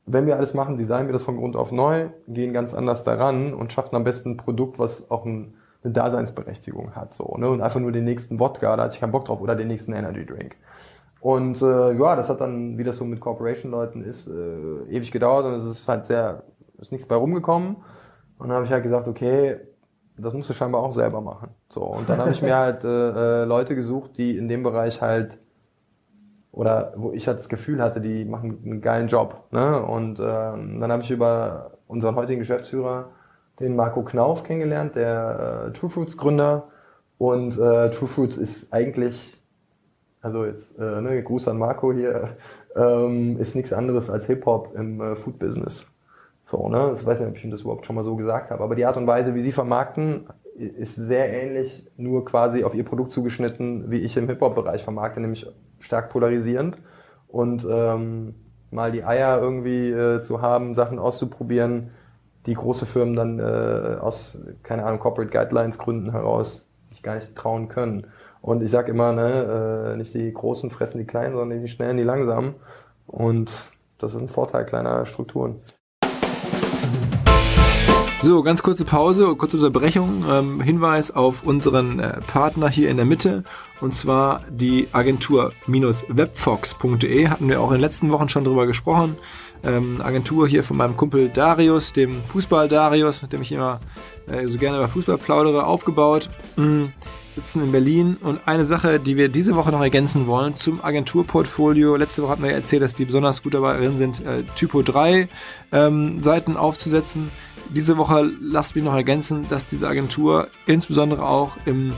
Wenn 0.07 0.27
wir 0.27 0.37
alles 0.37 0.53
machen, 0.53 0.77
designen 0.77 1.09
wir 1.09 1.15
das 1.15 1.23
von 1.23 1.37
Grund 1.37 1.57
auf 1.57 1.73
neu, 1.73 2.09
gehen 2.29 2.53
ganz 2.53 2.75
anders 2.75 3.05
daran 3.05 3.55
und 3.55 3.73
schaffen 3.73 3.97
am 3.97 4.05
besten 4.05 4.33
ein 4.33 4.37
Produkt, 4.37 4.79
was 4.79 5.11
auch 5.11 5.25
ein, 5.25 5.55
eine 5.83 5.93
Daseinsberechtigung 5.95 6.95
hat. 6.95 7.15
So, 7.15 7.37
ne? 7.39 7.49
Und 7.49 7.63
einfach 7.63 7.81
nur 7.81 7.93
den 7.93 8.05
nächsten 8.05 8.39
Wodka, 8.39 8.77
da 8.77 8.85
hatte 8.85 8.95
ich 8.95 9.01
keinen 9.01 9.13
Bock 9.13 9.25
drauf, 9.25 9.41
oder 9.41 9.57
den 9.57 9.69
nächsten 9.69 9.95
Energy 9.95 10.27
Drink. 10.27 10.57
Und 11.21 11.63
äh, 11.63 11.95
ja, 11.95 12.17
das 12.17 12.29
hat 12.29 12.43
dann, 12.43 12.77
wie 12.77 12.85
das 12.85 12.99
so 12.99 13.07
mit 13.07 13.21
Corporation-Leuten 13.21 14.05
ist, 14.05 14.27
äh, 14.27 14.91
ewig 14.91 15.11
gedauert 15.11 15.47
und 15.47 15.53
es 15.55 15.65
ist 15.65 15.89
halt 15.89 16.05
sehr, 16.05 16.43
ist 16.79 16.93
nichts 16.93 17.09
bei 17.09 17.15
rumgekommen. 17.15 17.77
Und 18.45 18.51
dann 18.51 18.57
habe 18.57 18.67
ich 18.67 18.73
halt 18.73 18.83
gesagt, 18.83 19.09
okay, 19.09 19.57
das 20.19 20.35
musst 20.35 20.51
du 20.51 20.53
scheinbar 20.53 20.83
auch 20.83 20.93
selber 20.93 21.23
machen. 21.23 21.49
So, 21.71 21.81
und 21.81 22.07
dann 22.07 22.19
habe 22.19 22.31
ich 22.31 22.43
mir 22.43 22.55
halt 22.55 22.85
äh, 22.85 22.89
äh, 22.89 23.45
Leute 23.47 23.75
gesucht, 23.75 24.19
die 24.19 24.37
in 24.37 24.49
dem 24.49 24.63
Bereich 24.63 25.01
halt 25.01 25.39
oder 26.53 26.93
wo 26.97 27.13
ich 27.13 27.27
halt 27.27 27.39
das 27.39 27.49
Gefühl 27.49 27.83
hatte, 27.83 28.03
die 28.03 28.27
machen 28.27 28.61
einen 28.63 28.83
geilen 28.83 29.09
Job. 29.09 29.49
Ne? 29.51 29.83
Und 29.83 30.21
äh, 30.21 30.23
dann 30.23 30.93
habe 30.93 31.03
ich 31.03 31.11
über 31.11 31.79
unseren 31.89 32.17
heutigen 32.17 32.39
Geschäftsführer, 32.39 33.13
den 33.61 33.77
Marco 33.77 34.03
Knauf, 34.03 34.45
kennengelernt, 34.45 34.95
der 34.95 35.69
äh, 35.69 35.73
True 35.73 35.89
Fruits 35.89 36.19
Gründer. 36.19 36.69
Und 37.17 37.59
äh, 37.59 37.89
True 37.89 38.09
Fruits 38.09 38.37
ist 38.37 38.75
eigentlich 38.75 39.43
also 40.21 40.45
jetzt 40.45 40.79
äh, 40.79 41.01
ne, 41.01 41.23
Gruß 41.23 41.49
an 41.49 41.59
Marco 41.59 41.93
hier, 41.93 42.37
ähm, 42.77 43.39
ist 43.39 43.55
nichts 43.55 43.73
anderes 43.73 44.11
als 44.11 44.27
Hip-Hop 44.27 44.75
im 44.75 45.01
äh, 45.01 45.17
Food-Business. 45.17 45.87
So, 46.55 46.69
ne? 46.69 46.93
Ich 46.95 47.05
weiß 47.05 47.19
nicht, 47.19 47.29
ob 47.29 47.37
ich 47.37 47.51
das 47.51 47.63
überhaupt 47.63 47.85
schon 47.85 47.97
mal 47.97 48.05
so 48.05 48.15
gesagt 48.15 48.53
habe. 48.53 48.63
Aber 48.63 48.77
die 48.77 48.87
Art 48.87 48.97
und 48.97 49.09
Weise, 49.09 49.35
wie 49.35 49.43
sie 49.43 49.51
vermarkten, 49.51 50.29
ist 50.55 50.95
sehr 50.95 51.33
ähnlich, 51.33 51.91
nur 51.97 52.25
quasi 52.25 52.63
auf 52.63 52.77
ihr 52.77 52.85
Produkt 52.85 53.11
zugeschnitten, 53.11 53.91
wie 53.91 53.99
ich 53.99 54.17
im 54.17 54.29
Hip-Hop-Bereich 54.29 54.85
vermarkte, 54.85 55.21
nämlich 55.21 55.49
stark 55.81 56.11
polarisierend. 56.11 56.79
Und 57.27 57.67
ähm, 57.69 58.37
mal 58.71 58.93
die 58.93 59.03
Eier 59.03 59.41
irgendwie 59.43 59.91
äh, 59.91 60.23
zu 60.23 60.43
haben, 60.43 60.75
Sachen 60.75 61.01
auszuprobieren, 61.01 61.91
die 62.47 62.55
große 62.55 62.87
Firmen 62.87 63.17
dann 63.17 63.41
äh, 63.41 63.97
aus, 63.99 64.47
keine 64.63 64.85
Ahnung, 64.85 65.01
Corporate 65.01 65.33
Guidelines 65.33 65.79
Gründen 65.79 66.13
heraus 66.13 66.71
sich 66.91 67.03
gar 67.03 67.17
nicht 67.17 67.35
trauen 67.35 67.69
können. 67.69 68.07
Und 68.43 68.63
ich 68.63 68.71
sag 68.71 68.87
immer, 68.87 69.11
ne, 69.11 69.95
äh, 69.95 69.97
nicht 69.97 70.15
die 70.15 70.33
Großen 70.33 70.71
fressen 70.71 70.99
die 70.99 71.07
Kleinen, 71.07 71.35
sondern 71.35 71.61
die 71.61 71.69
Schnellen, 71.69 71.97
die 71.97 72.05
Langsamen. 72.05 72.55
Und 73.09 73.51
das 73.99 74.15
ist 74.15 74.21
ein 74.21 74.29
Vorteil 74.29 74.65
kleiner 74.67 75.05
Strukturen. 75.05 75.61
So, 78.25 78.43
ganz 78.43 78.63
kurze 78.63 78.87
Pause, 78.87 79.37
kurze 79.37 79.59
Unterbrechung. 79.59 80.25
Ähm, 80.27 80.63
Hinweis 80.63 81.11
auf 81.11 81.43
unseren 81.43 81.99
äh, 81.99 82.23
Partner 82.23 82.71
hier 82.71 82.89
in 82.89 82.97
der 82.97 83.05
Mitte 83.05 83.45
und 83.83 83.95
zwar 83.95 84.41
die 84.49 84.89
Agentur-webfox.de. 84.93 87.29
Hatten 87.29 87.51
wir 87.51 87.61
auch 87.61 87.69
in 87.69 87.75
den 87.75 87.83
letzten 87.83 88.11
Wochen 88.11 88.31
schon 88.31 88.45
drüber 88.45 88.67
gesprochen. 88.67 89.19
Ähm, 89.63 90.01
Agentur 90.01 90.49
hier 90.49 90.65
von 90.65 90.79
meinem 90.79 90.97
Kumpel 90.97 91.29
Darius, 91.29 91.93
dem 91.93 92.25
Fußball 92.25 92.67
Darius, 92.67 93.21
mit 93.21 93.35
dem 93.35 93.43
ich 93.43 93.53
immer 93.53 93.79
äh, 94.27 94.49
so 94.49 94.57
gerne 94.57 94.79
über 94.79 94.89
Fußball 94.89 95.19
plaudere, 95.19 95.67
aufgebaut. 95.67 96.31
Mhm. 96.57 96.95
Sitzen 97.35 97.63
in 97.63 97.73
Berlin 97.73 98.17
und 98.23 98.41
eine 98.47 98.65
Sache, 98.65 99.01
die 99.01 99.19
wir 99.19 99.29
diese 99.29 99.55
Woche 99.55 99.71
noch 99.71 99.83
ergänzen 99.83 100.27
wollen 100.27 100.55
zum 100.55 100.83
Agenturportfolio. 100.83 101.97
Letzte 101.97 102.23
Woche 102.23 102.31
hatten 102.31 102.45
wir 102.45 102.53
erzählt, 102.53 102.81
dass 102.81 102.95
die 102.95 103.05
besonders 103.05 103.43
gut 103.43 103.53
dabei 103.53 103.87
sind, 103.99 104.25
äh, 104.25 104.45
Typo 104.55 104.81
3 104.81 105.29
ähm, 105.73 106.23
Seiten 106.23 106.57
aufzusetzen 106.57 107.31
diese 107.71 107.97
Woche 107.97 108.31
lasst 108.41 108.75
mich 108.75 108.85
noch 108.85 108.95
ergänzen, 108.95 109.47
dass 109.49 109.67
diese 109.67 109.89
Agentur 109.89 110.49
insbesondere 110.67 111.25
auch 111.25 111.53
im 111.67 111.93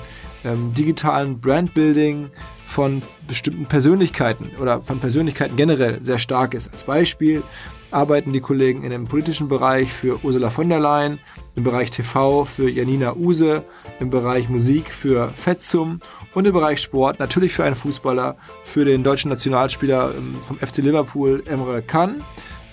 ähm, 0.45 0.75
digitalen 0.75 1.41
Brandbuilding 1.41 2.31
von 2.67 3.03
bestimmten 3.27 3.67
Persönlichkeiten 3.67 4.51
oder 4.61 4.83
von 4.83 4.99
Persönlichkeiten 4.99 5.57
generell 5.57 6.05
sehr 6.05 6.19
stark 6.19 6.55
ist. 6.55 6.73
Als 6.73 6.85
Beispiel 6.85 7.43
arbeiten 7.91 8.33
die 8.33 8.41
Kollegen 8.41 8.83
in 8.83 8.91
dem 8.91 9.05
politischen 9.05 9.49
Bereich 9.49 9.93
für 9.93 10.23
Ursula 10.25 10.51
von 10.51 10.69
der 10.69 10.81
Leyen, 10.81 11.19
im 11.55 11.63
Bereich 11.63 11.91
TV 11.91 12.45
für 12.45 12.69
Janina 12.69 13.15
Use, 13.17 13.65
im 14.01 14.11
Bereich 14.11 14.49
Musik 14.49 14.91
für 14.91 15.33
Fetzum 15.35 16.01
und 16.35 16.47
im 16.47 16.53
Bereich 16.53 16.81
Sport 16.81 17.19
natürlich 17.19 17.53
für 17.53 17.65
einen 17.65 17.77
Fußballer, 17.77 18.37
für 18.65 18.85
den 18.85 19.03
deutschen 19.03 19.31
Nationalspieler 19.31 20.13
ähm, 20.17 20.37
vom 20.43 20.59
FC 20.59 20.79
Liverpool 20.79 21.43
Emre 21.47 21.83
Can. 21.83 22.23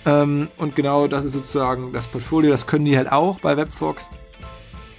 Ähm, 0.06 0.48
und 0.58 0.76
genau 0.76 1.06
das 1.06 1.24
ist 1.24 1.32
sozusagen 1.32 1.92
das 1.92 2.06
Portfolio. 2.06 2.50
Das 2.50 2.66
können 2.66 2.84
die 2.84 2.96
halt 2.96 3.10
auch 3.10 3.40
bei 3.40 3.56
Webfox. 3.56 4.10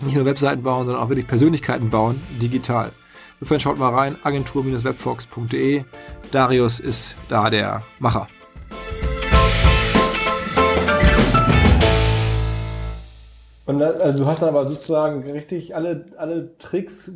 Nicht 0.01 0.15
nur 0.15 0.25
Webseiten 0.25 0.63
bauen, 0.63 0.85
sondern 0.85 1.03
auch 1.03 1.09
wirklich 1.09 1.27
Persönlichkeiten 1.27 1.89
bauen, 1.89 2.21
digital. 2.41 2.91
Insofern 3.39 3.59
schaut 3.59 3.77
mal 3.77 3.93
rein, 3.93 4.17
agentur-webfox.de. 4.23 5.83
Darius 6.31 6.79
ist 6.79 7.15
da 7.29 7.49
der 7.49 7.83
Macher. 7.99 8.27
Und 13.65 13.81
also 13.81 14.19
du 14.19 14.27
hast 14.27 14.41
dann 14.41 14.49
aber 14.49 14.67
sozusagen 14.67 15.29
richtig 15.31 15.75
alle, 15.75 16.05
alle 16.17 16.55
Tricks 16.57 17.11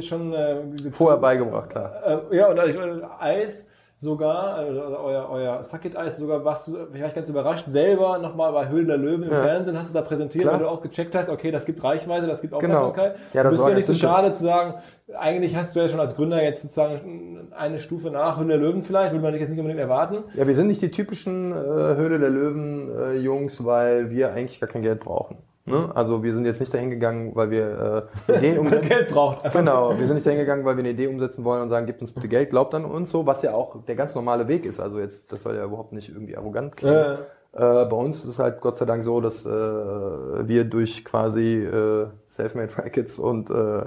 schon 0.00 0.32
äh, 0.32 0.56
vorher 0.90 1.18
beigebracht, 1.18 1.70
klar. 1.70 2.30
Äh, 2.30 2.36
ja, 2.36 2.48
und 2.48 2.58
also, 2.58 2.80
Eis 3.20 3.68
sogar, 4.02 4.54
also 4.54 4.80
euer, 4.80 5.28
euer 5.30 5.62
Sucket 5.62 5.96
Eis 5.96 6.16
sogar, 6.16 6.44
warst 6.44 6.66
du, 6.66 6.76
ich 6.92 7.00
war 7.00 7.10
ganz 7.10 7.28
überrascht, 7.28 7.66
selber 7.68 8.18
nochmal 8.18 8.52
bei 8.52 8.68
Höhlen 8.68 8.88
der 8.88 8.96
Löwen 8.96 9.22
im 9.22 9.30
ja. 9.30 9.42
Fernsehen, 9.42 9.78
hast 9.78 9.90
du 9.90 9.94
da 9.94 10.02
präsentiert, 10.02 10.42
Klar. 10.42 10.54
weil 10.54 10.64
du 10.64 10.68
auch 10.68 10.82
gecheckt 10.82 11.14
hast, 11.14 11.28
okay, 11.28 11.52
das 11.52 11.64
gibt 11.64 11.84
Reichweite, 11.84 12.26
das 12.26 12.40
gibt 12.40 12.58
genau. 12.58 12.88
Aufmerksamkeit. 12.88 13.14
Genau. 13.14 13.26
Ja, 13.32 13.42
das 13.44 13.50
du 13.52 13.56
bist 13.56 13.68
ja 13.68 13.74
nicht 13.76 13.86
so 13.86 13.94
schade 13.94 14.32
zu 14.32 14.42
sagen, 14.42 14.74
eigentlich 15.16 15.54
hast 15.54 15.76
du 15.76 15.80
ja 15.80 15.86
schon 15.86 16.00
als 16.00 16.16
Gründer 16.16 16.42
jetzt 16.42 16.62
sozusagen 16.62 17.48
eine 17.56 17.78
Stufe 17.78 18.10
nach 18.10 18.38
Höhle 18.38 18.48
der 18.48 18.56
Löwen 18.58 18.82
vielleicht, 18.82 19.12
würde 19.12 19.22
man 19.22 19.32
dich 19.34 19.40
jetzt 19.40 19.50
nicht 19.50 19.60
unbedingt 19.60 19.80
erwarten. 19.80 20.24
Ja, 20.34 20.48
wir 20.48 20.54
sind 20.56 20.66
nicht 20.66 20.82
die 20.82 20.90
typischen 20.90 21.52
äh, 21.52 21.54
Höhle 21.54 22.18
der 22.18 22.30
Löwen 22.30 22.90
äh, 22.98 23.18
Jungs, 23.18 23.64
weil 23.64 24.10
wir 24.10 24.32
eigentlich 24.32 24.58
gar 24.58 24.68
kein 24.68 24.82
Geld 24.82 24.98
brauchen. 24.98 25.36
Ne? 25.64 25.90
Also 25.94 26.22
wir 26.24 26.34
sind 26.34 26.44
jetzt 26.44 26.58
nicht 26.60 26.74
dahin 26.74 26.90
gegangen, 26.90 27.32
weil 27.34 27.50
wir 27.50 28.08
äh, 28.28 28.38
Ideen 28.38 28.58
umsetzen. 28.60 28.88
Geld 28.88 29.08
braucht. 29.10 29.52
Genau, 29.52 29.96
wir 29.96 30.06
sind 30.06 30.14
nicht 30.14 30.26
dahin 30.26 30.40
gegangen, 30.40 30.64
weil 30.64 30.76
wir 30.76 30.82
eine 30.82 30.90
Idee 30.90 31.06
umsetzen 31.06 31.44
wollen 31.44 31.62
und 31.62 31.70
sagen, 31.70 31.86
gebt 31.86 32.00
uns 32.00 32.10
bitte 32.10 32.28
Geld, 32.28 32.50
glaubt 32.50 32.74
an 32.74 32.84
uns 32.84 33.10
so, 33.10 33.26
was 33.26 33.42
ja 33.42 33.54
auch 33.54 33.84
der 33.84 33.94
ganz 33.94 34.14
normale 34.14 34.48
Weg 34.48 34.66
ist. 34.66 34.80
Also 34.80 34.98
jetzt, 34.98 35.32
das 35.32 35.42
soll 35.42 35.54
ja 35.54 35.64
überhaupt 35.64 35.92
nicht 35.92 36.08
irgendwie 36.08 36.36
arrogant 36.36 36.76
klingen. 36.76 36.96
Äh. 36.96 37.16
Äh, 37.54 37.84
bei 37.84 37.96
uns 37.96 38.18
ist 38.18 38.24
es 38.24 38.38
halt 38.38 38.60
Gott 38.60 38.76
sei 38.76 38.86
Dank 38.86 39.04
so, 39.04 39.20
dass 39.20 39.44
äh, 39.44 39.50
wir 39.50 40.64
durch 40.64 41.04
quasi 41.04 41.58
äh, 41.58 42.06
Selfmade 42.28 42.76
Rackets 42.76 43.18
und 43.18 43.50
äh, 43.50 43.84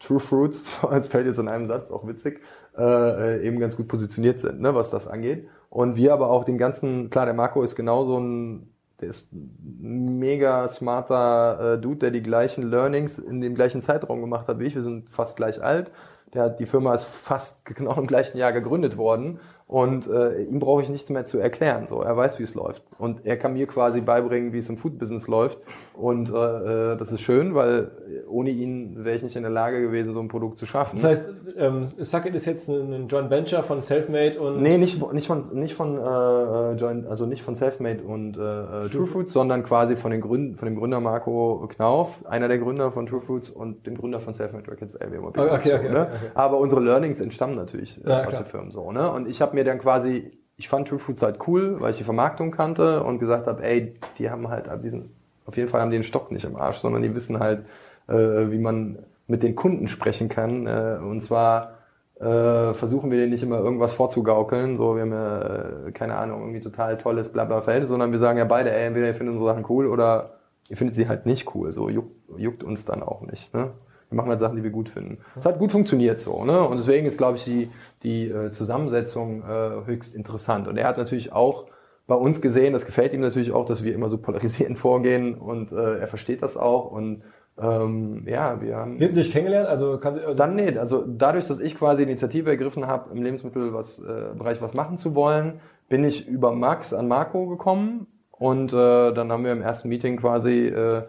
True 0.00 0.20
Fruits, 0.20 0.80
so 0.80 0.88
als 0.88 1.08
fällt 1.08 1.26
jetzt 1.26 1.38
in 1.38 1.48
einem 1.48 1.66
Satz, 1.66 1.90
auch 1.90 2.06
witzig, 2.06 2.40
äh, 2.76 3.46
eben 3.46 3.58
ganz 3.58 3.76
gut 3.76 3.88
positioniert 3.88 4.40
sind, 4.40 4.60
ne, 4.60 4.74
was 4.74 4.90
das 4.90 5.06
angeht. 5.06 5.48
Und 5.70 5.96
wir 5.96 6.12
aber 6.12 6.30
auch 6.30 6.44
den 6.44 6.58
ganzen, 6.58 7.10
klar, 7.10 7.26
der 7.26 7.34
Marco 7.34 7.62
ist 7.62 7.76
genauso 7.76 8.18
ein 8.18 8.70
der 9.00 9.08
ist 9.10 9.32
ein 9.32 10.18
mega 10.18 10.68
smarter 10.68 11.74
äh, 11.74 11.78
Dude, 11.78 11.98
der 11.98 12.10
die 12.10 12.22
gleichen 12.22 12.70
Learnings 12.70 13.18
in 13.18 13.40
dem 13.40 13.54
gleichen 13.54 13.82
Zeitraum 13.82 14.20
gemacht 14.20 14.48
hat 14.48 14.58
wie 14.58 14.64
ich. 14.64 14.74
Wir 14.74 14.82
sind 14.82 15.10
fast 15.10 15.36
gleich 15.36 15.62
alt. 15.62 15.90
Der 16.32 16.44
hat, 16.44 16.60
die 16.60 16.66
Firma 16.66 16.94
ist 16.94 17.04
fast 17.04 17.64
genau 17.66 17.94
im 17.96 18.06
gleichen 18.06 18.38
Jahr 18.38 18.52
gegründet 18.52 18.96
worden 18.96 19.40
und 19.68 20.06
äh, 20.06 20.42
ihm 20.44 20.60
brauche 20.60 20.82
ich 20.82 20.88
nichts 20.88 21.10
mehr 21.10 21.26
zu 21.26 21.40
erklären. 21.40 21.88
So, 21.88 22.00
er 22.00 22.16
weiß, 22.16 22.38
wie 22.38 22.44
es 22.44 22.54
läuft. 22.54 22.84
Und 22.98 23.26
er 23.26 23.36
kann 23.36 23.54
mir 23.54 23.66
quasi 23.66 24.00
beibringen, 24.00 24.52
wie 24.52 24.58
es 24.58 24.68
im 24.68 24.76
Food-Business 24.76 25.26
läuft. 25.26 25.58
Und 25.92 26.30
äh, 26.30 26.92
äh 26.92 26.96
das 26.96 27.10
ist 27.10 27.22
schön, 27.22 27.56
weil 27.56 27.90
ohne 28.28 28.50
ihn 28.50 29.04
wäre 29.04 29.16
ich 29.16 29.24
nicht 29.24 29.34
in 29.34 29.42
der 29.42 29.50
Lage 29.50 29.80
gewesen, 29.80 30.14
so 30.14 30.20
ein 30.20 30.28
Produkt 30.28 30.58
zu 30.58 30.66
schaffen. 30.66 30.96
Das 30.96 31.04
heißt, 31.04 31.24
ähm, 31.56 31.84
Sucket 31.84 32.34
ist 32.36 32.44
jetzt 32.44 32.68
ein 32.68 33.08
Joint 33.08 33.28
Venture 33.28 33.64
von 33.64 33.82
Selfmade 33.82 34.38
und. 34.38 34.62
Nee, 34.62 34.78
nicht, 34.78 35.02
nicht 35.12 35.26
von 35.26 35.52
nicht 35.54 35.74
von 35.74 35.98
äh, 35.98 36.00
äh 36.00 36.72
Joint, 36.74 37.06
also 37.08 37.26
nicht 37.26 37.42
von 37.42 37.56
Selfmade 37.56 38.04
und 38.04 38.36
äh, 38.36 38.40
äh 38.40 38.88
True 38.88 39.06
Fruits, 39.06 39.32
sondern 39.32 39.64
quasi 39.64 39.96
von 39.96 40.12
den 40.12 40.20
Gründen, 40.20 40.54
von 40.54 40.66
dem 40.66 40.76
Gründer 40.76 41.00
Marco 41.00 41.66
Knauf, 41.74 42.24
einer 42.26 42.46
der 42.46 42.58
Gründer 42.58 42.92
von 42.92 43.06
True 43.06 43.20
Fruits 43.20 43.50
und 43.50 43.84
dem 43.86 43.96
Gründer 43.96 44.20
von 44.20 44.34
Selfmade 44.34 44.70
Records, 44.70 44.94
LW 44.94 45.18
Okay, 45.18 45.40
okay, 45.50 45.70
so, 45.70 45.76
okay, 45.76 45.88
ne? 45.90 46.00
okay, 46.02 46.30
Aber 46.34 46.58
unsere 46.58 46.80
Learnings 46.80 47.20
entstammen 47.20 47.56
natürlich 47.56 48.04
äh, 48.04 48.10
ja, 48.10 48.24
aus 48.24 48.36
der 48.36 48.46
Firma 48.46 48.70
so, 48.70 48.92
ne? 48.92 49.10
Und 49.10 49.28
ich 49.28 49.42
habe 49.42 49.55
mir 49.56 49.64
dann 49.64 49.78
quasi, 49.78 50.30
ich 50.56 50.68
fand 50.68 50.88
True 50.88 50.98
Foods 50.98 51.22
halt 51.22 51.46
cool, 51.48 51.80
weil 51.80 51.90
ich 51.90 51.98
die 51.98 52.04
Vermarktung 52.04 52.52
kannte 52.52 53.02
und 53.02 53.18
gesagt 53.18 53.46
habe, 53.46 53.62
ey, 53.64 53.94
die 54.18 54.30
haben 54.30 54.48
halt 54.48 54.70
diesen, 54.84 55.10
auf 55.44 55.56
jeden 55.56 55.68
Fall 55.68 55.80
haben 55.80 55.90
die 55.90 55.96
den 55.96 56.04
Stock 56.04 56.30
nicht 56.30 56.44
im 56.44 56.56
Arsch, 56.56 56.76
sondern 56.76 57.02
die 57.02 57.14
wissen 57.14 57.40
halt, 57.40 57.66
äh, 58.08 58.14
wie 58.14 58.58
man 58.58 58.98
mit 59.26 59.42
den 59.42 59.56
Kunden 59.56 59.88
sprechen 59.88 60.28
kann. 60.28 60.66
Äh, 60.66 60.98
und 61.02 61.22
zwar 61.22 61.78
äh, 62.20 62.72
versuchen 62.74 63.10
wir 63.10 63.18
denen 63.18 63.32
nicht 63.32 63.42
immer 63.42 63.58
irgendwas 63.58 63.92
vorzugaukeln, 63.92 64.76
so 64.76 64.94
wir 64.94 65.02
haben 65.02 65.12
ja, 65.12 65.88
äh, 65.88 65.92
keine 65.92 66.16
Ahnung, 66.16 66.40
irgendwie 66.40 66.60
total 66.60 66.96
tolles 66.96 67.30
Blablabla 67.30 67.86
sondern 67.86 68.12
wir 68.12 68.18
sagen 68.18 68.38
ja 68.38 68.44
beide, 68.44 68.72
ey, 68.72 68.86
entweder 68.86 69.08
ihr 69.08 69.14
findet 69.14 69.34
unsere 69.34 69.50
Sachen 69.50 69.66
cool 69.68 69.86
oder 69.86 70.36
ihr 70.68 70.76
findet 70.76 70.96
sie 70.96 71.08
halt 71.08 71.26
nicht 71.26 71.54
cool, 71.54 71.72
so 71.72 71.88
juckt, 71.88 72.14
juckt 72.38 72.62
uns 72.62 72.84
dann 72.84 73.02
auch 73.02 73.20
nicht. 73.22 73.52
Ne? 73.54 73.72
Wir 74.08 74.16
machen 74.16 74.30
halt 74.30 74.40
Sachen, 74.40 74.56
die 74.56 74.62
wir 74.62 74.70
gut 74.70 74.88
finden. 74.88 75.18
Es 75.38 75.44
hat 75.44 75.58
gut 75.58 75.72
funktioniert 75.72 76.20
so, 76.20 76.44
ne? 76.44 76.60
Und 76.60 76.76
deswegen 76.76 77.06
ist, 77.06 77.18
glaube 77.18 77.38
ich, 77.38 77.44
die, 77.44 77.70
die 78.02 78.28
äh, 78.28 78.50
Zusammensetzung 78.52 79.42
äh, 79.42 79.86
höchst 79.86 80.14
interessant. 80.14 80.68
Und 80.68 80.76
er 80.76 80.86
hat 80.86 80.98
natürlich 80.98 81.32
auch 81.32 81.66
bei 82.06 82.14
uns 82.14 82.40
gesehen, 82.40 82.72
das 82.72 82.86
gefällt 82.86 83.12
ihm 83.14 83.20
natürlich 83.20 83.52
auch, 83.52 83.66
dass 83.66 83.82
wir 83.82 83.94
immer 83.94 84.08
so 84.08 84.18
polarisierend 84.18 84.78
vorgehen 84.78 85.34
und 85.34 85.72
äh, 85.72 85.98
er 85.98 86.06
versteht 86.06 86.42
das 86.42 86.56
auch 86.56 86.90
und 86.90 87.22
ähm, 87.58 88.24
ja, 88.26 88.60
wir 88.60 88.76
haben. 88.76 89.00
Wir 89.00 89.08
haben 89.08 89.14
dich 89.14 89.32
kennengelernt? 89.32 89.66
Also, 89.66 89.98
kann, 89.98 90.18
also 90.18 90.34
Dann 90.34 90.56
nee, 90.56 90.76
also 90.76 91.04
dadurch, 91.06 91.46
dass 91.46 91.58
ich 91.58 91.76
quasi 91.76 92.02
Initiative 92.02 92.50
ergriffen 92.50 92.86
habe, 92.86 93.10
im 93.14 93.22
Lebensmittelbereich 93.22 93.72
was, 93.72 93.98
äh, 93.98 94.62
was 94.62 94.74
machen 94.74 94.98
zu 94.98 95.14
wollen, 95.14 95.60
bin 95.88 96.04
ich 96.04 96.28
über 96.28 96.52
Max 96.52 96.92
an 96.92 97.08
Marco 97.08 97.46
gekommen 97.46 98.06
und 98.32 98.72
äh, 98.72 99.12
dann 99.12 99.32
haben 99.32 99.44
wir 99.44 99.52
im 99.52 99.62
ersten 99.62 99.88
Meeting 99.88 100.18
quasi 100.18 100.66
äh, 100.66 101.04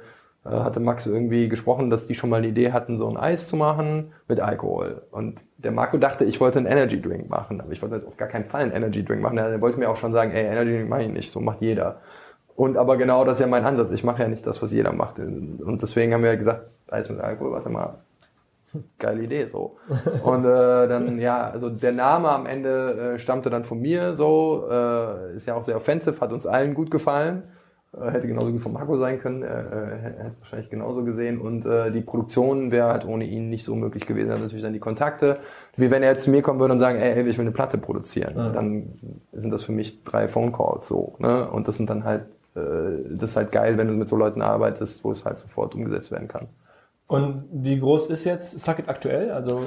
äh, 0.49 0.63
hatte 0.63 0.79
Max 0.79 1.05
irgendwie 1.05 1.49
gesprochen, 1.49 1.89
dass 1.89 2.07
die 2.07 2.15
schon 2.15 2.29
mal 2.29 2.37
eine 2.37 2.47
Idee 2.47 2.71
hatten, 2.71 2.97
so 2.97 3.07
ein 3.07 3.17
Eis 3.17 3.47
zu 3.47 3.55
machen 3.55 4.11
mit 4.27 4.39
Alkohol. 4.39 5.03
Und 5.11 5.39
der 5.57 5.71
Marco 5.71 5.97
dachte, 5.97 6.25
ich 6.25 6.39
wollte 6.39 6.59
einen 6.59 6.67
Energy 6.67 7.01
Drink 7.01 7.29
machen, 7.29 7.61
aber 7.61 7.71
ich 7.71 7.81
wollte 7.81 8.03
auf 8.07 8.17
gar 8.17 8.27
keinen 8.27 8.45
Fall 8.45 8.61
einen 8.61 8.71
Energy 8.71 9.03
Drink 9.03 9.21
machen. 9.21 9.37
Er 9.37 9.61
wollte 9.61 9.79
mir 9.79 9.89
auch 9.89 9.97
schon 9.97 10.13
sagen, 10.13 10.31
ey, 10.31 10.45
Energy 10.45 10.71
Drink 10.71 10.89
mache 10.89 11.03
ich 11.03 11.11
nicht, 11.11 11.31
so 11.31 11.39
macht 11.39 11.61
jeder. 11.61 12.01
Und 12.55 12.77
aber 12.77 12.97
genau 12.97 13.23
das 13.23 13.35
ist 13.35 13.41
ja 13.41 13.47
mein 13.47 13.65
Ansatz. 13.65 13.91
Ich 13.91 14.03
mache 14.03 14.23
ja 14.23 14.27
nicht 14.27 14.45
das, 14.47 14.61
was 14.61 14.71
jeder 14.71 14.91
macht. 14.91 15.19
Und 15.19 15.79
deswegen 15.81 16.13
haben 16.13 16.23
wir 16.23 16.35
gesagt, 16.37 16.65
Eis 16.89 17.09
mit 17.09 17.19
Alkohol, 17.19 17.51
warte 17.51 17.69
mal, 17.69 17.99
geile 18.99 19.23
Idee 19.23 19.47
so. 19.47 19.77
Und 20.23 20.45
äh, 20.45 20.87
dann, 20.87 21.19
ja, 21.19 21.49
also 21.49 21.69
der 21.69 21.91
Name 21.91 22.29
am 22.29 22.45
Ende 22.45 23.15
äh, 23.15 23.19
stammte 23.19 23.49
dann 23.49 23.63
von 23.63 23.79
mir 23.79 24.15
so, 24.15 24.67
äh, 24.69 25.35
ist 25.35 25.47
ja 25.47 25.55
auch 25.55 25.63
sehr 25.63 25.77
offensiv, 25.77 26.21
hat 26.21 26.33
uns 26.33 26.45
allen 26.45 26.73
gut 26.73 26.91
gefallen. 26.91 27.43
Äh, 27.95 28.11
hätte 28.11 28.27
genauso 28.27 28.51
gut 28.51 28.61
von 28.61 28.73
Marco 28.73 28.97
sein 28.97 29.19
können, 29.19 29.43
äh, 29.43 29.47
äh 29.47 29.97
hätte 30.01 30.31
es 30.33 30.41
wahrscheinlich 30.41 30.69
genauso 30.69 31.03
gesehen. 31.03 31.39
Und 31.39 31.65
äh, 31.65 31.91
die 31.91 32.01
Produktion 32.01 32.71
wäre 32.71 32.89
halt 32.89 33.05
ohne 33.05 33.25
ihn 33.25 33.49
nicht 33.49 33.63
so 33.63 33.75
möglich 33.75 34.05
gewesen. 34.05 34.29
Er 34.29 34.37
natürlich 34.37 34.63
dann 34.63 34.73
die 34.73 34.79
Kontakte. 34.79 35.37
Wie 35.75 35.89
wenn 35.89 36.03
er 36.03 36.11
jetzt 36.11 36.25
zu 36.25 36.31
mir 36.31 36.41
kommen 36.41 36.59
würde 36.59 36.73
und 36.73 36.79
sagen, 36.79 36.99
ey, 36.99 37.27
ich 37.27 37.37
will 37.37 37.45
eine 37.45 37.51
Platte 37.51 37.77
produzieren. 37.77 38.33
Ja. 38.35 38.49
Dann 38.49 38.99
sind 39.31 39.51
das 39.51 39.63
für 39.63 39.71
mich 39.71 40.03
drei 40.03 40.27
Phone 40.27 40.51
Calls 40.51 40.87
so. 40.87 41.15
Ne? 41.19 41.49
Und 41.49 41.67
das 41.67 41.77
sind 41.77 41.89
dann 41.89 42.03
halt, 42.03 42.25
äh, 42.55 42.59
das 43.11 43.31
ist 43.31 43.35
halt 43.37 43.51
geil, 43.51 43.77
wenn 43.77 43.87
du 43.87 43.93
mit 43.93 44.09
so 44.09 44.15
Leuten 44.15 44.41
arbeitest, 44.41 45.03
wo 45.03 45.11
es 45.11 45.23
halt 45.23 45.39
sofort 45.39 45.73
umgesetzt 45.73 46.11
werden 46.11 46.27
kann. 46.27 46.47
Und 47.07 47.45
wie 47.51 47.79
groß 47.79 48.07
ist 48.07 48.25
jetzt 48.25 48.59
Sucket 48.59 48.89
aktuell? 48.89 49.31
Also 49.31 49.61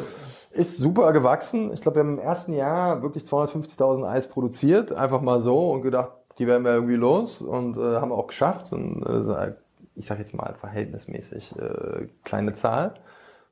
ist 0.51 0.77
super 0.77 1.13
gewachsen. 1.13 1.73
Ich 1.73 1.81
glaube, 1.81 1.97
wir 1.97 2.01
haben 2.03 2.19
im 2.19 2.25
ersten 2.25 2.53
Jahr 2.53 3.03
wirklich 3.03 3.25
250.000 3.25 4.05
Eis 4.07 4.27
produziert, 4.27 4.93
einfach 4.93 5.23
mal 5.23 5.41
so 5.41 5.71
und 5.71 5.83
gedacht, 5.83 6.11
die 6.41 6.47
werden 6.47 6.65
wir 6.65 6.73
irgendwie 6.73 6.97
los 6.97 7.43
und 7.43 7.77
äh, 7.77 7.97
haben 7.97 8.11
wir 8.11 8.17
auch 8.17 8.27
geschafft. 8.27 8.73
Und, 8.73 9.05
äh, 9.07 9.53
ich 9.95 10.07
sage 10.07 10.21
jetzt 10.21 10.35
mal 10.35 10.55
verhältnismäßig 10.59 11.55
äh, 11.59 12.09
kleine 12.25 12.55
Zahl. 12.55 12.95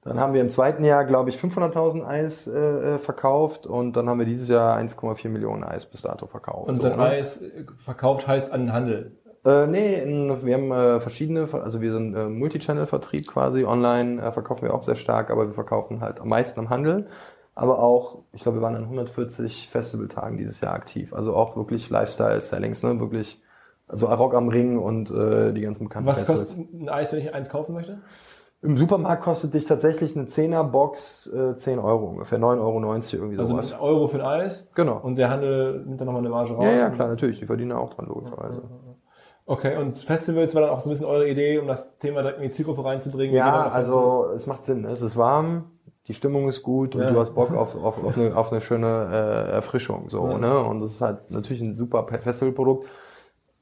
Dann 0.05 0.19
haben 0.19 0.33
wir 0.33 0.41
im 0.41 0.51
zweiten 0.51 0.85
Jahr, 0.85 1.05
glaube 1.05 1.29
ich, 1.29 1.37
500.000 1.37 2.07
Eis 2.07 2.47
äh, 2.47 2.59
äh, 2.59 2.99
verkauft 2.99 3.67
und 3.67 3.95
dann 3.95 4.09
haben 4.09 4.19
wir 4.19 4.27
dieses 4.27 4.49
Jahr 4.49 4.79
1,4 4.79 5.29
Millionen 5.29 5.65
Eis 5.65 5.85
bis 5.85 6.03
dato 6.03 6.27
verkauft. 6.27 6.69
Und 6.69 6.77
so, 6.77 6.83
dann 6.85 6.99
ne? 6.99 7.05
Eis 7.05 7.45
verkauft 7.79 8.27
heißt 8.27 8.53
an 8.53 8.61
den 8.61 8.73
Handel? 8.73 9.13
Äh, 9.45 9.67
nee, 9.67 10.03
wir 10.43 10.55
haben 10.55 10.73
äh, 10.73 11.01
verschiedene, 11.01 11.47
also 11.53 11.83
wir 11.83 11.93
sind 11.93 12.15
äh, 12.15 12.27
Multichannel-Vertrieb 12.29 13.29
quasi, 13.29 13.65
online 13.65 14.23
äh, 14.23 14.33
verkaufen 14.33 14.63
wir 14.63 14.73
auch 14.73 14.83
sehr 14.83 14.97
stark, 14.97 15.31
aber 15.31 15.47
wir 15.47 15.53
verkaufen 15.53 16.01
halt 16.01 16.21
am 16.21 16.29
meisten 16.29 16.59
am 16.61 16.71
Handel 16.71 17.07
aber 17.59 17.81
auch, 17.81 18.21
ich 18.33 18.43
glaube, 18.43 18.59
wir 18.59 18.63
waren 18.63 18.77
an 18.77 18.85
140 18.85 19.69
Festivaltagen 19.69 20.39
dieses 20.39 20.61
Jahr 20.61 20.75
aktiv. 20.75 21.13
Also 21.13 21.35
auch 21.35 21.57
wirklich 21.57 21.91
Lifestyle-Sellings, 21.91 22.85
ne? 22.85 23.01
Wirklich, 23.01 23.43
also 23.89 24.07
Rock 24.07 24.35
am 24.35 24.49
Ring 24.49 24.79
und 24.79 25.11
äh, 25.11 25.53
die 25.53 25.63
ganzen 25.63 25.83
bekannten 25.83 26.09
Was 26.09 26.19
Festivals. 26.19 26.55
kostet 26.55 26.73
ein 26.73 26.89
Eis, 26.89 27.13
wenn 27.13 27.19
ich 27.19 27.35
eins 27.35 27.49
kaufen 27.49 27.75
möchte? 27.75 27.99
Im 28.63 28.77
Supermarkt 28.77 29.25
kostet 29.25 29.55
dich 29.55 29.67
tatsächlich 29.67 30.17
eine 30.17 30.27
10er 30.27 30.63
Box 30.63 31.27
äh, 31.33 31.57
10 31.57 31.81
Euro 31.81 32.07
ungefähr, 32.07 32.39
9,90 32.39 32.61
Euro 32.61 32.85
irgendwie 32.85 33.39
also 33.39 33.55
sowas. 33.55 33.73
Also 33.73 33.75
ein 33.75 33.81
Euro 33.91 34.07
für 34.07 34.25
ein 34.25 34.41
Eis? 34.41 34.71
Genau. 34.77 34.99
Und 34.99 35.19
der 35.19 35.29
Handel 35.29 35.85
nimmt 35.85 36.01
dann 36.01 36.07
nochmal 36.07 36.23
eine 36.23 36.31
Marge 36.31 36.55
raus? 36.55 36.65
Ja, 36.65 36.73
ja, 36.75 36.91
klar, 36.91 37.09
natürlich. 37.09 37.41
Die 37.41 37.47
verdienen 37.47 37.73
auch 37.73 37.93
dran, 37.93 38.07
logischerweise. 38.07 38.63
Okay, 39.47 39.79
und 39.79 39.99
Festivals 39.99 40.55
war 40.55 40.63
dann 40.63 40.71
auch 40.71 40.81
so 40.81 40.89
ein 40.89 40.93
bisschen 40.93 41.07
eure 41.07 41.29
Idee, 41.29 41.59
um 41.59 41.67
das 41.67 41.99
Thema 41.99 42.23
direkt 42.23 42.39
in 42.39 42.45
die 42.45 42.51
Zielgruppe 42.53 42.85
reinzubringen? 42.85 43.35
Ja, 43.35 43.69
also 43.69 44.31
es 44.33 44.47
macht 44.47 44.65
Sinn. 44.67 44.85
Es 44.85 45.01
ist 45.01 45.17
warm, 45.17 45.73
die 46.09 46.15
Stimmung 46.15 46.49
ist 46.49 46.63
gut 46.63 46.95
und 46.95 47.03
ja. 47.03 47.11
du 47.11 47.21
hast 47.21 47.35
Bock 47.35 47.55
auf, 47.55 47.77
auf, 47.77 48.03
auf, 48.03 48.17
eine, 48.19 48.35
auf 48.35 48.51
eine 48.51 48.61
schöne 48.61 49.11
äh, 49.13 49.53
Erfrischung. 49.53 50.09
So, 50.09 50.29
ja. 50.31 50.39
ne? 50.39 50.59
Und 50.65 50.81
das 50.81 50.93
ist 50.93 51.01
halt 51.01 51.31
natürlich 51.31 51.61
ein 51.63 51.75
super 51.75 52.07
Festivalprodukt. 52.07 52.87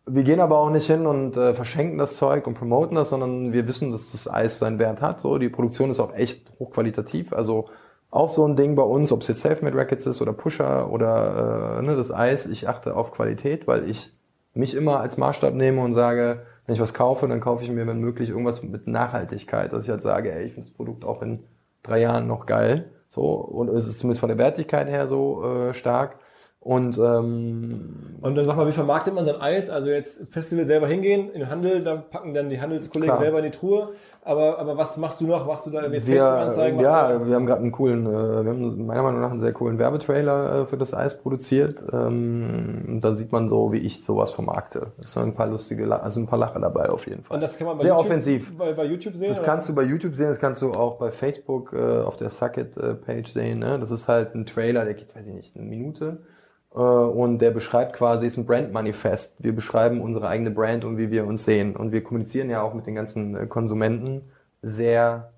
Wir 0.09 0.23
gehen 0.23 0.39
aber 0.39 0.59
auch 0.59 0.71
nicht 0.71 0.87
hin 0.87 1.05
und 1.07 1.37
äh, 1.37 1.53
verschenken 1.53 1.99
das 1.99 2.15
Zeug 2.15 2.47
und 2.47 2.55
promoten 2.55 2.95
das, 2.95 3.09
sondern 3.09 3.53
wir 3.53 3.67
wissen, 3.67 3.91
dass 3.91 4.13
das 4.13 4.33
Eis 4.33 4.61
seinen 4.61 4.79
Wert 4.79 5.03
hat. 5.03 5.21
So, 5.21 5.37
die 5.39 5.49
Produktion 5.49 5.91
ist 5.91 5.99
auch 5.99 6.15
echt 6.15 6.53
hochqualitativ. 6.61 7.33
Also 7.33 7.67
auch 8.11 8.31
so 8.31 8.47
ein 8.47 8.55
Ding 8.55 8.77
bei 8.77 8.85
uns, 8.85 9.11
ob 9.11 9.23
es 9.23 9.29
jetzt 9.29 9.43
Selfmade 9.43 9.77
Rackets 9.77 10.07
ist 10.07 10.23
oder 10.23 10.33
Pusher 10.33 10.93
oder 10.93 11.79
äh, 11.81 11.83
ne, 11.83 11.97
das 11.97 12.13
Eis, 12.13 12.47
ich 12.47 12.69
achte 12.69 12.95
auf 12.95 13.11
Qualität, 13.11 13.67
weil 13.67 13.91
ich 13.91 14.13
mich 14.55 14.77
immer 14.77 15.01
als 15.01 15.17
Maßstab 15.17 15.55
nehme 15.55 15.83
und 15.83 15.93
sage, 15.93 16.43
wenn 16.67 16.77
ich 16.77 16.81
was 16.81 16.95
kaufe, 16.95 17.27
dann 17.27 17.41
kaufe 17.41 17.65
ich 17.65 17.71
mir, 17.71 17.87
wenn 17.87 17.99
möglich, 17.99 18.31
irgendwas 18.31 18.63
mit 18.63 18.87
Nachhaltigkeit, 18.87 19.73
dass 19.73 19.85
ich 19.85 19.91
halt 19.91 20.03
sage, 20.03 20.33
ey, 20.33 20.47
ich 20.47 20.53
finde 20.53 20.69
das 20.69 20.77
Produkt 20.77 21.05
auch 21.05 21.21
in 21.21 21.41
drei 21.87 22.01
Jahren 22.01 22.27
noch 22.27 22.47
geil. 22.47 22.93
So, 23.09 23.23
und 23.23 23.69
es 23.69 23.87
ist 23.87 24.01
zumindest 24.01 24.21
von 24.21 24.29
der 24.29 24.39
Wertigkeit 24.39 24.89
her 24.89 25.07
so 25.07 25.45
äh, 25.45 25.75
stark. 25.75 26.19
Und, 26.67 26.99
ähm, 26.99 28.17
und 28.23 28.35
dann 28.35 28.45
sag 28.45 28.57
mal, 28.57 28.67
wie 28.67 28.73
vermarktet 28.73 29.15
man 29.15 29.25
sein 29.25 29.41
Eis? 29.41 29.71
Also 29.71 29.89
jetzt 29.89 30.27
Festival 30.33 30.67
selber 30.67 30.89
hingehen, 30.89 31.31
in 31.31 31.39
den 31.39 31.49
Handel, 31.49 31.85
da 31.85 31.95
packen 31.95 32.35
dann 32.35 32.51
die 32.51 32.61
Handelskollegen 32.61 33.15
klar. 33.15 33.23
selber 33.23 33.39
in 33.39 33.45
die 33.45 33.51
Truhe. 33.53 33.91
Aber, 34.25 34.59
aber 34.59 34.77
was 34.77 34.97
machst 34.97 35.21
du 35.21 35.29
noch? 35.29 35.47
Machst 35.47 35.65
du 35.67 35.71
da 35.71 35.87
jetzt 35.87 36.09
Facebook-Anzeigen? 36.09 36.81
Ja, 36.81 37.25
wir 37.25 37.37
haben 37.37 37.47
gerade 37.47 37.63
einen 37.63 37.71
coolen, 37.71 38.05
äh, 38.05 38.11
wir 38.11 38.51
haben 38.51 38.85
meiner 38.85 39.05
Meinung 39.05 39.21
nach 39.21 39.31
einen 39.31 39.43
sehr 39.43 39.53
coolen 39.53 39.79
Werbetrailer 39.79 40.63
äh, 40.63 40.67
für 40.67 40.77
das 40.77 40.93
Eis 40.93 41.17
produziert. 41.17 41.85
Ähm, 41.93 42.85
und 42.89 43.01
dann 43.01 43.17
sieht 43.17 43.31
man 43.31 43.49
so, 43.49 43.71
wie 43.73 43.79
ich 43.79 44.05
sowas 44.05 44.33
vermarkte. 44.33 44.89
Es 45.01 45.13
sind 45.13 45.23
ein 45.23 45.35
paar 45.35 45.47
lustige, 45.47 45.89
also 46.03 46.19
ein 46.19 46.27
paar 46.27 46.41
Lacher 46.41 46.59
dabei 46.59 46.89
auf 46.89 47.07
jeden 47.07 47.23
Fall. 47.23 47.37
Und 47.37 47.43
das 47.43 47.57
kann 47.57 47.69
man 47.69 47.77
bei 47.77 47.83
sehr 47.85 47.93
YouTube, 47.93 48.07
offensiv. 48.07 48.59
Bei, 48.59 48.73
bei 48.73 48.87
YouTube 48.87 49.15
sehen? 49.15 49.29
Das 49.29 49.39
oder? 49.39 49.47
kannst 49.47 49.69
du 49.69 49.75
bei 49.77 49.85
YouTube 49.85 50.17
sehen, 50.17 50.27
das 50.27 50.41
kannst 50.41 50.61
du 50.63 50.73
auch 50.73 50.99
bei 50.99 51.13
Facebook 51.13 51.73
äh, 51.73 52.01
auf 52.01 52.17
der 52.17 52.31
Sucket-Page 52.31 53.33
sehen. 53.33 53.61
Ne? 53.61 53.79
Das 53.79 53.93
ist 53.93 54.09
halt 54.09 54.35
ein 54.35 54.47
Trailer, 54.47 54.85
der 54.85 54.95
geht, 54.95 55.15
weiß 55.15 55.25
ich 55.29 55.33
nicht, 55.33 55.55
eine 55.55 55.65
Minute 55.65 56.19
äh, 56.23 56.36
und 56.81 57.39
der 57.39 57.53
beschreibt 57.53 57.95
quasi, 57.95 58.27
ist 58.27 58.37
ein 58.37 58.45
Brand-Manifest. 58.45 59.37
Wir 59.39 59.55
beschreiben 59.55 60.03
unsere 60.03 60.29
eigene 60.29 60.51
Brand 60.51 60.85
und 60.85 60.99
wie 60.99 61.11
wir 61.11 61.27
uns 61.27 61.45
sehen. 61.45 61.75
Und 61.75 61.91
wir 61.91 62.05
kommunizieren 62.05 62.51
ja 62.51 62.61
auch 62.61 62.75
mit 62.75 62.87
den 62.87 62.95
ganzen 62.95 63.35
äh, 63.35 63.47
Konsumenten 63.47 64.31
sehr 64.61 65.33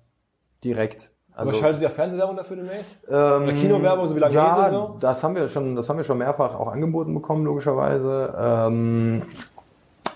direkt. 0.65 1.11
Also, 1.33 1.51
Aber 1.51 1.57
schaltet 1.57 1.81
ihr 1.81 1.89
Fernsehwerbung 1.89 2.35
dafür 2.35 2.57
demnächst? 2.57 2.99
Ähm, 3.07 3.43
Oder 3.43 3.53
Kinowerbung, 3.53 4.09
so 4.09 4.15
wie 4.17 4.19
lange 4.19 4.33
ja, 4.35 4.69
so? 4.69 4.97
das 4.99 5.23
haben 5.23 5.35
wir 5.35 5.47
schon, 5.47 5.77
das 5.77 5.87
haben 5.87 5.95
wir 5.95 6.03
schon 6.03 6.17
mehrfach 6.17 6.55
auch 6.55 6.67
angeboten 6.67 7.13
bekommen, 7.13 7.45
logischerweise. 7.45 8.35
Ähm, 8.37 9.21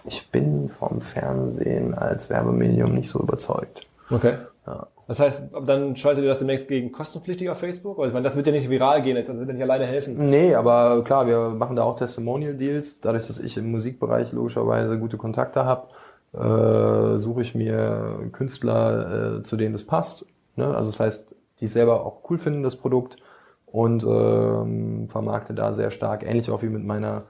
ich 0.03 0.29
bin 0.29 0.71
vom 0.77 0.99
Fernsehen 0.99 1.93
als 1.93 2.29
Werbemedium 2.29 2.93
nicht 2.93 3.07
so 3.07 3.21
überzeugt. 3.21 3.87
Okay. 4.09 4.39
Ja. 4.67 4.87
Das 5.07 5.19
heißt, 5.19 5.49
dann 5.65 5.95
schaltet 5.95 6.23
ihr 6.23 6.29
das 6.29 6.39
demnächst 6.39 6.67
gegen 6.67 6.91
kostenpflichtig 6.91 7.49
auf 7.49 7.57
Facebook? 7.57 7.97
Also 7.97 8.07
ich 8.07 8.13
meine, 8.13 8.23
das 8.23 8.35
wird 8.35 8.47
ja 8.47 8.53
nicht 8.53 8.69
viral 8.69 9.01
gehen, 9.01 9.17
jetzt, 9.17 9.27
das 9.27 9.37
wird 9.37 9.47
ja 9.47 9.53
nicht 9.53 9.63
alleine 9.63 9.85
helfen. 9.85 10.29
Nee, 10.29 10.55
aber 10.55 11.03
klar, 11.03 11.27
wir 11.27 11.49
machen 11.49 11.75
da 11.75 11.83
auch 11.83 11.97
Testimonial-Deals. 11.97 13.01
Dadurch, 13.01 13.27
dass 13.27 13.39
ich 13.39 13.57
im 13.57 13.71
Musikbereich 13.71 14.31
logischerweise 14.31 14.97
gute 14.97 15.17
Kontakte 15.17 15.65
habe, 15.65 15.87
äh, 16.33 17.17
suche 17.17 17.41
ich 17.41 17.53
mir 17.53 18.29
Künstler, 18.31 19.39
äh, 19.39 19.43
zu 19.43 19.57
denen 19.57 19.73
das 19.73 19.83
passt. 19.83 20.25
Ne? 20.55 20.67
Also 20.67 20.91
das 20.91 20.99
heißt, 20.99 21.35
die 21.59 21.67
selber 21.67 22.05
auch 22.05 22.29
cool 22.29 22.37
finden, 22.37 22.63
das 22.63 22.75
Produkt 22.75 23.17
und 23.65 24.03
ähm, 24.03 25.09
vermarkte 25.09 25.53
da 25.53 25.73
sehr 25.73 25.91
stark, 25.91 26.23
ähnlich 26.23 26.49
auch 26.49 26.61
wie 26.61 26.69
mit 26.69 26.83
meiner 26.83 27.23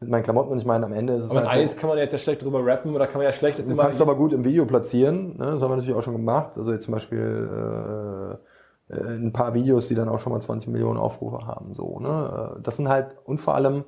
mit 0.00 0.10
meinen 0.10 0.22
Klamotten 0.22 0.50
und 0.50 0.58
ich 0.58 0.64
meine, 0.64 0.86
am 0.86 0.92
Ende 0.92 1.14
ist 1.14 1.22
es 1.22 1.30
aber 1.30 1.48
halt 1.48 1.58
Eis 1.58 1.72
so, 1.72 1.80
kann 1.80 1.88
man 1.88 1.98
jetzt 1.98 2.12
ja 2.12 2.18
schlecht 2.18 2.42
drüber 2.42 2.64
rappen 2.64 2.94
oder 2.94 3.06
kann 3.06 3.18
man 3.18 3.24
ja 3.24 3.32
schlecht 3.32 3.58
jetzt 3.58 3.68
Du 3.68 3.76
kannst 3.76 4.00
aber 4.00 4.14
gut 4.14 4.32
im 4.32 4.44
Video 4.44 4.64
platzieren, 4.64 5.36
ne? 5.36 5.46
das 5.46 5.62
haben 5.62 5.70
wir 5.70 5.76
natürlich 5.76 5.96
auch 5.96 6.02
schon 6.02 6.14
gemacht. 6.14 6.52
Also 6.56 6.72
jetzt 6.72 6.84
zum 6.84 6.94
Beispiel 6.94 8.38
äh, 8.90 8.94
äh, 8.94 9.16
ein 9.16 9.32
paar 9.32 9.54
Videos, 9.54 9.88
die 9.88 9.94
dann 9.94 10.08
auch 10.08 10.20
schon 10.20 10.32
mal 10.32 10.40
20 10.40 10.70
Millionen 10.70 10.98
Aufrufe 10.98 11.46
haben. 11.46 11.74
So, 11.74 11.98
ne? 11.98 12.56
Äh, 12.56 12.62
das 12.62 12.76
sind 12.76 12.88
halt, 12.88 13.16
und 13.24 13.38
vor 13.38 13.54
allem 13.54 13.84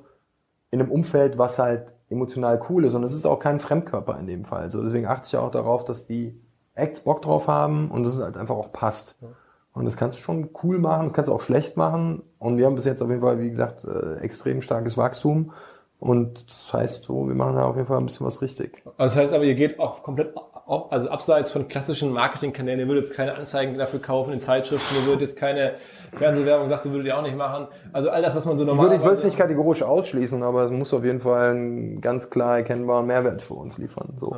in 0.69 0.81
einem 0.81 0.91
Umfeld, 0.91 1.37
was 1.37 1.59
halt 1.59 1.93
emotional 2.09 2.59
cool 2.69 2.85
ist. 2.85 2.93
Und 2.93 3.03
es 3.03 3.13
ist 3.13 3.25
auch 3.25 3.39
kein 3.39 3.59
Fremdkörper 3.59 4.17
in 4.19 4.27
dem 4.27 4.45
Fall. 4.45 4.71
So, 4.71 4.81
deswegen 4.83 5.07
achte 5.07 5.27
ich 5.27 5.37
auch 5.37 5.51
darauf, 5.51 5.83
dass 5.85 6.07
die 6.07 6.39
Acts 6.75 7.01
Bock 7.01 7.21
drauf 7.21 7.47
haben 7.47 7.91
und 7.91 8.03
dass 8.03 8.15
es 8.15 8.23
halt 8.23 8.37
einfach 8.37 8.55
auch 8.55 8.71
passt. 8.71 9.15
Ja. 9.21 9.27
Und 9.73 9.85
das 9.85 9.95
kannst 9.95 10.17
du 10.17 10.21
schon 10.21 10.49
cool 10.63 10.79
machen, 10.79 11.03
das 11.03 11.13
kannst 11.13 11.29
du 11.29 11.33
auch 11.33 11.41
schlecht 11.41 11.77
machen. 11.77 12.23
Und 12.39 12.57
wir 12.57 12.65
haben 12.65 12.75
bis 12.75 12.85
jetzt 12.85 13.01
auf 13.01 13.09
jeden 13.09 13.21
Fall, 13.21 13.39
wie 13.39 13.49
gesagt, 13.49 13.85
äh, 13.85 14.17
extrem 14.17 14.61
starkes 14.61 14.97
Wachstum. 14.97 15.53
Und 16.01 16.49
das 16.49 16.73
heißt 16.73 17.03
so, 17.03 17.27
wir 17.27 17.35
machen 17.35 17.57
da 17.57 17.61
auf 17.61 17.75
jeden 17.75 17.87
Fall 17.87 17.99
ein 17.99 18.07
bisschen 18.07 18.25
was 18.25 18.41
richtig. 18.41 18.81
Also 18.97 19.13
das 19.13 19.15
heißt 19.17 19.33
aber, 19.35 19.43
ihr 19.43 19.53
geht 19.53 19.79
auch 19.79 20.01
komplett, 20.01 20.33
also 20.65 21.09
abseits 21.09 21.51
von 21.51 21.67
klassischen 21.67 22.11
Marketingkanälen, 22.11 22.79
ihr 22.79 22.87
würdet 22.87 23.03
jetzt 23.03 23.15
keine 23.15 23.35
Anzeigen 23.35 23.77
dafür 23.77 24.01
kaufen 24.01 24.33
in 24.33 24.39
Zeitschriften, 24.39 24.95
ihr 24.95 25.05
würdet 25.05 25.21
jetzt 25.21 25.35
keine 25.37 25.75
Fernsehwerbung, 26.13 26.69
sagst 26.69 26.85
du, 26.85 26.89
würdet 26.89 27.05
ihr 27.05 27.15
auch 27.15 27.21
nicht 27.21 27.37
machen. 27.37 27.67
Also 27.93 28.09
all 28.09 28.23
das, 28.23 28.35
was 28.35 28.47
man 28.47 28.57
so 28.57 28.65
normal. 28.65 28.95
Ich 28.95 29.03
würde 29.03 29.17
es 29.17 29.23
nicht 29.23 29.37
kategorisch 29.37 29.83
ausschließen, 29.83 30.41
aber 30.41 30.63
es 30.63 30.71
muss 30.71 30.91
auf 30.91 31.05
jeden 31.05 31.19
Fall 31.19 31.51
einen 31.51 32.01
ganz 32.01 32.31
klar 32.31 32.57
erkennbaren 32.57 33.05
Mehrwert 33.05 33.43
für 33.43 33.53
uns 33.53 33.77
liefern. 33.77 34.15
So. 34.17 34.37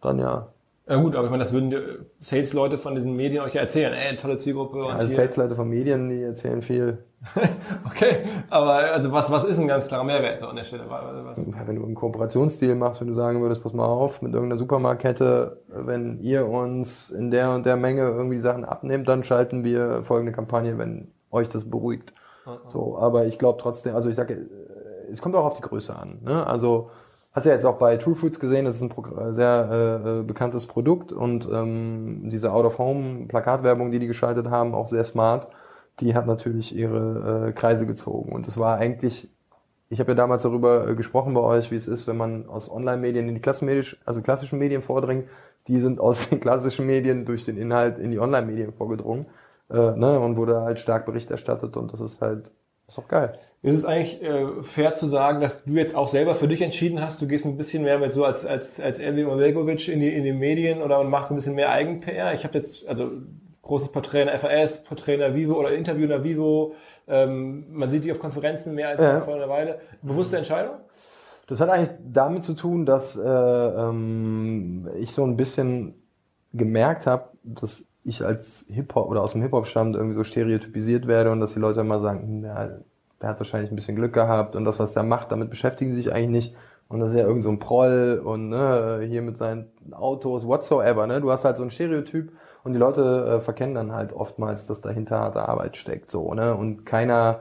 Dann 0.00 0.18
ja. 0.18 0.51
Ja 0.88 0.96
gut, 0.96 1.14
aber 1.14 1.24
ich 1.24 1.30
meine, 1.30 1.42
das 1.42 1.52
würden 1.52 1.70
die 1.70 1.78
Sales-Leute 2.18 2.76
von 2.76 2.96
diesen 2.96 3.14
Medien 3.14 3.44
euch 3.44 3.54
ja 3.54 3.60
erzählen. 3.60 3.92
Ey, 3.92 4.16
tolle 4.16 4.38
Zielgruppe. 4.38 4.80
Ja, 4.80 4.96
also 4.96 5.08
Sales-Leute 5.08 5.54
von 5.54 5.68
Medien, 5.68 6.08
die 6.08 6.22
erzählen 6.22 6.60
viel. 6.60 7.04
okay, 7.86 8.24
aber 8.50 8.92
also 8.92 9.12
was, 9.12 9.30
was 9.30 9.44
ist 9.44 9.58
ein 9.58 9.68
ganz 9.68 9.86
klarer 9.86 10.02
Mehrwert 10.02 10.38
so 10.38 10.46
an 10.48 10.56
der 10.56 10.64
Stelle? 10.64 10.86
Ja, 10.88 11.66
wenn 11.66 11.76
du 11.76 11.84
einen 11.84 11.94
Kooperationsstil 11.94 12.74
machst, 12.74 13.00
wenn 13.00 13.06
du 13.06 13.14
sagen 13.14 13.40
würdest, 13.40 13.62
pass 13.62 13.72
mal 13.72 13.86
auf, 13.86 14.22
mit 14.22 14.32
irgendeiner 14.32 14.58
Supermarktkette, 14.58 15.62
wenn 15.68 16.18
ihr 16.20 16.48
uns 16.48 17.10
in 17.10 17.30
der 17.30 17.54
und 17.54 17.64
der 17.64 17.76
Menge 17.76 18.02
irgendwie 18.02 18.38
Sachen 18.38 18.64
abnehmt, 18.64 19.08
dann 19.08 19.22
schalten 19.22 19.62
wir 19.62 20.02
folgende 20.02 20.32
Kampagne, 20.32 20.78
wenn 20.78 21.12
euch 21.30 21.48
das 21.48 21.70
beruhigt. 21.70 22.12
Uh 22.44 22.68
So, 22.68 22.98
aber 22.98 23.26
ich 23.26 23.38
glaube 23.38 23.60
trotzdem, 23.62 23.94
also 23.94 24.08
ich 24.08 24.16
sage, 24.16 24.48
es 25.12 25.22
kommt 25.22 25.36
auch 25.36 25.44
auf 25.44 25.54
die 25.54 25.62
Größe 25.62 25.94
an. 25.94 26.18
Ne? 26.22 26.44
Also 26.44 26.90
Hast 27.32 27.46
ja 27.46 27.52
jetzt 27.52 27.64
auch 27.64 27.78
bei 27.78 27.96
True 27.96 28.14
Foods 28.14 28.38
gesehen, 28.38 28.66
das 28.66 28.76
ist 28.76 28.82
ein 28.82 29.32
sehr 29.32 29.70
äh, 29.72 30.18
äh, 30.18 30.22
bekanntes 30.22 30.66
Produkt 30.66 31.12
und 31.12 31.48
ähm, 31.50 32.28
diese 32.28 32.52
Out-of-Home-Plakatwerbung, 32.52 33.90
die 33.90 33.98
die 34.00 34.06
geschaltet 34.06 34.50
haben, 34.50 34.74
auch 34.74 34.86
sehr 34.86 35.04
smart, 35.04 35.48
die 36.00 36.14
hat 36.14 36.26
natürlich 36.26 36.76
ihre 36.76 37.48
äh, 37.48 37.52
Kreise 37.52 37.86
gezogen. 37.86 38.32
Und 38.32 38.46
es 38.48 38.58
war 38.58 38.76
eigentlich, 38.76 39.30
ich 39.88 39.98
habe 39.98 40.10
ja 40.10 40.14
damals 40.14 40.42
darüber 40.42 40.86
äh, 40.86 40.94
gesprochen 40.94 41.32
bei 41.32 41.40
euch, 41.40 41.70
wie 41.70 41.76
es 41.76 41.88
ist, 41.88 42.06
wenn 42.06 42.18
man 42.18 42.48
aus 42.50 42.70
Online-Medien 42.70 43.26
in 43.28 43.34
die 43.34 43.82
also 44.04 44.20
klassischen 44.20 44.58
Medien 44.58 44.82
vordringt. 44.82 45.26
Die 45.68 45.80
sind 45.80 46.00
aus 46.00 46.28
den 46.28 46.40
klassischen 46.40 46.86
Medien 46.86 47.24
durch 47.24 47.46
den 47.46 47.56
Inhalt 47.56 47.98
in 47.98 48.10
die 48.10 48.20
Online-Medien 48.20 48.74
vorgedrungen 48.74 49.24
äh, 49.70 49.92
ne, 49.92 50.20
und 50.20 50.36
wurde 50.36 50.60
halt 50.60 50.80
stark 50.80 51.06
Bericht 51.06 51.30
erstattet 51.30 51.78
und 51.78 51.94
das 51.94 52.00
ist 52.00 52.20
halt, 52.20 52.50
ist 52.88 52.98
doch 52.98 53.08
geil. 53.08 53.38
Ist 53.62 53.76
es 53.76 53.84
eigentlich 53.84 54.20
äh, 54.22 54.62
fair 54.62 54.94
zu 54.94 55.06
sagen, 55.06 55.40
dass 55.40 55.62
du 55.64 55.74
jetzt 55.74 55.94
auch 55.94 56.08
selber 56.08 56.34
für 56.34 56.48
dich 56.48 56.62
entschieden 56.62 57.00
hast, 57.00 57.22
du 57.22 57.28
gehst 57.28 57.46
ein 57.46 57.56
bisschen 57.56 57.84
mehr 57.84 58.00
mit 58.00 58.12
so 58.12 58.24
als 58.24 58.44
als 58.44 58.80
als 58.80 58.98
Elvi 58.98 59.24
Omegovic 59.24 59.86
in 59.86 60.00
die 60.00 60.08
in 60.08 60.24
die 60.24 60.32
Medien 60.32 60.82
oder 60.82 61.04
machst 61.04 61.30
ein 61.30 61.36
bisschen 61.36 61.54
mehr 61.54 61.70
Eigen-PR? 61.70 62.34
Ich 62.34 62.42
habe 62.42 62.58
jetzt 62.58 62.88
also 62.88 63.12
großes 63.62 63.92
Porträt 63.92 64.22
in 64.22 64.26
der 64.26 64.38
FAS, 64.40 64.82
Porträt 64.82 65.14
in 65.14 65.20
der 65.20 65.36
Vivo 65.36 65.60
oder 65.60 65.72
Interview 65.72 66.02
in 66.02 66.08
der 66.08 66.24
Vivo. 66.24 66.74
Ähm, 67.06 67.66
man 67.70 67.88
sieht 67.90 68.02
dich 68.02 68.10
auf 68.10 68.18
Konferenzen 68.18 68.74
mehr 68.74 68.88
als 68.88 69.00
ja. 69.00 69.20
vor 69.20 69.36
einer 69.36 69.48
Weile. 69.48 69.78
Bewusste 70.02 70.36
Entscheidung? 70.36 70.74
Das 71.46 71.60
hat 71.60 71.70
eigentlich 71.70 71.96
damit 72.04 72.42
zu 72.42 72.54
tun, 72.54 72.84
dass 72.84 73.16
äh, 73.16 73.22
ähm, 73.22 74.88
ich 74.98 75.12
so 75.12 75.24
ein 75.24 75.36
bisschen 75.36 75.94
gemerkt 76.52 77.06
habe, 77.06 77.30
dass 77.44 77.84
ich 78.04 78.24
als 78.24 78.66
Hip-Hop 78.70 79.08
oder 79.08 79.22
aus 79.22 79.32
dem 79.32 79.42
Hip-Hop 79.42 79.66
stammt 79.66 79.94
irgendwie 79.94 80.16
so 80.16 80.24
stereotypisiert 80.24 81.06
werde 81.06 81.30
und 81.30 81.40
dass 81.40 81.52
die 81.52 81.60
Leute 81.60 81.80
immer 81.80 82.00
sagen, 82.00 82.42
ja, 82.44 82.80
der 83.22 83.30
hat 83.30 83.38
wahrscheinlich 83.38 83.70
ein 83.70 83.76
bisschen 83.76 83.96
Glück 83.96 84.12
gehabt 84.12 84.56
und 84.56 84.64
das, 84.64 84.78
was 84.80 84.96
er 84.96 85.04
macht, 85.04 85.30
damit 85.30 85.48
beschäftigen 85.48 85.92
sie 85.92 86.02
sich 86.02 86.12
eigentlich 86.12 86.44
nicht. 86.44 86.56
Und 86.88 87.00
das 87.00 87.10
ist 87.10 87.18
ja 87.18 87.24
irgend 87.24 87.42
so 87.42 87.48
ein 87.48 87.58
Proll 87.58 88.20
und 88.22 88.48
ne, 88.50 89.00
hier 89.08 89.22
mit 89.22 89.36
seinen 89.38 89.70
Autos, 89.92 90.46
whatsoever. 90.46 91.06
Ne? 91.06 91.22
Du 91.22 91.30
hast 91.30 91.44
halt 91.44 91.56
so 91.56 91.62
ein 91.62 91.70
Stereotyp 91.70 92.32
und 92.64 92.74
die 92.74 92.78
Leute 92.78 93.38
äh, 93.38 93.40
verkennen 93.40 93.74
dann 93.74 93.92
halt 93.92 94.12
oftmals, 94.12 94.66
dass 94.66 94.82
dahinter 94.82 95.20
harte 95.20 95.48
Arbeit 95.48 95.76
steckt. 95.76 96.10
so 96.10 96.34
ne 96.34 96.54
Und 96.54 96.84
keiner, 96.84 97.40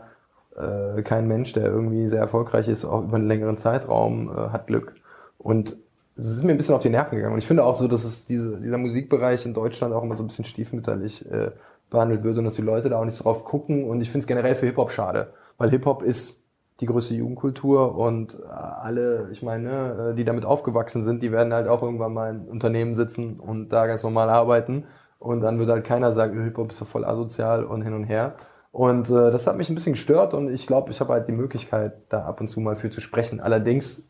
äh, 0.55 1.01
kein 1.01 1.27
Mensch, 1.27 1.51
der 1.51 1.65
irgendwie 1.65 2.07
sehr 2.07 2.21
erfolgreich 2.21 2.69
ist, 2.69 2.85
auch 2.85 3.03
über 3.03 3.17
einen 3.17 3.27
längeren 3.27 3.57
Zeitraum, 3.57 4.29
äh, 4.29 4.51
hat 4.51 4.67
Glück. 4.67 4.95
Und 5.37 5.75
es 6.15 6.27
ist 6.27 6.43
mir 6.43 6.51
ein 6.51 6.57
bisschen 6.57 6.75
auf 6.75 6.83
die 6.83 6.89
Nerven 6.89 7.17
gegangen. 7.17 7.33
Und 7.33 7.39
ich 7.39 7.47
finde 7.47 7.65
auch 7.65 7.75
so, 7.75 7.89
dass 7.89 8.05
es 8.05 8.25
diese, 8.25 8.57
dieser 8.57 8.77
Musikbereich 8.77 9.45
in 9.45 9.53
Deutschland 9.53 9.93
auch 9.93 10.03
immer 10.03 10.15
so 10.15 10.23
ein 10.23 10.27
bisschen 10.27 10.45
stiefmütterlich 10.45 11.29
äh, 11.29 11.51
behandelt 11.89 12.23
wird 12.23 12.37
und 12.37 12.45
dass 12.45 12.53
die 12.53 12.61
Leute 12.61 12.89
da 12.89 12.99
auch 12.99 13.05
nicht 13.05 13.15
so 13.15 13.23
drauf 13.23 13.43
gucken. 13.43 13.89
Und 13.89 13.99
ich 13.99 14.09
finde 14.09 14.23
es 14.23 14.27
generell 14.27 14.55
für 14.55 14.67
Hip-Hop 14.67 14.91
schade 14.91 15.33
weil 15.61 15.69
Hip-Hop 15.69 16.01
ist 16.01 16.43
die 16.79 16.87
größte 16.87 17.13
Jugendkultur 17.13 17.95
und 17.95 18.33
äh, 18.33 18.47
alle, 18.47 19.29
ich 19.31 19.43
meine, 19.43 19.69
ne, 19.69 20.09
äh, 20.11 20.15
die 20.15 20.25
damit 20.25 20.43
aufgewachsen 20.43 21.03
sind, 21.03 21.21
die 21.21 21.31
werden 21.31 21.53
halt 21.53 21.67
auch 21.67 21.83
irgendwann 21.83 22.13
mal 22.13 22.31
in 22.31 22.47
Unternehmen 22.47 22.95
sitzen 22.95 23.39
und 23.39 23.69
da 23.69 23.85
ganz 23.85 24.01
normal 24.01 24.29
arbeiten 24.29 24.85
und 25.19 25.41
dann 25.41 25.59
wird 25.59 25.69
halt 25.69 25.85
keiner 25.85 26.13
sagen, 26.13 26.43
Hip-Hop 26.43 26.71
ist 26.71 26.77
so 26.77 26.85
voll 26.85 27.05
asozial 27.05 27.63
und 27.63 27.83
hin 27.83 27.93
und 27.93 28.05
her. 28.05 28.35
Und 28.71 29.09
äh, 29.11 29.31
das 29.31 29.45
hat 29.45 29.55
mich 29.55 29.69
ein 29.69 29.75
bisschen 29.75 29.93
gestört 29.93 30.33
und 30.33 30.49
ich 30.49 30.65
glaube, 30.65 30.89
ich 30.89 30.99
habe 30.99 31.13
halt 31.13 31.27
die 31.27 31.33
Möglichkeit, 31.33 31.93
da 32.09 32.23
ab 32.25 32.41
und 32.41 32.47
zu 32.47 32.59
mal 32.59 32.75
für 32.75 32.89
zu 32.89 33.01
sprechen. 33.01 33.39
Allerdings, 33.39 34.07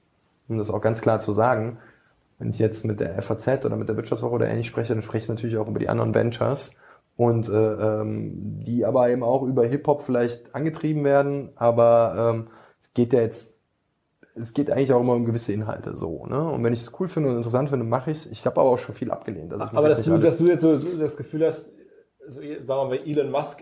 um 0.47 0.57
das 0.57 0.69
auch 0.69 0.79
ganz 0.79 1.01
klar 1.01 1.19
zu 1.19 1.33
sagen, 1.33 1.79
wenn 2.39 2.51
ich 2.51 2.59
jetzt 2.59 2.85
mit 2.85 3.01
der 3.01 3.21
FAZ 3.21 3.65
oder 3.65 3.75
mit 3.75 3.89
der 3.89 3.97
Wirtschaftswoche 3.97 4.35
oder 4.35 4.47
ähnlich 4.47 4.67
spreche, 4.67 4.93
dann 4.93 5.03
spreche 5.03 5.23
ich 5.23 5.29
natürlich 5.29 5.57
auch 5.57 5.67
über 5.67 5.79
die 5.79 5.89
anderen 5.89 6.15
Ventures 6.15 6.75
und 7.21 7.49
äh, 7.49 7.51
ähm, 7.53 8.63
die 8.63 8.83
aber 8.83 9.09
eben 9.11 9.21
auch 9.21 9.43
über 9.43 9.63
Hip-Hop 9.63 10.01
vielleicht 10.01 10.55
angetrieben 10.55 11.03
werden, 11.03 11.51
aber 11.55 12.33
ähm, 12.33 12.47
es 12.79 12.95
geht 12.95 13.13
ja 13.13 13.21
jetzt, 13.21 13.53
es 14.33 14.55
geht 14.55 14.71
eigentlich 14.71 14.91
auch 14.91 15.01
immer 15.01 15.13
um 15.13 15.25
gewisse 15.25 15.53
Inhalte 15.53 15.95
so. 15.95 16.25
Ne? 16.25 16.43
Und 16.43 16.63
wenn 16.63 16.73
ich 16.73 16.81
es 16.81 16.91
cool 16.99 17.07
finde 17.07 17.29
und 17.29 17.37
interessant 17.37 17.69
finde, 17.69 17.85
mache 17.85 18.09
ich 18.09 18.17
es. 18.17 18.25
Ich 18.25 18.43
habe 18.47 18.59
aber 18.59 18.71
auch 18.71 18.79
schon 18.79 18.95
viel 18.95 19.11
abgelehnt. 19.11 19.53
Also 19.53 19.65
aber 19.65 19.89
dass 19.89 20.01
du, 20.01 20.17
dass 20.17 20.37
du 20.37 20.47
jetzt 20.47 20.61
so 20.61 20.79
das 20.79 21.15
Gefühl 21.15 21.45
hast, 21.45 21.71
so, 22.25 22.41
sagen 22.41 22.65
wir 22.65 22.85
mal, 22.85 22.99
Elon 23.05 23.29
Musk 23.29 23.61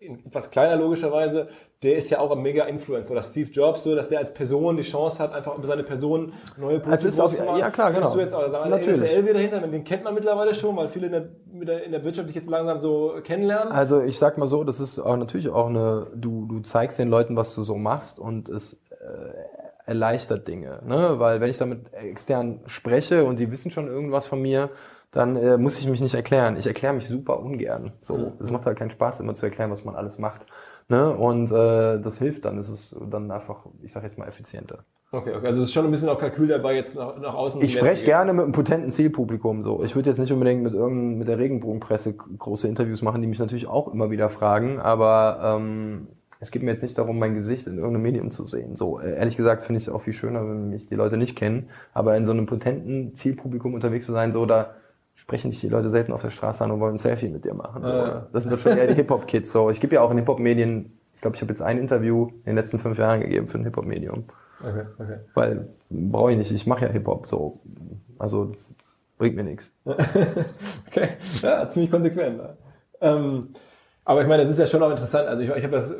etwas 0.00 0.50
kleiner 0.50 0.76
logischerweise, 0.76 1.48
der 1.82 1.96
ist 1.96 2.10
ja 2.10 2.18
auch 2.18 2.30
ein 2.30 2.42
mega 2.42 2.64
Influencer. 2.64 3.12
Oder 3.12 3.22
Steve 3.22 3.50
Jobs, 3.50 3.84
so, 3.84 3.94
dass 3.94 4.08
der 4.08 4.18
als 4.18 4.32
Person 4.32 4.76
die 4.76 4.82
Chance 4.82 5.18
hat, 5.20 5.32
einfach 5.32 5.56
über 5.56 5.66
seine 5.66 5.84
Person 5.84 6.32
neue 6.56 6.80
Produkte 6.80 7.06
also 7.06 7.28
zu 7.28 7.44
machen. 7.44 7.58
Ja, 7.58 7.70
klar, 7.70 7.92
genau. 7.92 8.12
Du 8.12 8.20
jetzt 8.20 8.34
auch 8.34 8.50
sagen, 8.50 8.70
Natürlich. 8.70 9.00
Der 9.00 9.16
LW 9.18 9.32
dahinter, 9.32 9.60
den 9.60 9.84
kennt 9.84 10.04
man 10.04 10.14
mittlerweile 10.14 10.54
schon, 10.54 10.76
weil 10.76 10.88
viele 10.88 11.06
in 11.06 11.12
der, 11.66 11.84
in 11.84 11.92
der 11.92 12.04
Wirtschaft 12.04 12.28
dich 12.28 12.36
jetzt 12.36 12.50
langsam 12.50 12.80
so 12.80 13.14
kennenlernen. 13.22 13.72
Also 13.72 14.00
ich 14.02 14.18
sag 14.18 14.38
mal 14.38 14.48
so, 14.48 14.64
das 14.64 14.80
ist 14.80 14.98
auch 14.98 15.16
natürlich 15.16 15.48
auch 15.48 15.68
eine, 15.68 16.06
du, 16.14 16.46
du 16.46 16.60
zeigst 16.60 16.98
den 16.98 17.08
Leuten, 17.08 17.36
was 17.36 17.54
du 17.54 17.62
so 17.64 17.76
machst 17.76 18.18
und 18.18 18.48
es 18.48 18.74
äh, 18.90 19.86
erleichtert 19.88 20.46
Dinge. 20.48 20.80
Ne? 20.84 21.14
Weil 21.18 21.40
wenn 21.40 21.50
ich 21.50 21.58
damit 21.58 21.92
extern 21.92 22.60
spreche 22.66 23.24
und 23.24 23.38
die 23.38 23.50
wissen 23.50 23.70
schon 23.70 23.88
irgendwas 23.88 24.26
von 24.26 24.40
mir, 24.40 24.70
dann 25.10 25.36
äh, 25.36 25.56
muss 25.56 25.78
ich 25.78 25.86
mich 25.86 26.00
nicht 26.00 26.14
erklären. 26.14 26.56
Ich 26.58 26.66
erkläre 26.66 26.94
mich 26.94 27.08
super 27.08 27.40
ungern. 27.40 27.92
So, 28.00 28.32
es 28.40 28.50
macht 28.50 28.66
halt 28.66 28.78
keinen 28.78 28.90
Spaß, 28.90 29.20
immer 29.20 29.34
zu 29.34 29.46
erklären, 29.46 29.70
was 29.70 29.84
man 29.84 29.94
alles 29.94 30.18
macht. 30.18 30.46
Ne? 30.88 31.10
Und 31.14 31.50
äh, 31.50 32.00
das 32.00 32.18
hilft 32.18 32.44
dann. 32.44 32.58
Es 32.58 32.68
ist 32.68 32.96
dann 33.10 33.30
einfach, 33.30 33.66
ich 33.82 33.92
sage 33.92 34.06
jetzt 34.06 34.18
mal, 34.18 34.26
effizienter. 34.26 34.84
Okay, 35.10 35.34
okay. 35.34 35.46
Also 35.46 35.62
es 35.62 35.68
ist 35.68 35.72
schon 35.72 35.86
ein 35.86 35.90
bisschen 35.90 36.10
auch 36.10 36.18
Kalkül 36.18 36.48
dabei, 36.48 36.74
jetzt 36.74 36.94
nach, 36.94 37.18
nach 37.18 37.34
außen. 37.34 37.62
Ich 37.62 37.72
spreche 37.72 38.04
gerne 38.04 38.34
mit 38.34 38.42
einem 38.42 38.52
potenten 38.52 38.90
Zielpublikum. 38.90 39.62
So, 39.62 39.82
ich 39.82 39.94
würde 39.94 40.10
jetzt 40.10 40.18
nicht 40.18 40.32
unbedingt 40.32 40.62
mit 40.62 40.74
irgendeinem 40.74 41.18
mit 41.18 41.28
der 41.28 41.38
Regenbogenpresse 41.38 42.12
große 42.12 42.68
Interviews 42.68 43.00
machen, 43.00 43.22
die 43.22 43.28
mich 43.28 43.38
natürlich 43.38 43.66
auch 43.66 43.92
immer 43.92 44.10
wieder 44.10 44.28
fragen. 44.28 44.80
Aber 44.80 45.40
ähm, 45.42 46.08
es 46.40 46.50
geht 46.50 46.62
mir 46.62 46.72
jetzt 46.72 46.82
nicht 46.82 46.98
darum, 46.98 47.18
mein 47.18 47.34
Gesicht 47.34 47.66
in 47.66 47.78
irgendeinem 47.78 48.02
Medium 48.02 48.30
zu 48.30 48.46
sehen. 48.46 48.76
So, 48.76 49.00
äh, 49.00 49.16
ehrlich 49.16 49.38
gesagt 49.38 49.62
finde 49.62 49.78
ich 49.78 49.86
es 49.86 49.92
auch 49.92 50.02
viel 50.02 50.12
schöner, 50.12 50.42
wenn 50.42 50.68
mich 50.68 50.86
die 50.86 50.94
Leute 50.94 51.16
nicht 51.16 51.36
kennen. 51.36 51.70
Aber 51.94 52.14
in 52.16 52.26
so 52.26 52.32
einem 52.32 52.44
potenten 52.44 53.14
Zielpublikum 53.14 53.72
unterwegs 53.72 54.04
zu 54.04 54.12
sein, 54.12 54.32
so 54.32 54.44
da 54.44 54.74
sprechen 55.18 55.50
dich 55.50 55.60
die 55.60 55.68
Leute 55.68 55.88
selten 55.88 56.12
auf 56.12 56.22
der 56.22 56.30
Straße 56.30 56.62
an 56.62 56.70
und 56.70 56.80
wollen 56.80 56.94
ein 56.94 56.98
Selfie 56.98 57.28
mit 57.28 57.44
dir 57.44 57.52
machen. 57.52 57.82
So, 57.84 57.90
ja. 57.90 58.28
Das 58.32 58.44
sind 58.44 58.52
doch 58.52 58.60
schon 58.60 58.78
eher 58.78 58.86
die 58.86 58.94
Hip-Hop-Kids. 58.94 59.50
So. 59.50 59.68
Ich 59.68 59.80
gebe 59.80 59.96
ja 59.96 60.00
auch 60.00 60.10
in 60.12 60.18
Hip-Hop-Medien, 60.18 60.96
ich 61.14 61.20
glaube, 61.20 61.34
ich 61.34 61.42
habe 61.42 61.52
jetzt 61.52 61.60
ein 61.60 61.78
Interview 61.78 62.28
in 62.28 62.44
den 62.44 62.56
letzten 62.56 62.78
fünf 62.78 62.96
Jahren 62.98 63.20
gegeben 63.20 63.48
für 63.48 63.58
ein 63.58 63.64
Hip-Hop-Medium. 63.64 64.24
Okay, 64.60 64.84
okay. 64.98 65.18
Weil 65.34 65.68
brauche 65.90 66.30
ich 66.30 66.38
nicht, 66.38 66.52
ich 66.52 66.66
mache 66.66 66.86
ja 66.86 66.92
Hip-Hop. 66.92 67.28
So. 67.28 67.60
Also 68.18 68.46
das 68.46 68.74
bringt 69.18 69.34
mir 69.34 69.42
nichts. 69.42 69.72
okay, 69.84 71.08
ja, 71.42 71.68
ziemlich 71.68 71.90
konsequent. 71.90 72.40
Ähm, 73.00 73.48
aber 74.08 74.22
ich 74.22 74.26
meine, 74.26 74.42
das 74.44 74.52
ist 74.52 74.58
ja 74.58 74.64
schon 74.64 74.82
auch 74.82 74.90
interessant. 74.90 75.28
Also 75.28 75.42
ich, 75.42 75.50
ich 75.50 75.64
habe 75.64 75.76
das 75.76 75.94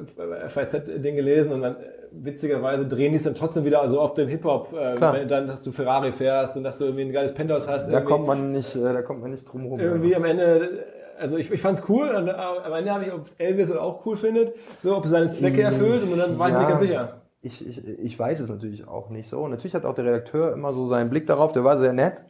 FIZ-Ding 0.49 1.15
gelesen 1.15 1.53
und 1.53 1.61
dann 1.61 1.77
witzigerweise 2.11 2.87
drehen 2.87 3.13
die 3.13 3.19
es 3.19 3.25
dann 3.25 3.35
trotzdem 3.35 3.67
wieder 3.67 3.87
so 3.87 4.01
auf 4.01 4.15
den 4.15 4.29
Hip-Hop, 4.29 4.73
äh, 4.73 5.27
dann, 5.27 5.47
dass 5.47 5.63
du 5.63 5.73
Ferrari 5.73 6.11
fährst 6.11 6.57
und 6.57 6.65
dass 6.65 6.79
du 6.79 6.87
irgendwie 6.87 7.03
ein 7.03 7.13
geiles 7.13 7.35
Penthouse 7.35 7.69
hast. 7.69 7.93
Da 7.93 8.01
kommt 8.01 8.27
man 8.27 8.51
nicht, 8.51 8.75
äh, 8.75 8.81
da 8.81 9.03
kommt 9.03 9.21
man 9.21 9.31
nicht 9.31 9.45
drum 9.45 9.67
rum. 9.67 9.79
Irgendwie 9.79 10.17
am 10.17 10.25
Ende, 10.25 10.87
also 11.21 11.37
ich, 11.37 11.51
ich 11.53 11.61
fand's 11.61 11.83
cool 11.87 12.09
und 12.09 12.31
am 12.31 12.73
Ende 12.73 12.95
habe 12.95 13.05
ich, 13.05 13.13
ob 13.13 13.27
es 13.27 13.35
Elvis 13.35 13.71
auch 13.73 14.07
cool 14.07 14.17
findet, 14.17 14.55
so, 14.83 14.97
ob 14.97 15.05
es 15.05 15.11
seine 15.11 15.31
Zwecke 15.31 15.61
erfüllt 15.61 16.03
und 16.03 16.17
dann 16.17 16.39
war 16.39 16.49
ja, 16.49 16.55
ich 16.55 16.65
mir 16.65 16.71
ganz 16.71 16.81
sicher. 16.81 17.21
Ich, 17.43 17.69
ich, 17.69 17.87
ich 17.87 18.19
weiß 18.19 18.41
es 18.41 18.49
natürlich 18.49 18.89
auch 18.89 19.11
nicht 19.11 19.29
so. 19.29 19.41
Und 19.41 19.51
natürlich 19.51 19.75
hat 19.75 19.85
auch 19.85 19.95
der 19.95 20.07
Redakteur 20.07 20.55
immer 20.55 20.73
so 20.73 20.87
seinen 20.87 21.11
Blick 21.11 21.27
darauf, 21.27 21.53
der 21.53 21.63
war 21.63 21.79
sehr 21.79 21.93
nett. 21.93 22.23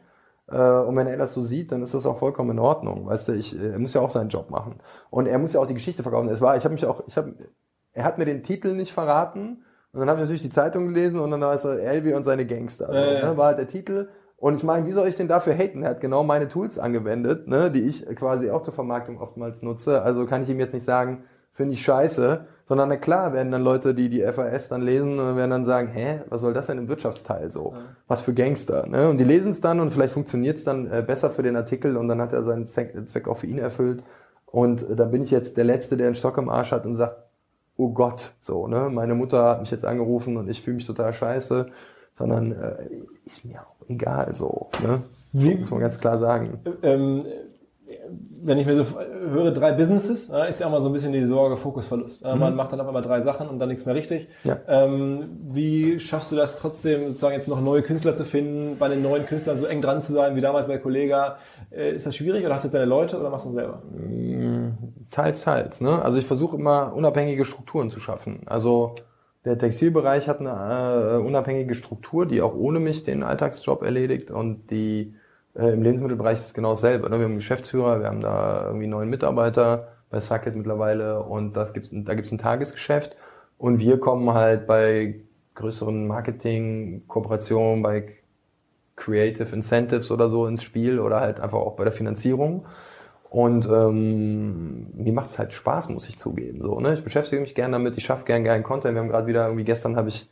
Äh, 0.51 0.57
und 0.57 0.95
wenn 0.95 1.07
er 1.07 1.17
das 1.17 1.33
so 1.33 1.41
sieht, 1.41 1.71
dann 1.71 1.81
ist 1.81 1.93
das 1.93 2.05
auch 2.05 2.19
vollkommen 2.19 2.51
in 2.51 2.59
Ordnung. 2.59 3.05
Weißt 3.05 3.27
du, 3.27 3.33
ich, 3.33 3.59
er 3.59 3.79
muss 3.79 3.93
ja 3.93 4.01
auch 4.01 4.09
seinen 4.09 4.29
Job 4.29 4.49
machen. 4.49 4.75
Und 5.09 5.27
er 5.27 5.37
muss 5.39 5.53
ja 5.53 5.59
auch 5.59 5.67
die 5.67 5.73
Geschichte 5.73 6.03
verkaufen. 6.03 6.29
Es 6.29 6.41
war, 6.41 6.57
ich 6.57 6.63
habe 6.63 6.73
mich 6.73 6.85
auch, 6.85 7.03
ich 7.07 7.17
habe, 7.17 7.33
er 7.93 8.03
hat 8.03 8.17
mir 8.17 8.25
den 8.25 8.43
Titel 8.43 8.73
nicht 8.73 8.91
verraten. 8.91 9.63
Und 9.91 9.99
dann 9.99 10.09
habe 10.09 10.19
ich 10.19 10.23
natürlich 10.23 10.43
die 10.43 10.49
Zeitung 10.49 10.87
gelesen 10.87 11.19
und 11.19 11.31
dann 11.31 11.41
war 11.41 11.55
es 11.55 11.63
so 11.63 11.69
Elvi 11.69 12.13
und 12.13 12.23
seine 12.23 12.45
Gangster. 12.45 12.89
Also, 12.89 12.99
äh. 12.99 13.25
ne, 13.25 13.37
war 13.37 13.47
halt 13.47 13.57
der 13.57 13.67
Titel. 13.67 14.09
Und 14.37 14.55
ich 14.55 14.63
meine, 14.63 14.85
wie 14.85 14.91
soll 14.93 15.07
ich 15.07 15.15
den 15.15 15.27
dafür 15.27 15.53
haten? 15.53 15.83
Er 15.83 15.91
hat 15.91 16.01
genau 16.01 16.23
meine 16.23 16.47
Tools 16.47 16.79
angewendet, 16.79 17.47
ne, 17.47 17.71
die 17.71 17.81
ich 17.81 18.05
quasi 18.15 18.51
auch 18.51 18.61
zur 18.61 18.73
Vermarktung 18.73 19.19
oftmals 19.19 19.61
nutze. 19.63 20.01
Also 20.01 20.25
kann 20.25 20.43
ich 20.43 20.49
ihm 20.49 20.59
jetzt 20.59 20.73
nicht 20.73 20.85
sagen, 20.85 21.23
finde 21.59 21.73
ich 21.73 21.83
scheiße, 21.83 22.45
sondern 22.63 22.87
na 22.87 22.95
klar 22.95 23.33
werden 23.33 23.51
dann 23.51 23.65
Leute, 23.65 23.93
die 23.93 24.07
die 24.07 24.21
FAS 24.21 24.69
dann 24.69 24.81
lesen, 24.81 25.19
äh, 25.19 25.35
werden 25.35 25.51
dann 25.51 25.65
sagen, 25.65 25.89
hä, 25.89 26.21
was 26.29 26.39
soll 26.39 26.53
das 26.53 26.67
denn 26.67 26.77
im 26.77 26.87
Wirtschaftsteil 26.87 27.51
so? 27.51 27.73
Ja. 27.75 27.81
Was 28.07 28.21
für 28.21 28.33
Gangster, 28.33 28.87
ne? 28.87 29.09
Und 29.09 29.17
die 29.17 29.25
lesen 29.25 29.51
es 29.51 29.59
dann 29.59 29.81
und 29.81 29.91
vielleicht 29.91 30.13
funktioniert 30.13 30.55
es 30.55 30.63
dann 30.63 30.89
äh, 30.89 31.03
besser 31.05 31.31
für 31.31 31.43
den 31.43 31.57
Artikel 31.57 31.97
und 31.97 32.07
dann 32.07 32.21
hat 32.21 32.31
er 32.31 32.43
seinen 32.43 32.65
Zweck 32.65 33.27
auch 33.27 33.35
für 33.35 33.47
ihn 33.47 33.57
erfüllt. 33.57 34.03
Und 34.45 34.89
äh, 34.89 34.95
da 34.95 35.03
bin 35.03 35.21
ich 35.21 35.31
jetzt 35.31 35.57
der 35.57 35.65
Letzte, 35.65 35.97
der 35.97 36.07
einen 36.07 36.15
Stock 36.15 36.37
im 36.37 36.47
Arsch 36.47 36.71
hat 36.71 36.85
und 36.85 36.93
sagt, 36.93 37.17
oh 37.75 37.89
Gott, 37.89 38.35
so, 38.39 38.67
ne? 38.67 38.89
Meine 38.89 39.15
Mutter 39.15 39.49
hat 39.49 39.59
mich 39.59 39.71
jetzt 39.71 39.85
angerufen 39.85 40.37
und 40.37 40.49
ich 40.49 40.61
fühle 40.61 40.75
mich 40.75 40.87
total 40.87 41.11
scheiße, 41.11 41.65
sondern 42.13 42.53
äh, 42.53 42.87
ist 43.25 43.43
mir 43.43 43.59
auch 43.63 43.89
egal 43.89 44.33
so, 44.33 44.69
ne? 44.81 45.01
Wie, 45.33 45.55
muss 45.55 45.71
man 45.71 45.81
ganz 45.81 45.99
klar 45.99 46.17
sagen. 46.19 46.61
Ähm, 46.83 47.25
wenn 48.41 48.57
ich 48.57 48.65
mir 48.65 48.75
so 48.75 48.99
höre, 48.99 49.51
drei 49.51 49.73
Businesses, 49.73 50.29
ist 50.49 50.59
ja 50.59 50.67
immer 50.67 50.81
so 50.81 50.89
ein 50.89 50.93
bisschen 50.93 51.13
die 51.13 51.23
Sorge, 51.23 51.57
Fokusverlust. 51.57 52.23
Mhm. 52.23 52.39
Man 52.39 52.55
macht 52.55 52.71
dann 52.71 52.81
auf 52.81 52.87
einmal 52.87 53.01
drei 53.01 53.21
Sachen 53.21 53.47
und 53.47 53.59
dann 53.59 53.69
nichts 53.69 53.85
mehr 53.85 53.95
richtig. 53.95 54.27
Ja. 54.43 54.57
Ähm, 54.67 55.39
wie 55.51 55.99
schaffst 55.99 56.31
du 56.31 56.35
das 56.35 56.57
trotzdem, 56.57 57.07
sozusagen 57.07 57.35
jetzt 57.35 57.47
noch 57.47 57.61
neue 57.61 57.81
Künstler 57.81 58.15
zu 58.15 58.23
finden, 58.23 58.77
bei 58.77 58.87
den 58.87 59.01
neuen 59.01 59.25
Künstlern 59.25 59.57
so 59.57 59.65
eng 59.65 59.81
dran 59.81 60.01
zu 60.01 60.13
sein, 60.13 60.35
wie 60.35 60.41
damals 60.41 60.67
bei 60.67 60.77
Kollega? 60.77 61.37
Äh, 61.71 61.95
ist 61.95 62.05
das 62.05 62.15
schwierig 62.15 62.45
oder 62.45 62.53
hast 62.53 62.63
du 62.63 62.67
jetzt 62.67 62.75
deine 62.75 62.85
Leute 62.85 63.19
oder 63.19 63.29
machst 63.29 63.45
du 63.45 63.49
das 63.49 63.55
selber? 63.55 63.81
Mm, 63.91 64.77
teils, 65.11 65.41
teils. 65.41 65.81
Ne? 65.81 66.01
Also 66.01 66.17
ich 66.17 66.25
versuche 66.25 66.57
immer 66.57 66.93
unabhängige 66.93 67.45
Strukturen 67.45 67.89
zu 67.89 67.99
schaffen. 67.99 68.41
Also 68.45 68.95
der 69.45 69.57
Textilbereich 69.57 70.27
hat 70.27 70.39
eine 70.41 71.13
äh, 71.13 71.17
unabhängige 71.17 71.73
Struktur, 71.73 72.25
die 72.25 72.41
auch 72.41 72.53
ohne 72.53 72.79
mich 72.79 73.03
den 73.03 73.23
Alltagsjob 73.23 73.83
erledigt 73.83 74.31
und 74.31 74.69
die 74.69 75.15
Im 75.55 75.81
Lebensmittelbereich 75.81 76.39
ist 76.39 76.45
es 76.47 76.53
genau 76.53 76.71
dasselbe. 76.71 77.09
Ne? 77.09 77.17
Wir 77.17 77.25
haben 77.25 77.31
einen 77.31 77.39
Geschäftsführer, 77.39 77.99
wir 77.99 78.07
haben 78.07 78.21
da 78.21 78.65
irgendwie 78.67 78.87
neun 78.87 79.09
Mitarbeiter 79.09 79.89
bei 80.09 80.19
Sucket 80.19 80.55
mittlerweile 80.55 81.23
und 81.23 81.53
das 81.53 81.73
gibt's, 81.73 81.89
da 81.91 82.13
gibt's 82.13 82.31
ein 82.31 82.37
Tagesgeschäft 82.37 83.15
und 83.57 83.79
wir 83.79 83.99
kommen 83.99 84.33
halt 84.33 84.67
bei 84.67 85.21
größeren 85.55 86.07
Marketing-Kooperationen, 86.07 87.83
bei 87.83 88.07
Creative 88.95 89.53
Incentives 89.55 90.11
oder 90.11 90.29
so 90.29 90.45
ins 90.47 90.63
Spiel 90.63 90.99
oder 90.99 91.19
halt 91.19 91.39
einfach 91.39 91.57
auch 91.57 91.75
bei 91.75 91.83
der 91.83 91.93
Finanzierung. 91.93 92.65
Und 93.29 93.67
ähm, 93.67 94.87
mir 94.95 95.13
macht 95.13 95.29
es 95.29 95.37
halt 95.37 95.53
Spaß, 95.53 95.89
muss 95.89 96.09
ich 96.09 96.17
zugeben. 96.17 96.63
So, 96.63 96.79
ne? 96.79 96.93
Ich 96.93 97.03
beschäftige 97.03 97.41
mich 97.41 97.53
gerne 97.53 97.73
damit, 97.73 97.95
ich 97.97 98.03
schaffe 98.03 98.25
gern 98.25 98.43
geilen 98.43 98.63
Content. 98.63 98.95
Wir 98.95 99.01
haben 99.01 99.09
gerade 99.09 99.27
wieder, 99.27 99.45
irgendwie 99.45 99.65
gestern 99.65 99.95
habe 99.95 100.09
ich 100.09 100.29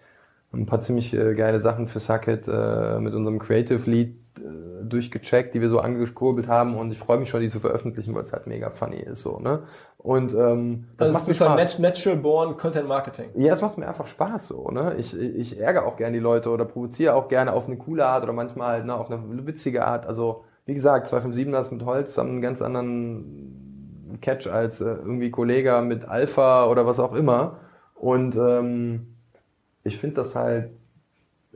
ein 0.51 0.65
paar 0.65 0.81
ziemlich 0.81 1.13
äh, 1.13 1.35
geile 1.35 1.59
Sachen 1.59 1.87
für 1.87 1.99
Sucket 1.99 2.47
äh, 2.47 2.99
mit 2.99 3.13
unserem 3.13 3.39
Creative 3.39 3.89
Lead 3.89 4.15
äh, 4.39 4.41
durchgecheckt, 4.87 5.53
die 5.53 5.61
wir 5.61 5.69
so 5.69 5.79
angekurbelt 5.79 6.47
haben 6.47 6.75
und 6.75 6.91
ich 6.91 6.97
freue 6.97 7.17
mich 7.17 7.29
schon, 7.29 7.41
die 7.41 7.49
zu 7.49 7.59
veröffentlichen, 7.59 8.13
weil 8.15 8.23
es 8.23 8.33
halt 8.33 8.47
mega 8.47 8.69
funny 8.69 8.97
ist. 8.97 9.21
so 9.21 9.39
ne 9.39 9.63
Und 9.97 10.33
ähm, 10.33 10.87
das 10.97 11.07
also 11.07 11.19
macht 11.19 11.27
mir 11.27 11.35
Spaß. 11.35 11.79
Natural 11.79 12.17
Born 12.17 12.57
Content 12.57 12.87
Marketing. 12.87 13.29
Ja, 13.35 13.53
es 13.53 13.61
macht 13.61 13.77
mir 13.77 13.87
einfach 13.87 14.07
Spaß 14.07 14.47
so. 14.47 14.69
ne 14.69 14.95
Ich, 14.97 15.17
ich 15.17 15.59
ärgere 15.59 15.85
auch 15.85 15.97
gerne 15.97 16.13
die 16.13 16.23
Leute 16.23 16.49
oder 16.49 16.65
provoziere 16.65 17.15
auch 17.15 17.27
gerne 17.27 17.53
auf 17.53 17.67
eine 17.67 17.77
coole 17.77 18.05
Art 18.05 18.23
oder 18.23 18.33
manchmal 18.33 18.73
halt, 18.73 18.85
ne, 18.85 18.95
auf 18.95 19.09
eine 19.09 19.47
witzige 19.47 19.85
Art. 19.85 20.05
Also 20.05 20.43
wie 20.65 20.73
gesagt, 20.73 21.11
257ers 21.11 21.73
mit 21.73 21.85
Holz 21.85 22.17
haben 22.17 22.29
einen 22.29 22.41
ganz 22.41 22.61
anderen 22.61 24.17
Catch 24.21 24.47
als 24.47 24.81
äh, 24.81 24.85
irgendwie 24.85 25.31
Kollege 25.31 25.81
mit 25.81 26.07
Alpha 26.07 26.67
oder 26.67 26.85
was 26.85 26.99
auch 26.99 27.13
immer. 27.13 27.59
Und 27.95 28.35
ähm, 28.35 29.15
ich 29.83 29.97
finde 29.97 30.17
das 30.17 30.35
halt, 30.35 30.71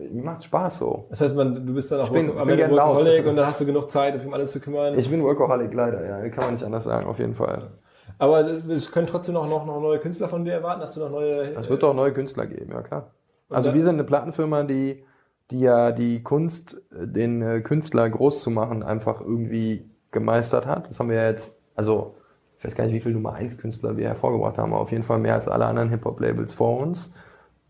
mir 0.09 0.23
macht 0.23 0.43
Spaß 0.45 0.77
so. 0.77 1.05
Das 1.09 1.21
heißt, 1.21 1.35
man, 1.35 1.65
du 1.65 1.73
bist 1.73 1.91
dann 1.91 2.01
auch 2.01 2.07
ich 2.07 2.13
bin, 2.13 2.37
am 2.37 2.47
bin 2.47 2.59
Ende 2.59 2.75
Workaholic 2.75 3.27
und 3.27 3.35
dann 3.35 3.45
hast 3.45 3.61
du 3.61 3.65
genug 3.65 3.89
Zeit, 3.89 4.23
um 4.25 4.33
alles 4.33 4.51
zu 4.51 4.59
kümmern. 4.59 4.97
Ich 4.97 5.09
bin 5.09 5.21
Workaholic 5.23 5.73
leider, 5.73 6.05
ja, 6.05 6.29
kann 6.29 6.45
man 6.45 6.53
nicht 6.53 6.63
anders 6.63 6.83
sagen, 6.83 7.07
auf 7.07 7.19
jeden 7.19 7.35
Fall. 7.35 7.71
Aber 8.17 8.45
es 8.45 8.91
können 8.91 9.07
trotzdem 9.07 9.33
noch, 9.33 9.47
noch, 9.47 9.65
noch 9.65 9.79
neue 9.79 9.99
Künstler 9.99 10.29
von 10.29 10.45
dir 10.45 10.53
erwarten, 10.53 10.81
hast 10.81 10.95
du 10.95 10.99
noch 10.99 11.09
neue... 11.09 11.53
Es 11.55 11.69
wird 11.69 11.83
auch 11.83 11.93
neue 11.93 12.13
Künstler 12.13 12.45
geben, 12.45 12.71
ja 12.71 12.81
klar. 12.81 13.11
Also 13.49 13.73
wir 13.73 13.83
sind 13.83 13.95
eine 13.95 14.03
Plattenfirma, 14.03 14.63
die 14.63 15.03
die 15.51 15.59
ja 15.59 15.91
die 15.91 16.23
Kunst, 16.23 16.81
den 16.91 17.41
äh, 17.41 17.61
Künstler 17.61 18.09
groß 18.09 18.41
zu 18.41 18.49
machen, 18.49 18.83
einfach 18.83 19.21
irgendwie 19.21 19.89
gemeistert 20.11 20.65
hat. 20.65 20.89
Das 20.89 20.99
haben 20.99 21.09
wir 21.09 21.17
ja 21.17 21.29
jetzt, 21.29 21.59
also 21.75 22.15
ich 22.57 22.65
weiß 22.65 22.75
gar 22.75 22.85
nicht, 22.85 22.93
wie 22.93 23.01
viele 23.01 23.15
Nummer 23.15 23.33
1 23.33 23.57
Künstler 23.57 23.97
wir 23.97 24.07
hervorgebracht 24.07 24.57
haben, 24.57 24.73
aber 24.73 24.81
auf 24.81 24.91
jeden 24.91 25.03
Fall 25.03 25.19
mehr 25.19 25.35
als 25.35 25.47
alle 25.47 25.65
anderen 25.65 25.89
Hip-Hop-Labels 25.89 26.53
vor 26.53 26.79
uns. 26.79 27.13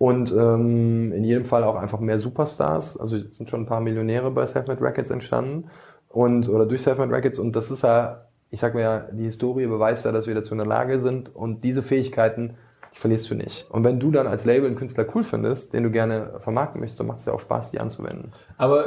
Und 0.01 0.31
ähm, 0.31 1.11
in 1.11 1.23
jedem 1.23 1.45
Fall 1.45 1.63
auch 1.63 1.75
einfach 1.75 1.99
mehr 1.99 2.17
Superstars. 2.17 2.97
Also 2.97 3.19
sind 3.19 3.51
schon 3.51 3.61
ein 3.61 3.65
paar 3.67 3.81
Millionäre 3.81 4.31
bei 4.31 4.43
Selfmade 4.47 4.81
Records 4.81 5.11
entstanden 5.11 5.69
und 6.09 6.49
oder 6.49 6.65
durch 6.65 6.81
Selfmade 6.81 7.13
Records. 7.13 7.37
Und 7.37 7.55
das 7.55 7.69
ist 7.69 7.83
ja, 7.83 8.25
ich 8.49 8.59
sag 8.59 8.73
mir 8.73 8.81
ja, 8.81 8.99
die 9.11 9.25
Historie 9.25 9.67
beweist 9.67 10.03
ja, 10.05 10.11
dass 10.11 10.25
wir 10.25 10.33
dazu 10.33 10.55
in 10.55 10.57
der 10.57 10.65
Lage 10.65 10.99
sind. 10.99 11.35
Und 11.35 11.63
diese 11.63 11.83
Fähigkeiten 11.83 12.55
verlierst 12.93 13.29
du 13.29 13.35
nicht. 13.35 13.69
Und 13.69 13.83
wenn 13.83 13.99
du 13.99 14.09
dann 14.09 14.25
als 14.25 14.43
Label 14.43 14.65
einen 14.65 14.75
Künstler 14.75 15.05
cool 15.13 15.23
findest, 15.23 15.71
den 15.73 15.83
du 15.83 15.91
gerne 15.91 16.39
vermarkten 16.39 16.81
möchtest, 16.81 16.99
dann 16.99 17.05
macht 17.05 17.19
es 17.19 17.25
ja 17.25 17.33
auch 17.33 17.39
Spaß, 17.39 17.69
die 17.69 17.79
anzuwenden. 17.79 18.31
Aber 18.57 18.85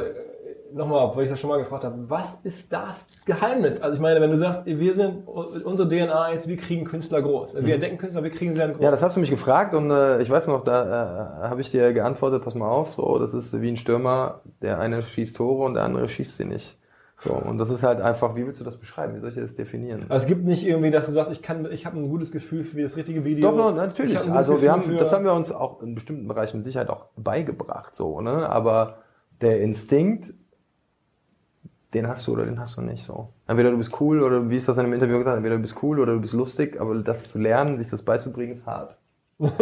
nochmal, 0.74 1.14
weil 1.14 1.24
ich 1.24 1.30
das 1.30 1.40
schon 1.40 1.50
mal 1.50 1.58
gefragt 1.58 1.84
habe, 1.84 1.96
was 2.08 2.40
ist 2.42 2.72
das 2.72 3.06
Geheimnis? 3.24 3.80
Also 3.80 3.96
ich 3.96 4.02
meine, 4.02 4.20
wenn 4.20 4.30
du 4.30 4.36
sagst, 4.36 4.66
wir 4.66 4.94
sind, 4.94 5.26
unsere 5.26 5.88
DNA 5.88 6.32
ist, 6.32 6.48
wir 6.48 6.56
kriegen 6.56 6.84
Künstler 6.84 7.22
groß. 7.22 7.54
Wir 7.54 7.62
mhm. 7.62 7.70
entdecken 7.70 7.98
Künstler, 7.98 8.22
wir 8.22 8.30
kriegen 8.30 8.52
sie 8.52 8.58
dann 8.58 8.72
groß. 8.72 8.82
Ja, 8.82 8.90
das 8.90 9.02
hast 9.02 9.16
du 9.16 9.20
mich 9.20 9.30
gefragt 9.30 9.74
und 9.74 9.90
äh, 9.90 10.20
ich 10.20 10.30
weiß 10.30 10.48
noch, 10.48 10.64
da 10.64 11.44
äh, 11.44 11.48
habe 11.48 11.60
ich 11.60 11.70
dir 11.70 11.92
geantwortet, 11.92 12.44
pass 12.44 12.54
mal 12.54 12.68
auf, 12.68 12.94
so, 12.94 13.18
das 13.18 13.32
ist 13.32 13.60
wie 13.60 13.68
ein 13.68 13.76
Stürmer, 13.76 14.40
der 14.62 14.78
eine 14.78 15.02
schießt 15.02 15.36
Tore 15.36 15.64
und 15.64 15.74
der 15.74 15.84
andere 15.84 16.08
schießt 16.08 16.36
sie 16.36 16.44
nicht. 16.44 16.78
So, 17.18 17.32
und 17.32 17.58
das 17.58 17.70
ist 17.70 17.82
halt 17.82 18.00
einfach, 18.00 18.34
wie 18.34 18.44
willst 18.44 18.60
du 18.60 18.64
das 18.64 18.76
beschreiben? 18.76 19.14
Wie 19.14 19.20
soll 19.20 19.30
ich 19.30 19.36
das 19.36 19.54
definieren? 19.54 20.06
Also 20.08 20.24
es 20.24 20.28
gibt 20.28 20.44
nicht 20.44 20.66
irgendwie, 20.66 20.90
dass 20.90 21.06
du 21.06 21.12
sagst, 21.12 21.30
ich 21.30 21.42
kann, 21.42 21.66
ich 21.70 21.86
habe 21.86 21.96
ein 21.96 22.08
gutes 22.08 22.32
Gefühl 22.32 22.64
für 22.64 22.82
das 22.82 22.96
richtige 22.96 23.24
Video. 23.24 23.50
Doch, 23.50 23.56
no, 23.56 23.70
natürlich. 23.70 24.18
Also 24.30 24.60
wir 24.60 24.72
haben, 24.72 24.82
das 24.98 25.12
haben 25.12 25.24
wir 25.24 25.32
uns 25.32 25.52
auch 25.52 25.80
in 25.80 25.94
bestimmten 25.94 26.26
Bereichen 26.26 26.58
mit 26.58 26.64
Sicherheit 26.64 26.90
auch 26.90 27.06
beigebracht, 27.16 27.94
so, 27.94 28.20
ne? 28.20 28.48
Aber 28.50 28.98
der 29.40 29.60
Instinkt, 29.60 30.34
den 31.94 32.08
hast 32.08 32.26
du 32.26 32.32
oder 32.32 32.44
den 32.44 32.58
hast 32.58 32.76
du 32.76 32.82
nicht 32.82 33.02
so. 33.02 33.28
Entweder 33.46 33.70
du 33.70 33.78
bist 33.78 34.00
cool 34.00 34.22
oder 34.22 34.50
wie 34.50 34.56
ist 34.56 34.68
das 34.68 34.76
in 34.76 34.84
einem 34.84 34.92
Interview 34.92 35.18
gesagt, 35.18 35.36
entweder 35.36 35.56
du 35.56 35.62
bist 35.62 35.82
cool 35.82 36.00
oder 36.00 36.14
du 36.14 36.20
bist 36.20 36.34
lustig, 36.34 36.80
aber 36.80 36.94
das 36.96 37.28
zu 37.28 37.38
lernen, 37.38 37.78
sich 37.78 37.88
das 37.88 38.02
beizubringen, 38.02 38.52
ist 38.52 38.66
hart. 38.66 38.96
okay, 39.38 39.54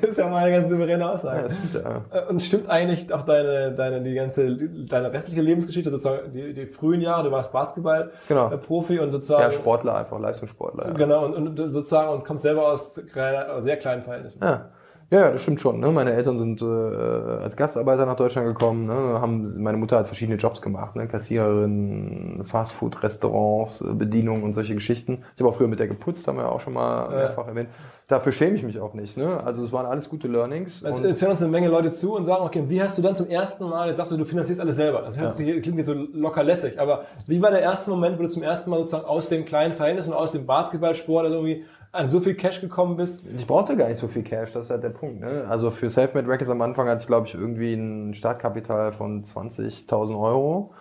das 0.00 0.10
ist 0.10 0.18
ja 0.18 0.28
mal 0.28 0.44
eine 0.44 0.52
ganz 0.54 0.70
souveräne 0.70 1.10
Aussage. 1.10 1.48
Ja, 1.48 1.50
stimmt, 1.50 1.74
ja. 1.84 2.02
Äh, 2.10 2.26
und 2.28 2.42
stimmt 2.42 2.68
eigentlich 2.68 3.10
auch 3.10 3.22
deine, 3.22 3.72
deine, 3.72 4.02
die 4.02 4.14
ganze, 4.14 4.54
deine 4.54 5.12
restliche 5.12 5.40
Lebensgeschichte, 5.40 5.90
sozusagen 5.90 6.32
die, 6.34 6.52
die 6.52 6.66
frühen 6.66 7.00
Jahre, 7.00 7.24
du 7.24 7.30
warst 7.30 7.52
Basketball-Profi 7.52 8.94
genau. 8.94 9.06
und 9.06 9.12
sozusagen. 9.12 9.44
Ja, 9.44 9.52
Sportler 9.52 9.96
einfach, 9.96 10.20
Leistungssportler. 10.20 10.88
Ja. 10.88 10.92
Genau, 10.92 11.24
und, 11.24 11.58
und 11.58 11.72
sozusagen 11.72 12.10
und 12.10 12.24
kommst 12.26 12.42
selber 12.42 12.68
aus 12.68 12.94
sehr 12.94 13.76
kleinen 13.78 14.02
Verhältnissen. 14.02 14.42
Ja. 14.42 14.66
Ja, 15.10 15.30
das 15.30 15.42
stimmt 15.42 15.60
schon. 15.60 15.78
Ne? 15.78 15.92
Meine 15.92 16.12
Eltern 16.12 16.36
sind 16.36 16.60
äh, 16.60 16.64
als 16.64 17.56
Gastarbeiter 17.56 18.06
nach 18.06 18.16
Deutschland 18.16 18.48
gekommen. 18.48 18.86
Ne? 18.86 18.92
Haben, 18.92 19.62
meine 19.62 19.78
Mutter 19.78 19.98
hat 19.98 20.06
verschiedene 20.06 20.36
Jobs 20.36 20.60
gemacht, 20.60 20.96
ne? 20.96 21.06
Kassiererin, 21.06 22.42
Fastfood-Restaurants, 22.44 23.84
Bedienung 23.92 24.42
und 24.42 24.52
solche 24.52 24.74
Geschichten. 24.74 25.22
Ich 25.34 25.40
habe 25.40 25.50
auch 25.50 25.54
früher 25.54 25.68
mit 25.68 25.78
der 25.78 25.86
geputzt, 25.86 26.26
haben 26.26 26.38
wir 26.38 26.50
auch 26.50 26.60
schon 26.60 26.72
mal 26.72 27.04
ja. 27.04 27.16
mehrfach 27.18 27.46
erwähnt. 27.46 27.68
Dafür 28.08 28.32
schäme 28.32 28.56
ich 28.56 28.62
mich 28.62 28.80
auch 28.80 28.94
nicht. 28.94 29.16
Ne? 29.16 29.42
Also 29.44 29.64
es 29.64 29.72
waren 29.72 29.86
alles 29.86 30.08
gute 30.08 30.26
Learnings. 30.28 30.82
Es 30.82 31.00
erzählen 31.00 31.32
uns 31.32 31.42
eine 31.42 31.50
Menge 31.50 31.68
Leute 31.68 31.92
zu 31.92 32.14
und 32.14 32.24
sagen, 32.24 32.44
okay, 32.44 32.64
wie 32.68 32.82
hast 32.82 32.98
du 32.98 33.02
dann 33.02 33.14
zum 33.14 33.28
ersten 33.28 33.68
Mal, 33.68 33.88
jetzt 33.88 33.96
sagst 33.96 34.12
du, 34.12 34.16
du 34.16 34.24
finanzierst 34.24 34.60
alles 34.60 34.76
selber. 34.76 35.02
Das 35.02 35.18
hört 35.18 35.38
ja. 35.38 35.60
klingt 35.60 35.76
nicht 35.76 35.86
so 35.86 35.94
locker 35.94 36.42
lässig, 36.42 36.80
aber 36.80 37.04
wie 37.26 37.40
war 37.42 37.50
der 37.50 37.60
erste 37.60 37.90
Moment, 37.90 38.18
wo 38.18 38.22
du 38.22 38.28
zum 38.28 38.42
ersten 38.42 38.70
Mal 38.70 38.78
sozusagen 38.78 39.04
aus 39.04 39.28
dem 39.28 39.44
kleinen 39.44 39.72
Verhältnis 39.72 40.06
und 40.06 40.14
aus 40.14 40.32
dem 40.32 40.46
Basketballsport 40.46 41.26
also 41.26 41.38
irgendwie 41.38 41.64
an 41.92 42.10
so 42.10 42.20
viel 42.20 42.34
Cash 42.34 42.60
gekommen 42.60 42.96
bist? 42.96 43.26
Ich 43.36 43.46
brauchte 43.46 43.76
gar 43.76 43.88
nicht 43.88 43.98
so 43.98 44.08
viel 44.08 44.22
Cash, 44.22 44.52
das 44.52 44.66
ist 44.66 44.70
halt 44.70 44.82
der 44.82 44.90
Punkt. 44.90 45.20
Ne? 45.20 45.46
Also 45.48 45.70
für 45.70 45.88
Selfmade 45.88 46.28
Records 46.28 46.50
am 46.50 46.62
Anfang 46.62 46.88
hatte 46.88 47.02
ich, 47.02 47.06
glaube 47.06 47.26
ich, 47.26 47.34
irgendwie 47.34 47.74
ein 47.74 48.14
Startkapital 48.14 48.92
von 48.92 49.24
20.000 49.24 50.20
Euro, 50.20 50.72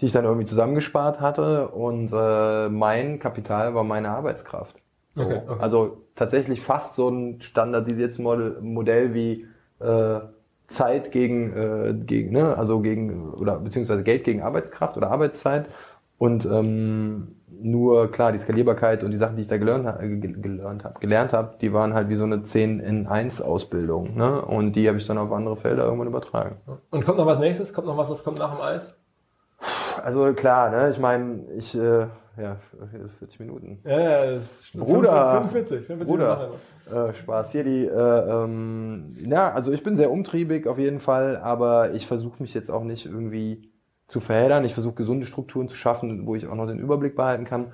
die 0.00 0.06
ich 0.06 0.12
dann 0.12 0.24
irgendwie 0.24 0.46
zusammengespart 0.46 1.20
hatte. 1.20 1.68
Und 1.68 2.12
äh, 2.12 2.68
mein 2.68 3.18
Kapital 3.18 3.74
war 3.74 3.84
meine 3.84 4.10
Arbeitskraft. 4.10 4.76
So. 5.12 5.22
Okay, 5.22 5.42
okay. 5.46 5.60
Also 5.60 5.98
tatsächlich 6.14 6.60
fast 6.60 6.94
so 6.94 7.08
ein 7.08 7.40
standardisiertes 7.40 8.18
Modell 8.18 9.14
wie 9.14 9.46
äh, 9.80 10.20
Zeit 10.70 11.10
gegen, 11.10 11.52
äh, 11.52 11.94
gegen 12.04 12.30
ne? 12.30 12.56
also 12.56 12.80
gegen, 12.80 13.34
oder 13.34 13.58
beziehungsweise 13.58 14.04
Geld 14.04 14.24
gegen 14.24 14.40
Arbeitskraft 14.42 14.96
oder 14.96 15.10
Arbeitszeit. 15.10 15.66
Und 16.20 16.44
ähm, 16.44 17.36
nur 17.48 18.12
klar, 18.12 18.30
die 18.32 18.38
Skalierbarkeit 18.38 19.02
und 19.02 19.10
die 19.10 19.16
Sachen, 19.16 19.36
die 19.36 19.42
ich 19.42 19.48
da 19.48 19.56
gelernt, 19.56 19.86
ha 19.86 19.98
gelernt 20.02 20.84
habe, 20.84 21.00
gelernt 21.00 21.32
habe, 21.32 21.54
die 21.62 21.72
waren 21.72 21.94
halt 21.94 22.10
wie 22.10 22.14
so 22.14 22.24
eine 22.24 22.42
10 22.42 22.78
in 22.78 23.06
1 23.06 23.40
Ausbildung. 23.40 24.18
Ne? 24.18 24.42
Und 24.42 24.76
die 24.76 24.86
habe 24.86 24.98
ich 24.98 25.06
dann 25.06 25.16
auf 25.16 25.32
andere 25.32 25.56
Felder 25.56 25.84
irgendwann 25.84 26.08
übertragen. 26.08 26.56
Und 26.90 27.06
kommt 27.06 27.16
noch 27.16 27.24
was 27.24 27.38
nächstes? 27.38 27.72
Kommt 27.72 27.86
noch 27.86 27.96
was, 27.96 28.10
was 28.10 28.22
kommt 28.22 28.38
nach 28.38 28.54
dem 28.54 28.60
Eis? 28.60 28.94
Also 30.02 30.34
klar, 30.34 30.68
ne? 30.70 30.90
ich 30.90 30.98
meine, 30.98 31.44
ich, 31.56 31.74
äh, 31.74 32.06
ja, 32.36 32.56
40 33.18 33.40
Minuten. 33.40 33.80
Ja, 33.84 33.98
ja, 33.98 34.30
das 34.32 34.42
ist 34.42 34.72
Bruder, 34.74 35.48
45, 35.48 35.86
45 35.86 36.06
Bruder, 36.06 36.50
äh, 36.92 37.14
Spaß. 37.14 37.52
Hier 37.52 37.64
die, 37.64 37.86
äh, 37.86 38.44
ähm, 38.44 39.16
ja, 39.24 39.52
also 39.52 39.72
ich 39.72 39.82
bin 39.82 39.96
sehr 39.96 40.10
umtriebig 40.10 40.66
auf 40.66 40.78
jeden 40.78 41.00
Fall, 41.00 41.38
aber 41.38 41.92
ich 41.92 42.06
versuche 42.06 42.42
mich 42.42 42.52
jetzt 42.52 42.70
auch 42.70 42.84
nicht 42.84 43.06
irgendwie 43.06 43.69
zu 44.10 44.20
verheddern. 44.20 44.64
Ich 44.64 44.74
versuche 44.74 44.94
gesunde 44.94 45.26
Strukturen 45.26 45.68
zu 45.68 45.76
schaffen, 45.76 46.26
wo 46.26 46.34
ich 46.34 46.46
auch 46.46 46.54
noch 46.54 46.66
den 46.66 46.78
Überblick 46.78 47.16
behalten 47.16 47.44
kann. 47.44 47.72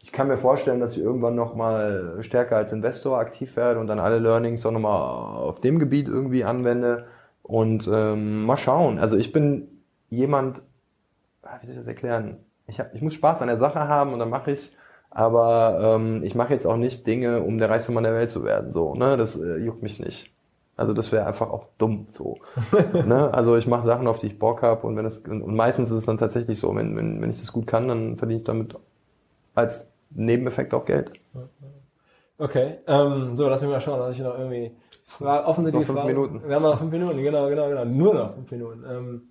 Ich 0.00 0.12
kann 0.12 0.28
mir 0.28 0.36
vorstellen, 0.36 0.80
dass 0.80 0.96
ich 0.96 1.02
irgendwann 1.02 1.34
noch 1.34 1.54
mal 1.54 2.18
stärker 2.20 2.56
als 2.56 2.72
Investor 2.72 3.18
aktiv 3.18 3.56
werde 3.56 3.80
und 3.80 3.88
dann 3.88 3.98
alle 3.98 4.18
Learnings 4.18 4.64
auch 4.64 4.70
nochmal 4.70 5.00
auf 5.00 5.60
dem 5.60 5.78
Gebiet 5.78 6.08
irgendwie 6.08 6.44
anwende. 6.44 7.06
Und 7.42 7.88
ähm, 7.92 8.44
mal 8.44 8.58
schauen. 8.58 8.98
Also 8.98 9.16
ich 9.16 9.32
bin 9.32 9.82
jemand, 10.10 10.62
ah, 11.42 11.58
wie 11.60 11.66
soll 11.66 11.74
ich 11.74 11.80
das 11.80 11.88
erklären? 11.88 12.44
Ich, 12.66 12.78
hab, 12.78 12.94
ich 12.94 13.00
muss 13.00 13.14
Spaß 13.14 13.40
an 13.42 13.48
der 13.48 13.56
Sache 13.56 13.88
haben 13.88 14.12
und 14.12 14.18
dann 14.18 14.30
mache 14.30 14.50
ich 14.50 14.72
aber 15.10 15.96
ähm, 15.96 16.22
ich 16.22 16.34
mache 16.34 16.52
jetzt 16.52 16.66
auch 16.66 16.76
nicht 16.76 17.06
Dinge, 17.06 17.42
um 17.42 17.58
der 17.58 17.70
reichste 17.70 17.92
Mann 17.92 18.04
der 18.04 18.14
Welt 18.14 18.30
zu 18.30 18.44
werden. 18.44 18.72
So, 18.72 18.94
ne? 18.94 19.16
Das 19.16 19.40
äh, 19.40 19.56
juckt 19.56 19.82
mich 19.82 19.98
nicht. 20.00 20.32
Also 20.78 20.94
das 20.94 21.10
wäre 21.10 21.26
einfach 21.26 21.50
auch 21.50 21.66
dumm 21.76 22.06
so. 22.12 22.38
ne? 22.92 23.34
Also 23.34 23.56
ich 23.56 23.66
mache 23.66 23.82
Sachen, 23.82 24.06
auf 24.06 24.20
die 24.20 24.28
ich 24.28 24.38
Bock 24.38 24.62
habe 24.62 24.86
und 24.86 24.96
wenn 24.96 25.04
es 25.04 25.18
und 25.18 25.54
meistens 25.54 25.90
ist 25.90 25.96
es 25.96 26.06
dann 26.06 26.18
tatsächlich 26.18 26.58
so, 26.58 26.74
wenn, 26.74 26.96
wenn, 26.96 27.20
wenn 27.20 27.30
ich 27.30 27.40
das 27.40 27.52
gut 27.52 27.66
kann, 27.66 27.88
dann 27.88 28.16
verdiene 28.16 28.38
ich 28.38 28.44
damit 28.44 28.76
als 29.56 29.90
Nebeneffekt 30.10 30.72
auch 30.72 30.84
Geld. 30.84 31.12
Okay, 32.38 32.76
ähm, 32.86 33.34
so 33.34 33.48
lass 33.48 33.60
mich 33.60 33.70
mal 33.70 33.80
schauen, 33.80 33.98
dass 33.98 34.16
ich 34.16 34.22
noch 34.22 34.38
irgendwie 34.38 34.70
Frage, 35.04 35.46
offensichtlich 35.46 35.80
noch 35.80 35.86
fünf 35.86 35.98
Fragen. 35.98 36.14
Minuten. 36.14 36.48
Wir 36.48 36.54
haben 36.54 36.62
noch 36.62 36.78
fünf 36.78 36.92
Minuten, 36.92 37.22
genau, 37.22 37.48
genau, 37.48 37.68
genau, 37.68 37.84
nur 37.84 38.14
noch 38.14 38.34
fünf 38.34 38.50
Minuten. 38.52 38.84
Ähm, 38.88 39.22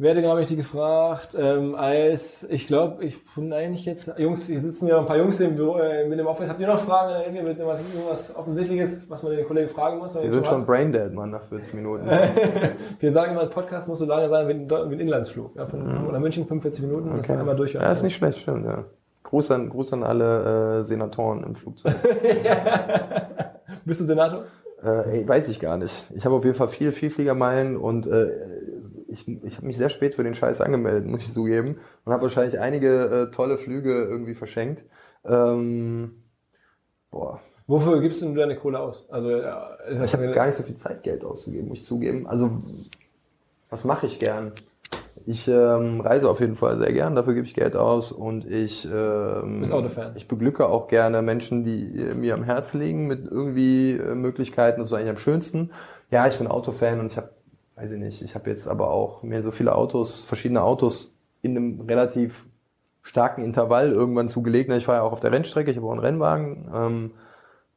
werde, 0.00 0.22
glaube 0.22 0.40
ich, 0.40 0.46
die 0.46 0.56
gefragt, 0.56 1.36
ähm, 1.38 1.74
als, 1.74 2.46
ich 2.48 2.66
glaube, 2.66 3.04
ich 3.04 3.22
bin 3.34 3.52
eigentlich 3.52 3.84
jetzt, 3.84 4.10
Jungs, 4.16 4.46
hier 4.46 4.60
sitzen 4.60 4.86
ja 4.86 4.98
ein 4.98 5.06
paar 5.06 5.18
Jungs 5.18 5.38
im 5.40 5.56
Büro, 5.56 5.76
äh, 5.76 6.08
mit 6.08 6.18
dem 6.18 6.26
Office. 6.26 6.48
Habt 6.48 6.60
ihr 6.60 6.66
noch 6.66 6.78
Fragen? 6.78 7.36
Irgendwas, 7.36 7.80
irgendwas 7.80 8.34
Offensichtliches, 8.34 9.10
was 9.10 9.22
man 9.22 9.36
den 9.36 9.46
Kollegen 9.46 9.68
fragen 9.68 9.98
muss? 9.98 10.14
Wir 10.14 10.32
sind 10.32 10.46
schon 10.46 10.64
braindead, 10.64 11.12
Mann, 11.12 11.30
nach 11.30 11.44
40 11.44 11.74
Minuten. 11.74 12.06
Wir 13.00 13.12
sagen 13.12 13.32
immer, 13.32 13.42
ein 13.42 13.50
Podcast 13.50 13.88
muss 13.88 13.98
so 13.98 14.06
lange 14.06 14.28
sein 14.30 14.48
wie 14.48 14.52
ein, 14.52 14.70
wie 14.90 14.94
ein 14.94 15.00
Inlandsflug. 15.00 15.54
Ja, 15.56 15.66
von 15.66 15.82
mhm. 15.82 16.08
oder 16.08 16.18
München 16.18 16.46
45 16.46 16.84
Minuten, 16.84 17.08
okay. 17.08 17.16
das 17.18 17.28
ist 17.28 17.36
einmal 17.36 17.56
durch. 17.56 17.74
Ja, 17.74 17.92
ist 17.92 18.02
nicht 18.02 18.16
schlecht, 18.16 18.38
stimmt, 18.38 18.64
ja. 18.64 18.84
Gruß 19.22 19.50
an, 19.50 19.68
Gruß 19.68 19.92
an 19.92 20.02
alle 20.02 20.80
äh, 20.80 20.84
Senatoren 20.84 21.44
im 21.44 21.54
Flugzeug. 21.54 21.94
Bist 23.84 24.00
du 24.00 24.04
Senator? 24.06 24.44
Äh, 24.82 25.18
ey, 25.18 25.28
weiß 25.28 25.48
ich 25.50 25.60
gar 25.60 25.76
nicht. 25.76 26.06
Ich 26.14 26.24
habe 26.24 26.34
auf 26.34 26.44
jeden 26.44 26.56
Fall 26.56 26.68
viel 26.68 26.92
Vielfliegermeilen 26.92 27.76
und 27.76 28.06
äh, 28.06 28.30
ich, 29.10 29.28
ich 29.28 29.56
habe 29.56 29.66
mich 29.66 29.76
sehr 29.76 29.90
spät 29.90 30.14
für 30.14 30.24
den 30.24 30.34
Scheiß 30.34 30.60
angemeldet, 30.60 31.06
muss 31.06 31.22
ich 31.22 31.32
zugeben. 31.32 31.78
Und 32.04 32.12
habe 32.12 32.22
wahrscheinlich 32.22 32.58
einige 32.58 33.28
äh, 33.28 33.30
tolle 33.34 33.58
Flüge 33.58 33.92
irgendwie 34.04 34.34
verschenkt. 34.34 34.82
Ähm, 35.24 36.22
boah. 37.10 37.40
Wofür 37.66 38.00
gibst 38.00 38.22
du 38.22 38.34
deine 38.34 38.56
Kohle 38.56 38.80
aus? 38.80 39.06
Also, 39.10 39.30
ja, 39.30 39.76
ich 39.88 40.12
habe 40.12 40.32
gar 40.32 40.46
nicht 40.46 40.56
so 40.56 40.64
viel 40.64 40.76
Zeit, 40.76 41.04
Geld 41.04 41.24
auszugeben, 41.24 41.68
muss 41.68 41.80
ich 41.80 41.84
zugeben. 41.84 42.26
Also, 42.26 42.50
was 43.68 43.84
mache 43.84 44.06
ich 44.06 44.18
gern? 44.18 44.52
Ich 45.26 45.46
ähm, 45.46 46.00
reise 46.00 46.28
auf 46.28 46.40
jeden 46.40 46.56
Fall 46.56 46.78
sehr 46.78 46.92
gern, 46.92 47.14
dafür 47.14 47.34
gebe 47.34 47.46
ich 47.46 47.54
Geld 47.54 47.76
aus 47.76 48.10
und 48.10 48.44
ich, 48.50 48.88
ähm, 48.90 49.62
ich 50.14 50.28
beglücke 50.28 50.66
auch 50.66 50.88
gerne 50.88 51.20
Menschen, 51.22 51.62
die 51.62 52.00
äh, 52.00 52.14
mir 52.14 52.34
am 52.34 52.42
Herzen 52.42 52.80
liegen 52.80 53.06
mit 53.06 53.26
irgendwie 53.26 53.92
äh, 53.92 54.14
Möglichkeiten. 54.14 54.80
Das 54.80 54.90
ist 54.90 54.96
eigentlich 54.96 55.10
am 55.10 55.18
schönsten. 55.18 55.70
Ja, 56.10 56.26
ich 56.26 56.38
bin 56.38 56.46
Autofan 56.46 57.00
und 57.00 57.12
ich 57.12 57.16
habe, 57.18 57.30
weiß 57.80 57.92
ich 57.92 57.98
nicht, 57.98 58.22
ich 58.22 58.34
habe 58.34 58.50
jetzt 58.50 58.68
aber 58.68 58.90
auch 58.90 59.22
mir 59.22 59.42
so 59.42 59.50
viele 59.50 59.74
Autos, 59.74 60.22
verschiedene 60.22 60.62
Autos 60.62 61.16
in 61.40 61.56
einem 61.56 61.80
relativ 61.80 62.46
starken 63.02 63.42
Intervall 63.42 63.90
irgendwann 63.92 64.28
zugelegt. 64.28 64.70
Ich 64.72 64.86
war 64.86 64.96
ja 64.96 65.02
auch 65.02 65.12
auf 65.12 65.20
der 65.20 65.32
Rennstrecke, 65.32 65.70
ich 65.70 65.78
habe 65.78 65.86
auch 65.86 65.92
einen 65.92 66.00
Rennwagen. 66.00 66.70
Ähm, 66.74 67.10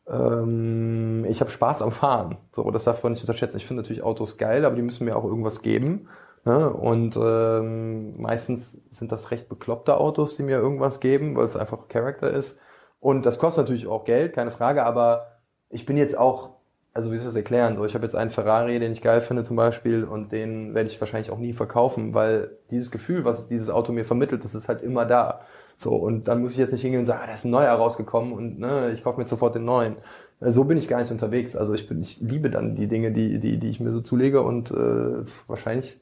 ähm, 0.07 1.25
ich 1.25 1.39
habe 1.39 1.49
Spaß 1.49 1.81
am 1.81 1.91
Fahren. 1.91 2.37
So, 2.51 2.69
das 2.71 2.83
darf 2.83 3.01
man 3.03 3.13
nicht 3.13 3.21
unterschätzen. 3.21 3.57
Ich 3.57 3.65
finde 3.65 3.81
natürlich 3.81 4.03
Autos 4.03 4.37
geil, 4.37 4.65
aber 4.65 4.75
die 4.75 4.81
müssen 4.81 5.05
mir 5.05 5.15
auch 5.15 5.23
irgendwas 5.23 5.61
geben. 5.61 6.09
Ne? 6.43 6.69
Und 6.69 7.15
ähm, 7.15 8.21
meistens 8.21 8.77
sind 8.91 9.13
das 9.13 9.31
recht 9.31 9.47
bekloppte 9.47 9.95
Autos, 9.97 10.35
die 10.35 10.43
mir 10.43 10.57
irgendwas 10.57 10.99
geben, 10.99 11.37
weil 11.37 11.45
es 11.45 11.55
einfach 11.55 11.87
Charakter 11.87 12.29
ist. 12.29 12.59
Und 12.99 13.25
das 13.25 13.39
kostet 13.39 13.63
natürlich 13.63 13.87
auch 13.87 14.03
Geld, 14.03 14.33
keine 14.33 14.51
Frage, 14.51 14.85
aber 14.85 15.39
ich 15.69 15.85
bin 15.85 15.95
jetzt 15.95 16.17
auch, 16.17 16.52
also 16.93 17.11
wie 17.11 17.15
soll 17.15 17.21
ich 17.21 17.27
das 17.29 17.35
erklären? 17.35 17.75
So, 17.75 17.85
ich 17.85 17.95
habe 17.95 18.05
jetzt 18.05 18.15
einen 18.15 18.29
Ferrari, 18.29 18.79
den 18.79 18.91
ich 18.91 19.01
geil 19.01 19.21
finde 19.21 19.43
zum 19.43 19.55
Beispiel, 19.55 20.03
und 20.03 20.31
den 20.31 20.75
werde 20.75 20.89
ich 20.89 20.99
wahrscheinlich 21.01 21.31
auch 21.31 21.39
nie 21.39 21.53
verkaufen, 21.53 22.13
weil 22.13 22.51
dieses 22.69 22.91
Gefühl, 22.91 23.25
was 23.25 23.47
dieses 23.47 23.69
Auto 23.69 23.91
mir 23.91 24.05
vermittelt, 24.05 24.43
das 24.43 24.53
ist 24.53 24.67
halt 24.67 24.81
immer 24.81 25.05
da. 25.05 25.41
So, 25.77 25.95
und 25.95 26.27
dann 26.27 26.41
muss 26.41 26.51
ich 26.53 26.59
jetzt 26.59 26.71
nicht 26.71 26.81
hingehen 26.83 27.01
und 27.01 27.05
sagen, 27.07 27.21
ah, 27.23 27.27
da 27.27 27.33
ist 27.33 27.45
ein 27.45 27.51
neuer 27.51 27.73
rausgekommen 27.73 28.31
und 28.33 28.59
ne, 28.59 28.91
ich 28.93 29.03
kaufe 29.03 29.19
mir 29.19 29.27
sofort 29.27 29.55
den 29.55 29.65
neuen. 29.65 29.95
So 30.39 30.65
bin 30.65 30.77
ich 30.77 30.87
gar 30.87 30.99
nicht 30.99 31.11
unterwegs. 31.11 31.55
Also 31.55 31.73
ich 31.73 31.87
bin, 31.87 32.01
ich 32.01 32.19
liebe 32.21 32.49
dann 32.49 32.75
die 32.75 32.87
Dinge, 32.87 33.11
die, 33.11 33.39
die, 33.39 33.57
die 33.57 33.69
ich 33.69 33.79
mir 33.79 33.91
so 33.91 34.01
zulege 34.01 34.41
und 34.43 34.71
äh, 34.71 35.25
wahrscheinlich 35.47 35.99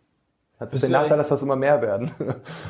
hat 0.61 0.71
es 0.71 0.81
den 0.81 0.91
Nachteil, 0.91 1.17
dass 1.17 1.29
das 1.29 1.41
immer 1.41 1.55
mehr 1.55 1.81
werden. 1.81 2.11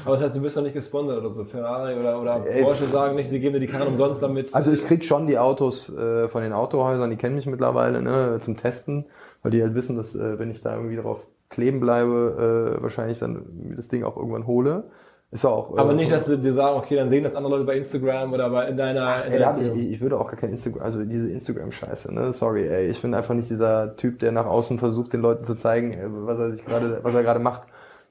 Aber 0.06 0.14
das 0.14 0.24
heißt, 0.24 0.36
du 0.36 0.42
bist 0.42 0.56
doch 0.56 0.64
nicht 0.64 0.74
gesponsert 0.74 1.20
oder 1.20 1.34
so. 1.34 1.44
Ferrari 1.44 1.94
oder, 1.94 2.22
oder 2.22 2.40
Porsche 2.40 2.86
sagen 2.86 3.16
nicht, 3.16 3.30
sie 3.30 3.40
geben 3.42 3.54
dir 3.54 3.60
die 3.60 3.68
Karren 3.68 3.90
umsonst 3.90 4.24
damit. 4.24 4.56
Also 4.56 4.72
ich 4.72 4.86
krieg 4.86 5.04
schon 5.04 5.28
die 5.28 5.38
Autos 5.38 5.90
äh, 5.90 6.30
von 6.30 6.42
den 6.42 6.54
Autohäusern, 6.54 7.10
die 7.10 7.18
kennen 7.18 7.36
mich 7.36 7.48
mittlerweile, 7.48 8.02
ne, 8.02 8.40
zum 8.42 8.56
Testen, 8.56 9.08
weil 9.44 9.52
die 9.52 9.62
halt 9.62 9.76
wissen, 9.76 9.98
dass 9.98 10.16
äh, 10.16 10.40
wenn 10.40 10.50
ich 10.50 10.62
da 10.62 10.78
irgendwie 10.78 10.96
drauf 10.96 11.28
kleben 11.50 11.82
bleibe, 11.82 12.78
äh, 12.80 12.82
wahrscheinlich 12.82 13.20
dann 13.20 13.74
das 13.76 13.90
Ding 13.90 14.06
auch 14.06 14.16
irgendwann 14.16 14.48
hole. 14.48 14.86
Ist 15.34 15.46
auch. 15.46 15.78
Aber 15.78 15.92
äh, 15.92 15.96
nicht, 15.96 16.12
dass 16.12 16.26
sie 16.26 16.38
dir 16.38 16.54
sagen, 16.54 16.78
okay, 16.78 16.98
dann 16.98 17.08
sehen 17.08 17.24
das 17.24 17.36
andere 17.36 17.54
Leute 17.54 17.66
bei 17.66 17.78
Instagram 17.78 18.34
oder 18.34 18.50
bei 18.50 18.68
in 18.68 18.76
deiner. 18.76 19.08
Ach, 19.08 19.26
in 19.26 19.32
ey, 19.32 19.40
deiner 19.40 19.76
ich, 19.76 19.92
ich, 19.92 20.02
würde 20.02 20.20
auch 20.20 20.28
gar 20.28 20.36
kein 20.36 20.50
Instagram, 20.50 20.84
also 20.84 21.04
diese 21.06 21.30
Instagram-Scheiße, 21.30 22.14
ne? 22.14 22.34
Sorry, 22.34 22.68
ey, 22.68 22.90
ich 22.90 23.02
bin 23.02 23.14
einfach 23.14 23.34
nicht 23.34 23.50
dieser 23.50 23.96
Typ, 23.96 24.20
der 24.20 24.34
nach 24.34 24.46
außen 24.46 24.78
versucht, 24.78 25.14
den 25.14 25.22
Leuten 25.22 25.46
zu 25.46 25.56
zeigen, 25.56 25.94
äh, 25.94 26.06
was 26.06 26.38
er 26.38 26.52
sich 26.52 26.66
gerade, 26.66 27.00
was 27.02 27.14
er 27.14 27.24
gerade 27.24 27.40
macht. 27.40 27.64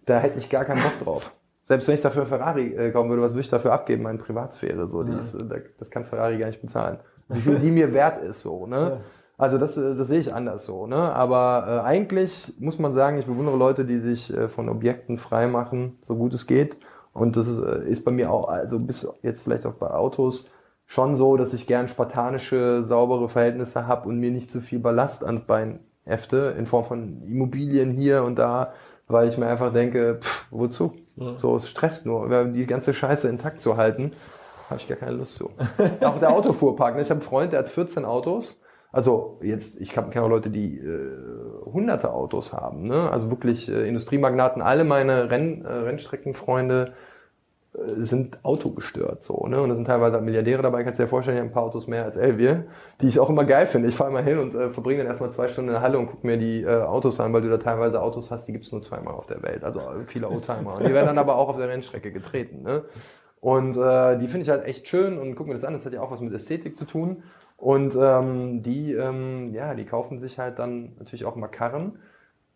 Da 0.06 0.18
hätte 0.18 0.38
ich 0.38 0.48
gar 0.50 0.64
keinen 0.64 0.82
Bock 0.82 0.98
drauf. 1.04 1.32
Selbst 1.66 1.86
wenn 1.86 1.94
ich 1.94 2.00
dafür 2.00 2.26
Ferrari 2.26 2.74
äh, 2.74 2.90
kaufen 2.90 3.10
würde, 3.10 3.22
was 3.22 3.32
würde 3.32 3.42
ich 3.42 3.48
dafür 3.48 3.72
abgeben? 3.72 4.02
Meine 4.02 4.18
Privatsphäre, 4.18 4.88
so, 4.88 5.02
die 5.02 5.12
ja. 5.12 5.18
ist, 5.18 5.34
äh, 5.34 5.62
das 5.78 5.90
kann 5.90 6.04
Ferrari 6.04 6.38
gar 6.38 6.48
nicht 6.48 6.60
bezahlen. 6.60 6.98
Wie 7.28 7.40
viel 7.40 7.58
die 7.60 7.70
mir 7.70 7.92
wert 7.92 8.22
ist, 8.24 8.42
so, 8.42 8.66
ne? 8.66 8.76
Ja. 8.76 9.00
Also 9.40 9.56
das, 9.56 9.74
das 9.74 10.06
sehe 10.06 10.20
ich 10.20 10.34
anders 10.34 10.66
so. 10.66 10.86
Ne? 10.86 10.96
Aber 10.96 11.64
äh, 11.66 11.86
eigentlich 11.86 12.52
muss 12.58 12.78
man 12.78 12.94
sagen, 12.94 13.18
ich 13.18 13.24
bewundere 13.24 13.56
Leute, 13.56 13.86
die 13.86 13.98
sich 13.98 14.30
äh, 14.36 14.48
von 14.48 14.68
Objekten 14.68 15.16
frei 15.16 15.46
machen, 15.46 15.96
so 16.02 16.14
gut 16.14 16.34
es 16.34 16.46
geht. 16.46 16.76
Und 17.14 17.38
das 17.38 17.48
ist, 17.48 17.58
äh, 17.58 17.88
ist 17.88 18.04
bei 18.04 18.10
mir 18.10 18.30
auch, 18.30 18.48
also 18.48 18.78
bis 18.78 19.08
jetzt 19.22 19.40
vielleicht 19.40 19.64
auch 19.64 19.72
bei 19.72 19.90
Autos, 19.92 20.50
schon 20.84 21.16
so, 21.16 21.38
dass 21.38 21.54
ich 21.54 21.66
gern 21.66 21.88
spartanische, 21.88 22.82
saubere 22.82 23.30
Verhältnisse 23.30 23.86
habe 23.86 24.10
und 24.10 24.18
mir 24.18 24.30
nicht 24.30 24.50
zu 24.50 24.60
viel 24.60 24.78
Ballast 24.78 25.24
ans 25.24 25.46
Bein 25.46 25.80
hefte, 26.04 26.54
in 26.58 26.66
Form 26.66 26.84
von 26.84 27.22
Immobilien 27.22 27.92
hier 27.92 28.24
und 28.24 28.38
da, 28.38 28.74
weil 29.12 29.28
ich 29.28 29.38
mir 29.38 29.46
einfach 29.46 29.72
denke, 29.72 30.18
pff, 30.20 30.46
wozu? 30.50 30.94
Ja. 31.16 31.38
So, 31.38 31.56
es 31.56 31.68
stresst 31.68 32.06
nur. 32.06 32.46
Die 32.46 32.66
ganze 32.66 32.94
Scheiße 32.94 33.28
intakt 33.28 33.60
zu 33.60 33.76
halten, 33.76 34.12
habe 34.68 34.80
ich 34.80 34.88
gar 34.88 34.96
keine 34.96 35.12
Lust 35.12 35.34
zu. 35.34 35.50
auch 36.00 36.18
der 36.18 36.30
Autofuhrpark. 36.32 36.96
Ne? 36.96 37.02
Ich 37.02 37.10
habe 37.10 37.20
einen 37.20 37.28
Freund, 37.28 37.52
der 37.52 37.60
hat 37.60 37.68
14 37.68 38.04
Autos. 38.04 38.60
Also 38.92 39.38
jetzt, 39.42 39.80
ich 39.80 39.92
kenne 39.92 40.22
auch 40.22 40.28
Leute, 40.28 40.50
die 40.50 40.78
äh, 40.78 41.64
hunderte 41.64 42.12
Autos 42.12 42.52
haben. 42.52 42.82
Ne? 42.82 43.10
Also 43.10 43.30
wirklich 43.30 43.68
äh, 43.68 43.86
Industriemagnaten. 43.86 44.62
Alle 44.62 44.84
meine 44.84 45.30
Renn, 45.30 45.64
äh, 45.64 45.68
Rennstreckenfreunde 45.68 46.94
sind 47.72 48.44
autogestört 48.44 49.22
so, 49.22 49.46
ne? 49.46 49.60
Und 49.62 49.68
da 49.68 49.74
sind 49.76 49.84
teilweise 49.84 50.20
Milliardäre 50.20 50.60
dabei, 50.60 50.82
kannst 50.82 50.98
dir 50.98 51.06
vorstellen, 51.06 51.36
die 51.36 51.40
haben 51.40 51.50
ein 51.50 51.52
paar 51.52 51.62
Autos 51.62 51.86
mehr 51.86 52.04
als 52.04 52.16
Elvier, 52.16 52.64
die 53.00 53.06
ich 53.06 53.20
auch 53.20 53.30
immer 53.30 53.44
geil 53.44 53.66
finde. 53.68 53.88
Ich 53.88 53.94
fahre 53.94 54.10
immer 54.10 54.22
hin 54.22 54.38
und 54.38 54.54
äh, 54.54 54.70
verbringe 54.70 54.98
dann 54.98 55.06
erstmal 55.06 55.30
zwei 55.30 55.46
Stunden 55.46 55.68
in 55.68 55.74
der 55.74 55.82
Halle 55.82 55.98
und 55.98 56.08
gucke 56.08 56.26
mir 56.26 56.36
die 56.36 56.62
äh, 56.62 56.82
Autos 56.82 57.20
an, 57.20 57.32
weil 57.32 57.42
du 57.42 57.48
da 57.48 57.58
teilweise 57.58 58.02
Autos 58.02 58.32
hast, 58.32 58.46
die 58.48 58.52
gibt's 58.52 58.72
nur 58.72 58.82
zweimal 58.82 59.14
auf 59.14 59.26
der 59.26 59.42
Welt. 59.44 59.62
Also 59.62 59.80
äh, 59.80 60.04
viele 60.06 60.28
Oldtimer. 60.28 60.78
Und 60.78 60.86
die 60.86 60.92
werden 60.92 61.06
dann 61.06 61.18
aber 61.18 61.36
auch 61.36 61.48
auf 61.48 61.58
der 61.58 61.68
Rennstrecke 61.68 62.10
getreten. 62.10 62.62
Ne? 62.62 62.82
Und 63.40 63.76
äh, 63.76 64.18
die 64.18 64.26
finde 64.26 64.42
ich 64.42 64.50
halt 64.50 64.64
echt 64.66 64.88
schön 64.88 65.16
und 65.16 65.36
guck 65.36 65.46
mir 65.46 65.54
das 65.54 65.64
an, 65.64 65.72
das 65.72 65.86
hat 65.86 65.92
ja 65.92 66.02
auch 66.02 66.10
was 66.10 66.20
mit 66.20 66.32
Ästhetik 66.32 66.76
zu 66.76 66.86
tun. 66.86 67.22
Und 67.56 67.94
ähm, 67.94 68.62
die, 68.62 68.94
ähm, 68.94 69.54
ja, 69.54 69.74
die 69.74 69.84
kaufen 69.84 70.18
sich 70.18 70.38
halt 70.38 70.58
dann 70.58 70.96
natürlich 70.98 71.24
auch 71.24 71.36
mal 71.36 71.48
Karren 71.48 71.98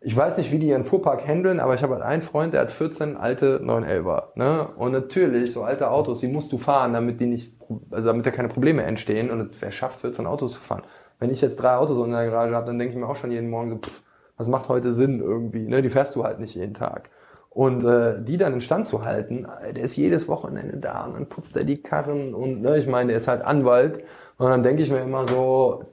ich 0.04 0.14
weiß 0.14 0.36
nicht, 0.36 0.52
wie 0.52 0.58
die 0.58 0.68
ihren 0.68 0.84
Fuhrpark 0.84 1.26
handeln, 1.26 1.60
aber 1.60 1.74
ich 1.74 1.82
habe 1.82 1.94
halt 1.94 2.04
einen 2.04 2.20
Freund, 2.20 2.52
der 2.52 2.60
hat 2.60 2.70
14 2.70 3.16
alte 3.16 3.58
911er. 3.60 4.24
Ne? 4.34 4.68
Und 4.76 4.92
natürlich, 4.92 5.52
so 5.52 5.64
alte 5.64 5.90
Autos, 5.90 6.20
die 6.20 6.28
musst 6.28 6.52
du 6.52 6.58
fahren, 6.58 6.92
damit 6.92 7.20
die 7.20 7.26
nicht, 7.26 7.54
also 7.90 8.08
damit 8.08 8.26
da 8.26 8.30
keine 8.30 8.48
Probleme 8.48 8.82
entstehen. 8.82 9.30
Und 9.30 9.60
wer 9.62 9.72
schafft 9.72 10.00
14 10.00 10.26
Autos 10.26 10.52
zu 10.52 10.60
fahren? 10.60 10.82
Wenn 11.18 11.30
ich 11.30 11.40
jetzt 11.40 11.56
drei 11.56 11.76
Autos 11.76 12.04
in 12.04 12.12
der 12.12 12.26
Garage 12.26 12.54
habe, 12.54 12.66
dann 12.66 12.78
denke 12.78 12.92
ich 12.92 13.00
mir 13.00 13.08
auch 13.08 13.16
schon 13.16 13.32
jeden 13.32 13.48
Morgen 13.48 13.70
so, 13.70 13.76
pff, 13.78 14.02
was 14.36 14.46
macht 14.46 14.68
heute 14.68 14.92
Sinn 14.92 15.20
irgendwie? 15.20 15.66
Ne? 15.66 15.80
Die 15.80 15.90
fährst 15.90 16.14
du 16.16 16.24
halt 16.24 16.38
nicht 16.38 16.54
jeden 16.54 16.74
Tag. 16.74 17.08
Und 17.48 17.84
äh, 17.84 18.22
die 18.22 18.36
dann 18.36 18.52
in 18.52 18.60
Stand 18.60 18.86
zu 18.86 19.04
halten, 19.04 19.46
der 19.74 19.84
ist 19.84 19.96
jedes 19.96 20.28
Wochenende 20.28 20.76
da 20.76 21.04
und 21.04 21.14
dann 21.14 21.28
putzt 21.28 21.56
er 21.56 21.62
die 21.62 21.80
Karren 21.80 22.34
und 22.34 22.62
ne, 22.62 22.78
ich 22.78 22.88
meine, 22.88 23.10
der 23.10 23.20
ist 23.20 23.28
halt 23.28 23.42
Anwalt. 23.42 24.02
Und 24.38 24.48
dann 24.50 24.64
denke 24.64 24.82
ich 24.82 24.90
mir 24.90 24.98
immer 24.98 25.28
so, 25.28 25.84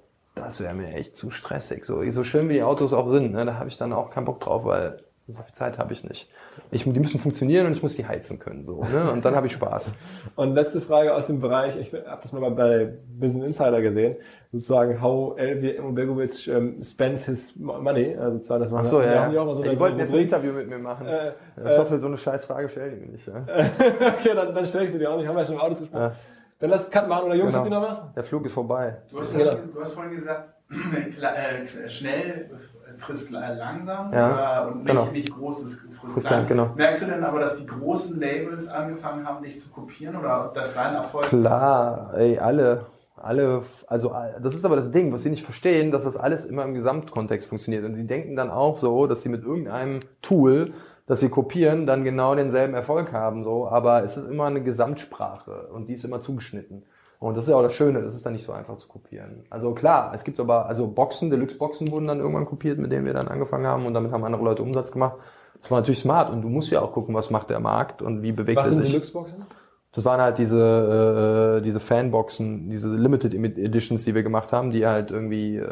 das 0.41 0.59
wäre 0.59 0.73
mir 0.73 0.93
echt 0.93 1.15
zu 1.15 1.31
stressig. 1.31 1.85
So, 1.85 2.09
so 2.11 2.23
schön 2.23 2.49
wie 2.49 2.55
die 2.55 2.63
Autos 2.63 2.93
auch 2.93 3.09
sind, 3.09 3.31
ne, 3.31 3.45
da 3.45 3.55
habe 3.55 3.69
ich 3.69 3.77
dann 3.77 3.93
auch 3.93 4.11
keinen 4.11 4.25
Bock 4.25 4.41
drauf, 4.41 4.65
weil 4.65 4.97
so 5.27 5.43
viel 5.43 5.53
Zeit 5.53 5.77
habe 5.77 5.93
ich 5.93 6.03
nicht. 6.03 6.29
Ich, 6.71 6.83
die 6.83 6.99
müssen 6.99 7.19
funktionieren 7.19 7.67
und 7.67 7.73
ich 7.73 7.83
muss 7.83 7.95
die 7.95 8.05
heizen 8.05 8.39
können. 8.39 8.65
So, 8.65 8.83
ne? 8.83 9.11
Und 9.11 9.23
dann 9.23 9.35
habe 9.35 9.47
ich 9.47 9.53
Spaß. 9.53 9.93
Und 10.35 10.55
letzte 10.55 10.81
Frage 10.81 11.13
aus 11.13 11.27
dem 11.27 11.39
Bereich, 11.39 11.77
ich 11.77 11.93
habe 11.93 12.21
das 12.21 12.31
mal 12.33 12.49
bei 12.51 12.93
Business 13.19 13.45
Insider 13.45 13.81
gesehen, 13.81 14.15
sozusagen, 14.51 15.01
how 15.01 15.37
Elvi 15.37 15.79
Begovic 15.93 16.49
um, 16.53 16.81
spends 16.83 17.25
his 17.25 17.55
money. 17.55 18.15
Also 18.15 18.37
sozusagen, 18.37 18.61
das 18.61 18.71
machen 18.71 18.85
Ach 18.85 18.89
so, 18.89 19.01
ja. 19.01 19.29
Die, 19.29 19.37
auch 19.37 19.45
mal 19.45 19.53
so 19.53 19.63
die 19.63 19.79
wollten 19.79 19.99
jetzt 19.99 20.13
ein 20.13 20.21
Interview 20.21 20.53
mit 20.53 20.69
mir 20.69 20.79
machen. 20.79 21.07
Äh, 21.07 21.33
ich 21.57 21.65
äh, 21.65 21.77
hoffe, 21.77 21.99
so 21.99 22.07
eine 22.07 22.17
scheiß 22.17 22.45
Frage 22.45 22.69
stellen 22.69 22.95
die 22.95 23.05
mir 23.05 23.11
nicht. 23.11 23.27
Ja? 23.27 23.45
okay, 23.45 24.31
dann, 24.35 24.53
dann 24.53 24.65
stelle 24.65 24.85
ich 24.85 24.91
sie 24.91 24.99
dir 24.99 25.11
auch 25.11 25.17
nicht. 25.17 25.27
Haben 25.27 25.35
wir 25.35 25.41
ja 25.41 25.47
schon 25.47 25.55
im 25.55 25.61
Autos 25.61 25.79
gesprochen. 25.79 26.01
Ja. 26.01 26.15
Dann 26.61 26.69
lass 26.69 26.89
Cut 26.91 27.09
machen 27.09 27.25
oder 27.25 27.35
Jungs, 27.35 27.53
genau. 27.53 27.63
habt 27.63 27.71
ihr 27.71 27.79
noch 27.79 27.89
was? 27.89 28.13
Der 28.13 28.23
Flug 28.23 28.45
ist 28.45 28.53
vorbei. 28.53 28.97
Du 29.09 29.19
hast, 29.19 29.35
genau. 29.35 29.51
du 29.51 29.81
hast 29.81 29.93
vorhin 29.93 30.15
gesagt, 30.15 30.53
äh, 30.71 31.89
schnell 31.89 32.51
frisst 32.97 33.31
langsam 33.31 34.13
ja, 34.13 34.65
und 34.67 34.83
nicht, 34.83 34.87
genau. 34.87 35.05
nicht 35.05 35.31
großes 35.35 35.81
frisst 35.99 36.27
klein. 36.27 36.45
Genau. 36.47 36.69
Merkst 36.75 37.01
du 37.01 37.05
denn 37.07 37.23
aber, 37.23 37.39
dass 37.39 37.57
die 37.57 37.65
großen 37.65 38.19
Labels 38.19 38.67
angefangen 38.67 39.27
haben, 39.27 39.43
dich 39.43 39.59
zu 39.59 39.69
kopieren 39.69 40.15
oder 40.15 40.45
ob 40.45 40.53
das 40.53 40.73
dein 40.75 40.93
Erfolg 40.93 41.25
Klar, 41.25 42.13
ey, 42.15 42.37
alle. 42.37 42.85
Alle, 43.23 43.61
also 43.85 44.15
das 44.41 44.55
ist 44.55 44.65
aber 44.65 44.75
das 44.75 44.89
Ding, 44.89 45.13
was 45.13 45.21
sie 45.21 45.29
nicht 45.29 45.43
verstehen, 45.43 45.91
dass 45.91 46.05
das 46.05 46.17
alles 46.17 46.45
immer 46.45 46.63
im 46.63 46.73
Gesamtkontext 46.73 47.47
funktioniert. 47.47 47.85
Und 47.85 47.93
sie 47.93 48.07
denken 48.07 48.35
dann 48.35 48.49
auch 48.49 48.79
so, 48.79 49.05
dass 49.05 49.21
sie 49.21 49.29
mit 49.29 49.43
irgendeinem 49.43 49.99
Tool 50.23 50.73
dass 51.05 51.19
sie 51.19 51.29
kopieren, 51.29 51.87
dann 51.87 52.03
genau 52.03 52.35
denselben 52.35 52.73
Erfolg 52.73 53.11
haben, 53.11 53.43
so. 53.43 53.67
Aber 53.67 54.03
es 54.03 54.17
ist 54.17 54.29
immer 54.29 54.45
eine 54.45 54.61
Gesamtsprache 54.61 55.69
und 55.73 55.89
die 55.89 55.93
ist 55.93 56.05
immer 56.05 56.19
zugeschnitten. 56.19 56.83
Und 57.19 57.37
das 57.37 57.43
ist 57.43 57.51
ja 57.51 57.55
auch 57.55 57.61
das 57.61 57.75
Schöne, 57.75 58.01
das 58.01 58.15
ist 58.15 58.25
dann 58.25 58.33
nicht 58.33 58.45
so 58.45 58.51
einfach 58.51 58.77
zu 58.77 58.87
kopieren. 58.87 59.43
Also 59.51 59.73
klar, 59.73 60.11
es 60.15 60.23
gibt 60.23 60.39
aber, 60.39 60.65
also 60.65 60.87
Boxen, 60.87 61.29
Deluxe-Boxen 61.29 61.91
wurden 61.91 62.07
dann 62.07 62.19
irgendwann 62.19 62.45
kopiert, 62.45 62.79
mit 62.79 62.91
denen 62.91 63.05
wir 63.05 63.13
dann 63.13 63.27
angefangen 63.27 63.67
haben 63.67 63.85
und 63.85 63.93
damit 63.93 64.11
haben 64.11 64.23
andere 64.23 64.43
Leute 64.43 64.63
Umsatz 64.63 64.91
gemacht. 64.91 65.17
Das 65.61 65.69
war 65.69 65.79
natürlich 65.79 65.99
smart 65.99 66.31
und 66.31 66.41
du 66.41 66.49
musst 66.49 66.71
ja 66.71 66.81
auch 66.81 66.91
gucken, 66.93 67.13
was 67.13 67.29
macht 67.29 67.51
der 67.51 67.59
Markt 67.59 68.01
und 68.01 68.23
wie 68.23 68.31
bewegt 68.31 68.57
was 68.57 68.67
er 68.67 68.71
sich. 68.71 68.79
Was 68.79 68.87
sind 68.87 68.95
Deluxe-Boxen? 68.95 69.45
Das 69.91 70.05
waren 70.05 70.21
halt 70.21 70.37
diese, 70.37 71.59
äh, 71.59 71.61
diese 71.61 71.79
Fanboxen, 71.79 72.69
diese 72.69 72.95
Limited 72.95 73.35
Editions, 73.35 74.03
die 74.03 74.15
wir 74.15 74.23
gemacht 74.23 74.51
haben, 74.53 74.71
die 74.71 74.87
halt 74.87 75.11
irgendwie 75.11 75.57
äh, 75.57 75.67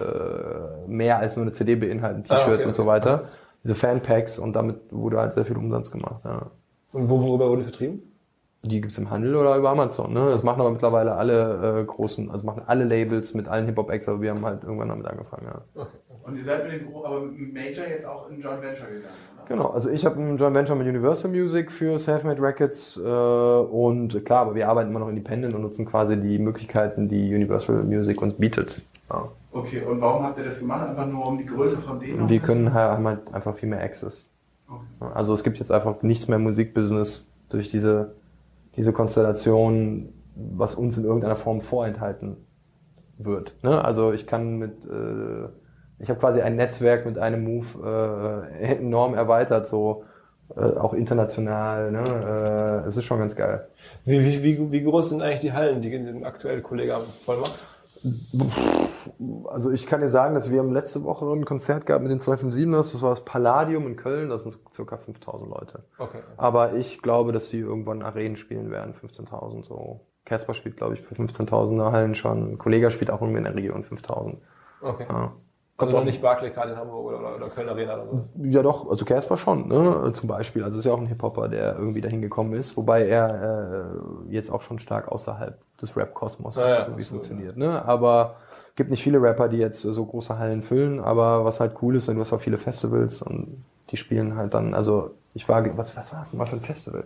mehr 0.88 1.17
als 1.17 1.36
nur 1.36 1.45
eine 1.45 1.53
CD 1.53 1.75
beinhalten, 1.75 2.25
T-Shirts 2.25 2.47
ah, 2.47 2.53
okay, 2.53 2.65
und 2.65 2.75
so 2.75 2.86
weiter 2.86 3.30
diese 3.64 3.76
Fanpacks 3.76 4.39
und 4.39 4.53
damit 4.53 4.78
wurde 4.91 5.18
halt 5.18 5.34
sehr 5.34 5.45
viel 5.45 5.57
Umsatz 5.57 5.91
gemacht. 5.91 6.24
Ja. 6.24 6.47
Und 6.91 7.10
wo, 7.10 7.22
worüber 7.22 7.49
wurde 7.49 7.64
vertrieben? 7.64 8.03
Die 8.62 8.82
gibt's 8.82 8.97
im 8.97 9.10
Handel 9.10 9.36
oder 9.36 9.55
über 9.55 9.70
Amazon. 9.70 10.14
Ne? 10.14 10.20
Das 10.20 10.43
machen 10.43 10.60
aber 10.60 10.72
mittlerweile 10.72 11.14
alle 11.14 11.80
äh, 11.80 11.86
großen, 11.86 12.30
also 12.30 12.45
machen 12.45 12.64
alle 12.68 12.84
Labels 12.84 13.34
mit 13.34 13.47
allen 13.47 13.66
Hip-Hop-Acts, 13.68 14.10
aber 14.10 14.22
wir 14.22 14.32
haben 14.32 14.45
halt 14.45 14.64
irgendwann 14.64 14.89
damit 14.89 15.07
angefangen. 15.07 15.45
Ja. 15.45 15.62
Okay. 15.76 15.97
Und 16.24 16.36
ihr 16.36 16.43
seid 16.43 16.70
mit 16.70 16.82
dem 16.82 16.95
aber 16.95 17.22
Major 17.22 17.86
jetzt 17.88 18.05
auch 18.05 18.30
in 18.30 18.39
Joint 18.41 18.62
Venture 18.62 18.88
gegangen, 18.88 19.14
oder? 19.36 19.45
Genau, 19.47 19.70
also 19.70 19.89
ich 19.89 20.05
habe 20.05 20.22
ein 20.22 20.38
Joint 20.38 20.55
Venture 20.55 20.76
mit 20.76 20.88
Universal 20.88 21.32
Music 21.32 21.72
für 21.72 21.97
Selfmade 21.97 22.41
Records 22.41 22.97
äh, 22.97 23.01
und 23.01 24.26
klar, 24.26 24.41
aber 24.41 24.55
wir 24.55 24.68
arbeiten 24.68 24.89
immer 24.89 24.99
noch 24.99 25.10
independent 25.10 25.55
und 25.55 25.62
nutzen 25.62 25.86
quasi 25.86 26.18
die 26.18 26.38
Möglichkeiten, 26.38 27.07
die 27.07 27.34
Universal 27.34 27.84
Music 27.84 28.22
uns 28.22 28.34
bietet. 28.34 28.82
Ja. 29.10 29.30
Okay, 29.52 29.82
und 29.82 30.00
warum 30.00 30.24
habt 30.24 30.38
ihr 30.38 30.45
das 30.45 30.60
gemacht? 30.60 30.89
Einfach 30.89 31.08
nur 31.08 31.26
um 31.26 31.38
die 31.38 31.45
Größe 31.45 31.78
von 31.78 32.00
denen? 32.00 32.30
Wir 32.30 32.39
können 32.39 32.74
halt, 32.74 32.91
haben 32.91 33.08
halt 33.08 33.34
einfach 33.34 33.56
viel 33.56 33.70
mehr 33.70 33.82
Access. 33.82 34.32
Okay. 34.68 35.12
Also 35.14 35.34
es 35.34 35.43
gibt 35.43 35.58
jetzt 35.58 35.72
einfach 35.72 36.02
nichts 36.04 36.28
mehr 36.28 36.38
Musikbusiness 36.38 37.32
durch 37.50 37.72
diese, 37.72 38.16
diese 38.76 38.93
Konstellation, 38.93 40.14
was 40.36 40.76
uns 40.76 40.97
in 40.97 41.04
irgendeiner 41.04 41.36
Form 41.36 41.62
vorenthalten 41.62 42.38
wird. 43.18 43.56
Ne? 43.64 43.84
Also 43.84 44.14
ich 44.14 44.28
kann 44.28 44.58
mit, 44.58 44.86
äh, 44.86 45.47
ich 45.97 46.10
habe 46.10 46.20
quasi 46.20 46.41
ein 46.41 46.56
Netzwerk 46.56 47.06
mit 47.06 47.18
einem 47.18 47.43
Move 47.43 48.47
äh, 48.62 48.66
enorm 48.78 49.16
erweitert, 49.16 49.68
so 49.68 50.04
äh, 50.56 50.62
auch 50.62 50.93
international. 50.93 51.91
Ne? 51.91 52.84
Äh, 52.84 52.88
es 52.88 52.97
ist 52.97 53.06
schon 53.06 53.20
ganz 53.20 53.36
geil. 53.36 53.68
Wie, 54.06 54.20
wie, 54.24 54.43
wie, 54.43 54.72
wie 54.72 54.84
groß 54.84 55.10
sind 55.10 55.22
eigentlich 55.22 55.39
die 55.39 55.54
Hallen, 55.54 55.82
die 55.82 55.89
den 55.89 56.24
aktuell 56.24 56.62
Kollege 56.62 56.97
voll 57.26 57.38
macht? 57.38 57.60
Also 59.45 59.72
ich 59.72 59.88
kann 59.88 60.02
dir 60.02 60.10
sagen, 60.10 60.36
dass 60.36 60.50
wir 60.50 60.64
letzte 60.64 61.04
Woche 61.04 61.26
ein 61.26 61.45
Konzert 61.45 61.86
gehabt 61.86 62.04
mit 62.04 62.12
den 62.12 62.20
257ers, 62.20 62.93
das 62.93 63.02
war 63.02 63.10
das 63.12 63.26
Palladium 63.26 63.88
in 63.88 63.95
Köln, 63.95 64.30
das 64.30 64.43
sind 64.43 64.58
ca. 64.76 64.97
5000 64.97 65.50
Leute. 65.50 65.84
Okay. 65.97 66.20
Aber 66.38 66.74
ich 66.74 67.02
glaube, 67.02 67.32
dass 67.32 67.50
sie 67.50 67.60
irgendwann 67.60 68.02
Arenen 68.02 68.38
spielen 68.38 68.72
werden, 68.72 68.93
15.000 68.93 69.66
so. 69.66 70.02
Casper 70.26 70.54
spielt, 70.54 70.78
glaube 70.78 70.93
ich, 70.93 71.08
bei 71.08 71.16
15.000er 71.16 71.91
Hallen 71.91 72.14
schon. 72.14 72.54
Ein 72.54 72.58
Kollege 72.60 72.91
spielt 72.91 73.10
auch 73.10 73.22
irgendwie 73.22 73.39
in 73.39 73.45
der 73.45 73.56
Region 73.56 73.84
5.000. 73.84 74.38
Okay. 74.82 75.06
Ja. 75.10 75.34
Also 75.80 75.97
noch 75.97 76.03
nicht 76.03 76.21
Barclaycard 76.21 76.71
in 76.71 76.75
Hamburg 76.75 77.05
oder, 77.05 77.19
oder, 77.19 77.36
oder 77.36 77.49
Köln 77.49 77.69
Arena 77.69 77.95
oder 77.95 78.05
so? 78.05 78.23
Ja 78.43 78.61
doch, 78.61 78.89
also 78.89 79.05
Casper 79.05 79.38
schon, 79.38 79.67
ne? 79.67 80.11
zum 80.13 80.27
Beispiel. 80.27 80.63
Also 80.63 80.80
ist 80.80 80.86
ja 80.86 80.91
auch 80.91 80.99
ein 80.99 81.07
Hip-Hopper, 81.07 81.47
der 81.47 81.77
irgendwie 81.77 82.01
dahin 82.01 82.21
gekommen 82.21 82.53
ist, 82.53 82.75
wobei 82.75 83.07
er 83.07 83.89
äh, 84.27 84.34
jetzt 84.34 84.51
auch 84.51 84.61
schon 84.61 84.80
stark 84.80 85.07
außerhalb 85.07 85.57
des 85.82 85.95
Rap-Kosmos 85.95 86.57
ja, 86.57 86.61
ja, 86.61 86.69
irgendwie 86.82 87.01
absolut, 87.01 87.07
funktioniert. 87.07 87.57
Ja. 87.57 87.67
Ne? 87.67 87.86
Aber 87.86 88.36
gibt 88.75 88.89
nicht 88.89 89.03
viele 89.03 89.21
Rapper, 89.21 89.49
die 89.49 89.57
jetzt 89.57 89.82
so 89.82 90.05
große 90.05 90.38
Hallen 90.38 90.61
füllen, 90.61 90.99
aber 90.99 91.43
was 91.45 91.59
halt 91.59 91.73
cool 91.82 91.95
ist, 91.95 92.07
du 92.07 92.19
hast 92.19 92.34
auch 92.34 92.41
viele 92.41 92.57
Festivals 92.57 93.21
und 93.21 93.63
die 93.91 93.97
spielen 93.97 94.36
halt 94.36 94.53
dann, 94.53 94.73
also 94.73 95.11
ich 95.34 95.47
war, 95.49 95.65
was, 95.77 95.95
was 95.95 96.13
war 96.13 96.21
das 96.21 96.34
mal 96.34 96.45
für 96.45 96.55
ein 96.55 96.61
Festival? 96.61 97.03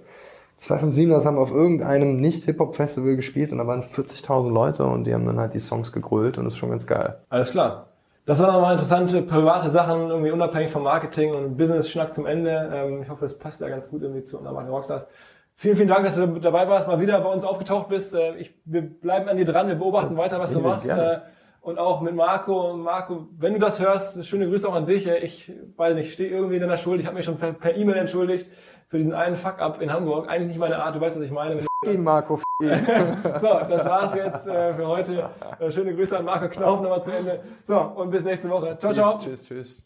257ers 0.59 1.25
haben 1.25 1.37
auf 1.37 1.51
irgendeinem 1.51 2.17
Nicht-Hip-Hop-Festival 2.17 3.15
gespielt 3.15 3.51
und 3.51 3.57
da 3.57 3.67
waren 3.67 3.81
40.000 3.81 4.51
Leute 4.51 4.85
und 4.85 5.03
die 5.05 5.13
haben 5.13 5.25
dann 5.25 5.39
halt 5.39 5.53
die 5.53 5.59
Songs 5.59 5.91
gegrölt 5.91 6.37
und 6.37 6.45
das 6.45 6.53
ist 6.53 6.59
schon 6.59 6.69
ganz 6.69 6.87
geil. 6.87 7.17
Alles 7.29 7.51
klar. 7.51 7.87
Das 8.25 8.39
waren 8.39 8.53
nochmal 8.53 8.73
interessante 8.73 9.21
private 9.21 9.69
Sachen, 9.69 10.09
irgendwie 10.09 10.31
unabhängig 10.31 10.71
vom 10.71 10.83
Marketing 10.83 11.35
und 11.35 11.57
Business-Schnack 11.57 12.13
zum 12.13 12.25
Ende. 12.25 12.71
Ähm, 12.73 13.01
ich 13.03 13.09
hoffe, 13.09 13.25
es 13.25 13.37
passt 13.37 13.59
ja 13.59 13.67
ganz 13.67 13.89
gut 13.89 14.01
irgendwie 14.01 14.23
zu 14.23 14.37
Untermarken 14.37 14.71
Rockstars. 14.71 15.07
Vielen, 15.55 15.75
vielen 15.75 15.89
Dank, 15.89 16.05
dass 16.05 16.15
du 16.15 16.27
dabei 16.39 16.67
warst, 16.69 16.87
mal 16.87 17.01
wieder 17.01 17.19
bei 17.19 17.29
uns 17.29 17.43
aufgetaucht 17.43 17.89
bist. 17.89 18.15
Äh, 18.15 18.35
ich, 18.37 18.55
wir 18.63 18.81
bleiben 18.81 19.27
an 19.27 19.35
dir 19.35 19.45
dran, 19.45 19.67
wir 19.67 19.75
beobachten 19.75 20.15
weiter, 20.15 20.39
was 20.39 20.53
du 20.53 20.61
machst. 20.61 20.85
Gerne. 20.85 21.13
Äh, 21.13 21.19
und 21.61 21.79
auch 21.79 22.01
mit 22.01 22.15
Marco. 22.15 22.73
Marco, 22.75 23.27
wenn 23.39 23.53
du 23.53 23.59
das 23.59 23.79
hörst, 23.79 24.25
schöne 24.25 24.47
Grüße 24.47 24.67
auch 24.67 24.75
an 24.75 24.85
dich. 24.85 25.07
Ich 25.07 25.51
weiß 25.77 25.95
nicht, 25.95 26.07
ich 26.07 26.13
stehe 26.13 26.29
irgendwie 26.29 26.55
in 26.55 26.61
deiner 26.61 26.77
Schuld. 26.77 26.99
Ich 26.99 27.05
habe 27.05 27.15
mich 27.15 27.25
schon 27.25 27.37
per 27.37 27.75
E-Mail 27.75 27.97
entschuldigt 27.97 28.49
für 28.89 28.97
diesen 28.97 29.13
einen 29.13 29.37
Fuck-up 29.37 29.81
in 29.81 29.91
Hamburg. 29.91 30.29
Eigentlich 30.29 30.47
nicht 30.47 30.59
meine 30.59 30.83
Art, 30.83 30.95
du 30.95 31.01
weißt, 31.01 31.17
was 31.17 31.25
ich 31.25 31.31
meine. 31.31 31.61
Ihn, 31.85 32.03
Marco. 32.03 32.42
so, 32.61 32.67
das 32.67 33.85
war's 33.85 34.13
jetzt 34.13 34.45
äh, 34.47 34.73
für 34.75 34.87
heute. 34.87 35.29
Äh, 35.59 35.71
schöne 35.71 35.95
Grüße 35.95 36.17
an 36.17 36.23
Marco 36.23 36.47
Knauf 36.47 36.81
nochmal 36.81 37.03
zu 37.03 37.11
Ende. 37.11 37.41
So, 37.63 37.79
und 37.79 38.11
bis 38.11 38.23
nächste 38.23 38.47
Woche. 38.49 38.77
Ciao, 38.77 38.93
ciao. 38.93 39.19
Tschüss, 39.19 39.43
tschüss. 39.43 39.81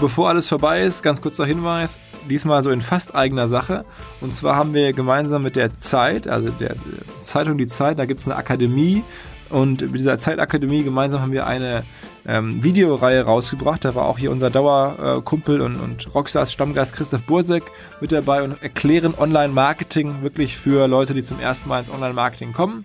Bevor 0.00 0.28
alles 0.28 0.48
vorbei 0.48 0.82
ist, 0.82 1.02
ganz 1.02 1.20
kurzer 1.20 1.44
Hinweis, 1.44 1.98
diesmal 2.30 2.62
so 2.62 2.70
in 2.70 2.82
fast 2.82 3.16
eigener 3.16 3.48
Sache. 3.48 3.84
Und 4.20 4.34
zwar 4.34 4.54
haben 4.54 4.74
wir 4.74 4.92
gemeinsam 4.92 5.42
mit 5.42 5.56
der 5.56 5.76
Zeit, 5.76 6.28
also 6.28 6.50
der 6.50 6.76
Zeitung 7.22 7.58
Die 7.58 7.66
Zeit, 7.66 7.98
da 7.98 8.04
gibt 8.04 8.20
es 8.20 8.26
eine 8.26 8.36
Akademie. 8.36 9.02
Und 9.50 9.82
mit 9.82 9.98
dieser 9.98 10.18
Zeitakademie 10.18 10.84
gemeinsam 10.84 11.20
haben 11.20 11.32
wir 11.32 11.46
eine 11.46 11.84
ähm, 12.26 12.62
Videoreihe 12.62 13.22
rausgebracht. 13.22 13.84
Da 13.84 13.94
war 13.94 14.06
auch 14.06 14.18
hier 14.18 14.30
unser 14.30 14.50
Dauerkumpel 14.50 15.60
und, 15.60 15.76
und 15.76 16.14
Rockstars 16.14 16.52
Stammgast 16.52 16.94
Christoph 16.94 17.24
Bursek 17.24 17.64
mit 18.00 18.12
dabei 18.12 18.42
und 18.42 18.62
erklären 18.62 19.14
Online-Marketing 19.18 20.22
wirklich 20.22 20.56
für 20.56 20.86
Leute, 20.86 21.14
die 21.14 21.24
zum 21.24 21.40
ersten 21.40 21.68
Mal 21.68 21.80
ins 21.80 21.90
Online-Marketing 21.90 22.52
kommen. 22.52 22.84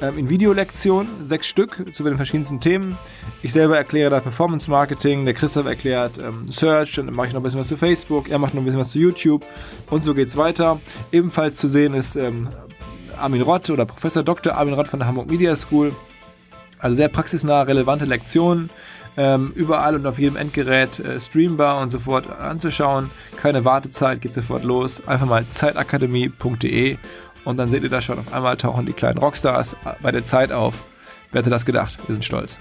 Ähm, 0.00 0.16
in 0.16 0.28
Videolektionen, 0.28 1.26
sechs 1.26 1.46
Stück 1.46 1.84
zu 1.92 2.04
den 2.04 2.16
verschiedensten 2.16 2.60
Themen. 2.60 2.96
Ich 3.42 3.52
selber 3.52 3.76
erkläre 3.76 4.10
da 4.10 4.20
Performance-Marketing, 4.20 5.24
der 5.24 5.34
Christoph 5.34 5.66
erklärt 5.66 6.18
ähm, 6.18 6.50
Search, 6.50 6.94
dann 6.94 7.12
mache 7.12 7.28
ich 7.28 7.32
noch 7.32 7.40
ein 7.40 7.42
bisschen 7.42 7.60
was 7.60 7.68
zu 7.68 7.76
Facebook, 7.76 8.28
er 8.28 8.38
macht 8.38 8.54
noch 8.54 8.62
ein 8.62 8.64
bisschen 8.64 8.80
was 8.80 8.92
zu 8.92 8.98
YouTube 8.98 9.44
und 9.90 10.04
so 10.04 10.14
geht's 10.14 10.36
weiter. 10.36 10.80
Ebenfalls 11.10 11.56
zu 11.56 11.68
sehen 11.68 11.94
ist 11.94 12.16
ähm, 12.16 12.48
Armin 13.18 13.42
Rott 13.42 13.70
oder 13.70 13.84
Professor 13.84 14.22
Dr. 14.22 14.54
Armin 14.54 14.74
Rott 14.74 14.86
von 14.86 15.00
der 15.00 15.08
Hamburg 15.08 15.28
Media 15.28 15.56
School 15.56 15.92
also 16.78 16.96
sehr 16.96 17.08
praxisnah, 17.08 17.62
relevante 17.62 18.04
Lektionen. 18.04 18.70
Ähm, 19.16 19.52
überall 19.56 19.96
und 19.96 20.06
auf 20.06 20.20
jedem 20.20 20.36
Endgerät 20.36 21.00
äh, 21.00 21.18
streambar 21.18 21.80
und 21.82 21.90
sofort 21.90 22.30
anzuschauen. 22.30 23.10
Keine 23.36 23.64
Wartezeit, 23.64 24.20
geht 24.20 24.32
sofort 24.32 24.62
los. 24.62 25.02
Einfach 25.08 25.26
mal 25.26 25.44
zeitakademie.de 25.50 26.98
und 27.44 27.56
dann 27.56 27.70
seht 27.70 27.82
ihr 27.82 27.88
da 27.88 28.00
schon 28.00 28.20
auf 28.20 28.32
einmal 28.32 28.56
tauchen 28.56 28.86
die 28.86 28.92
kleinen 28.92 29.18
Rockstars 29.18 29.74
bei 30.02 30.12
der 30.12 30.24
Zeit 30.24 30.52
auf. 30.52 30.84
Wer 31.32 31.40
hätte 31.40 31.50
das 31.50 31.66
gedacht? 31.66 31.98
Wir 32.06 32.14
sind 32.14 32.24
stolz. 32.24 32.58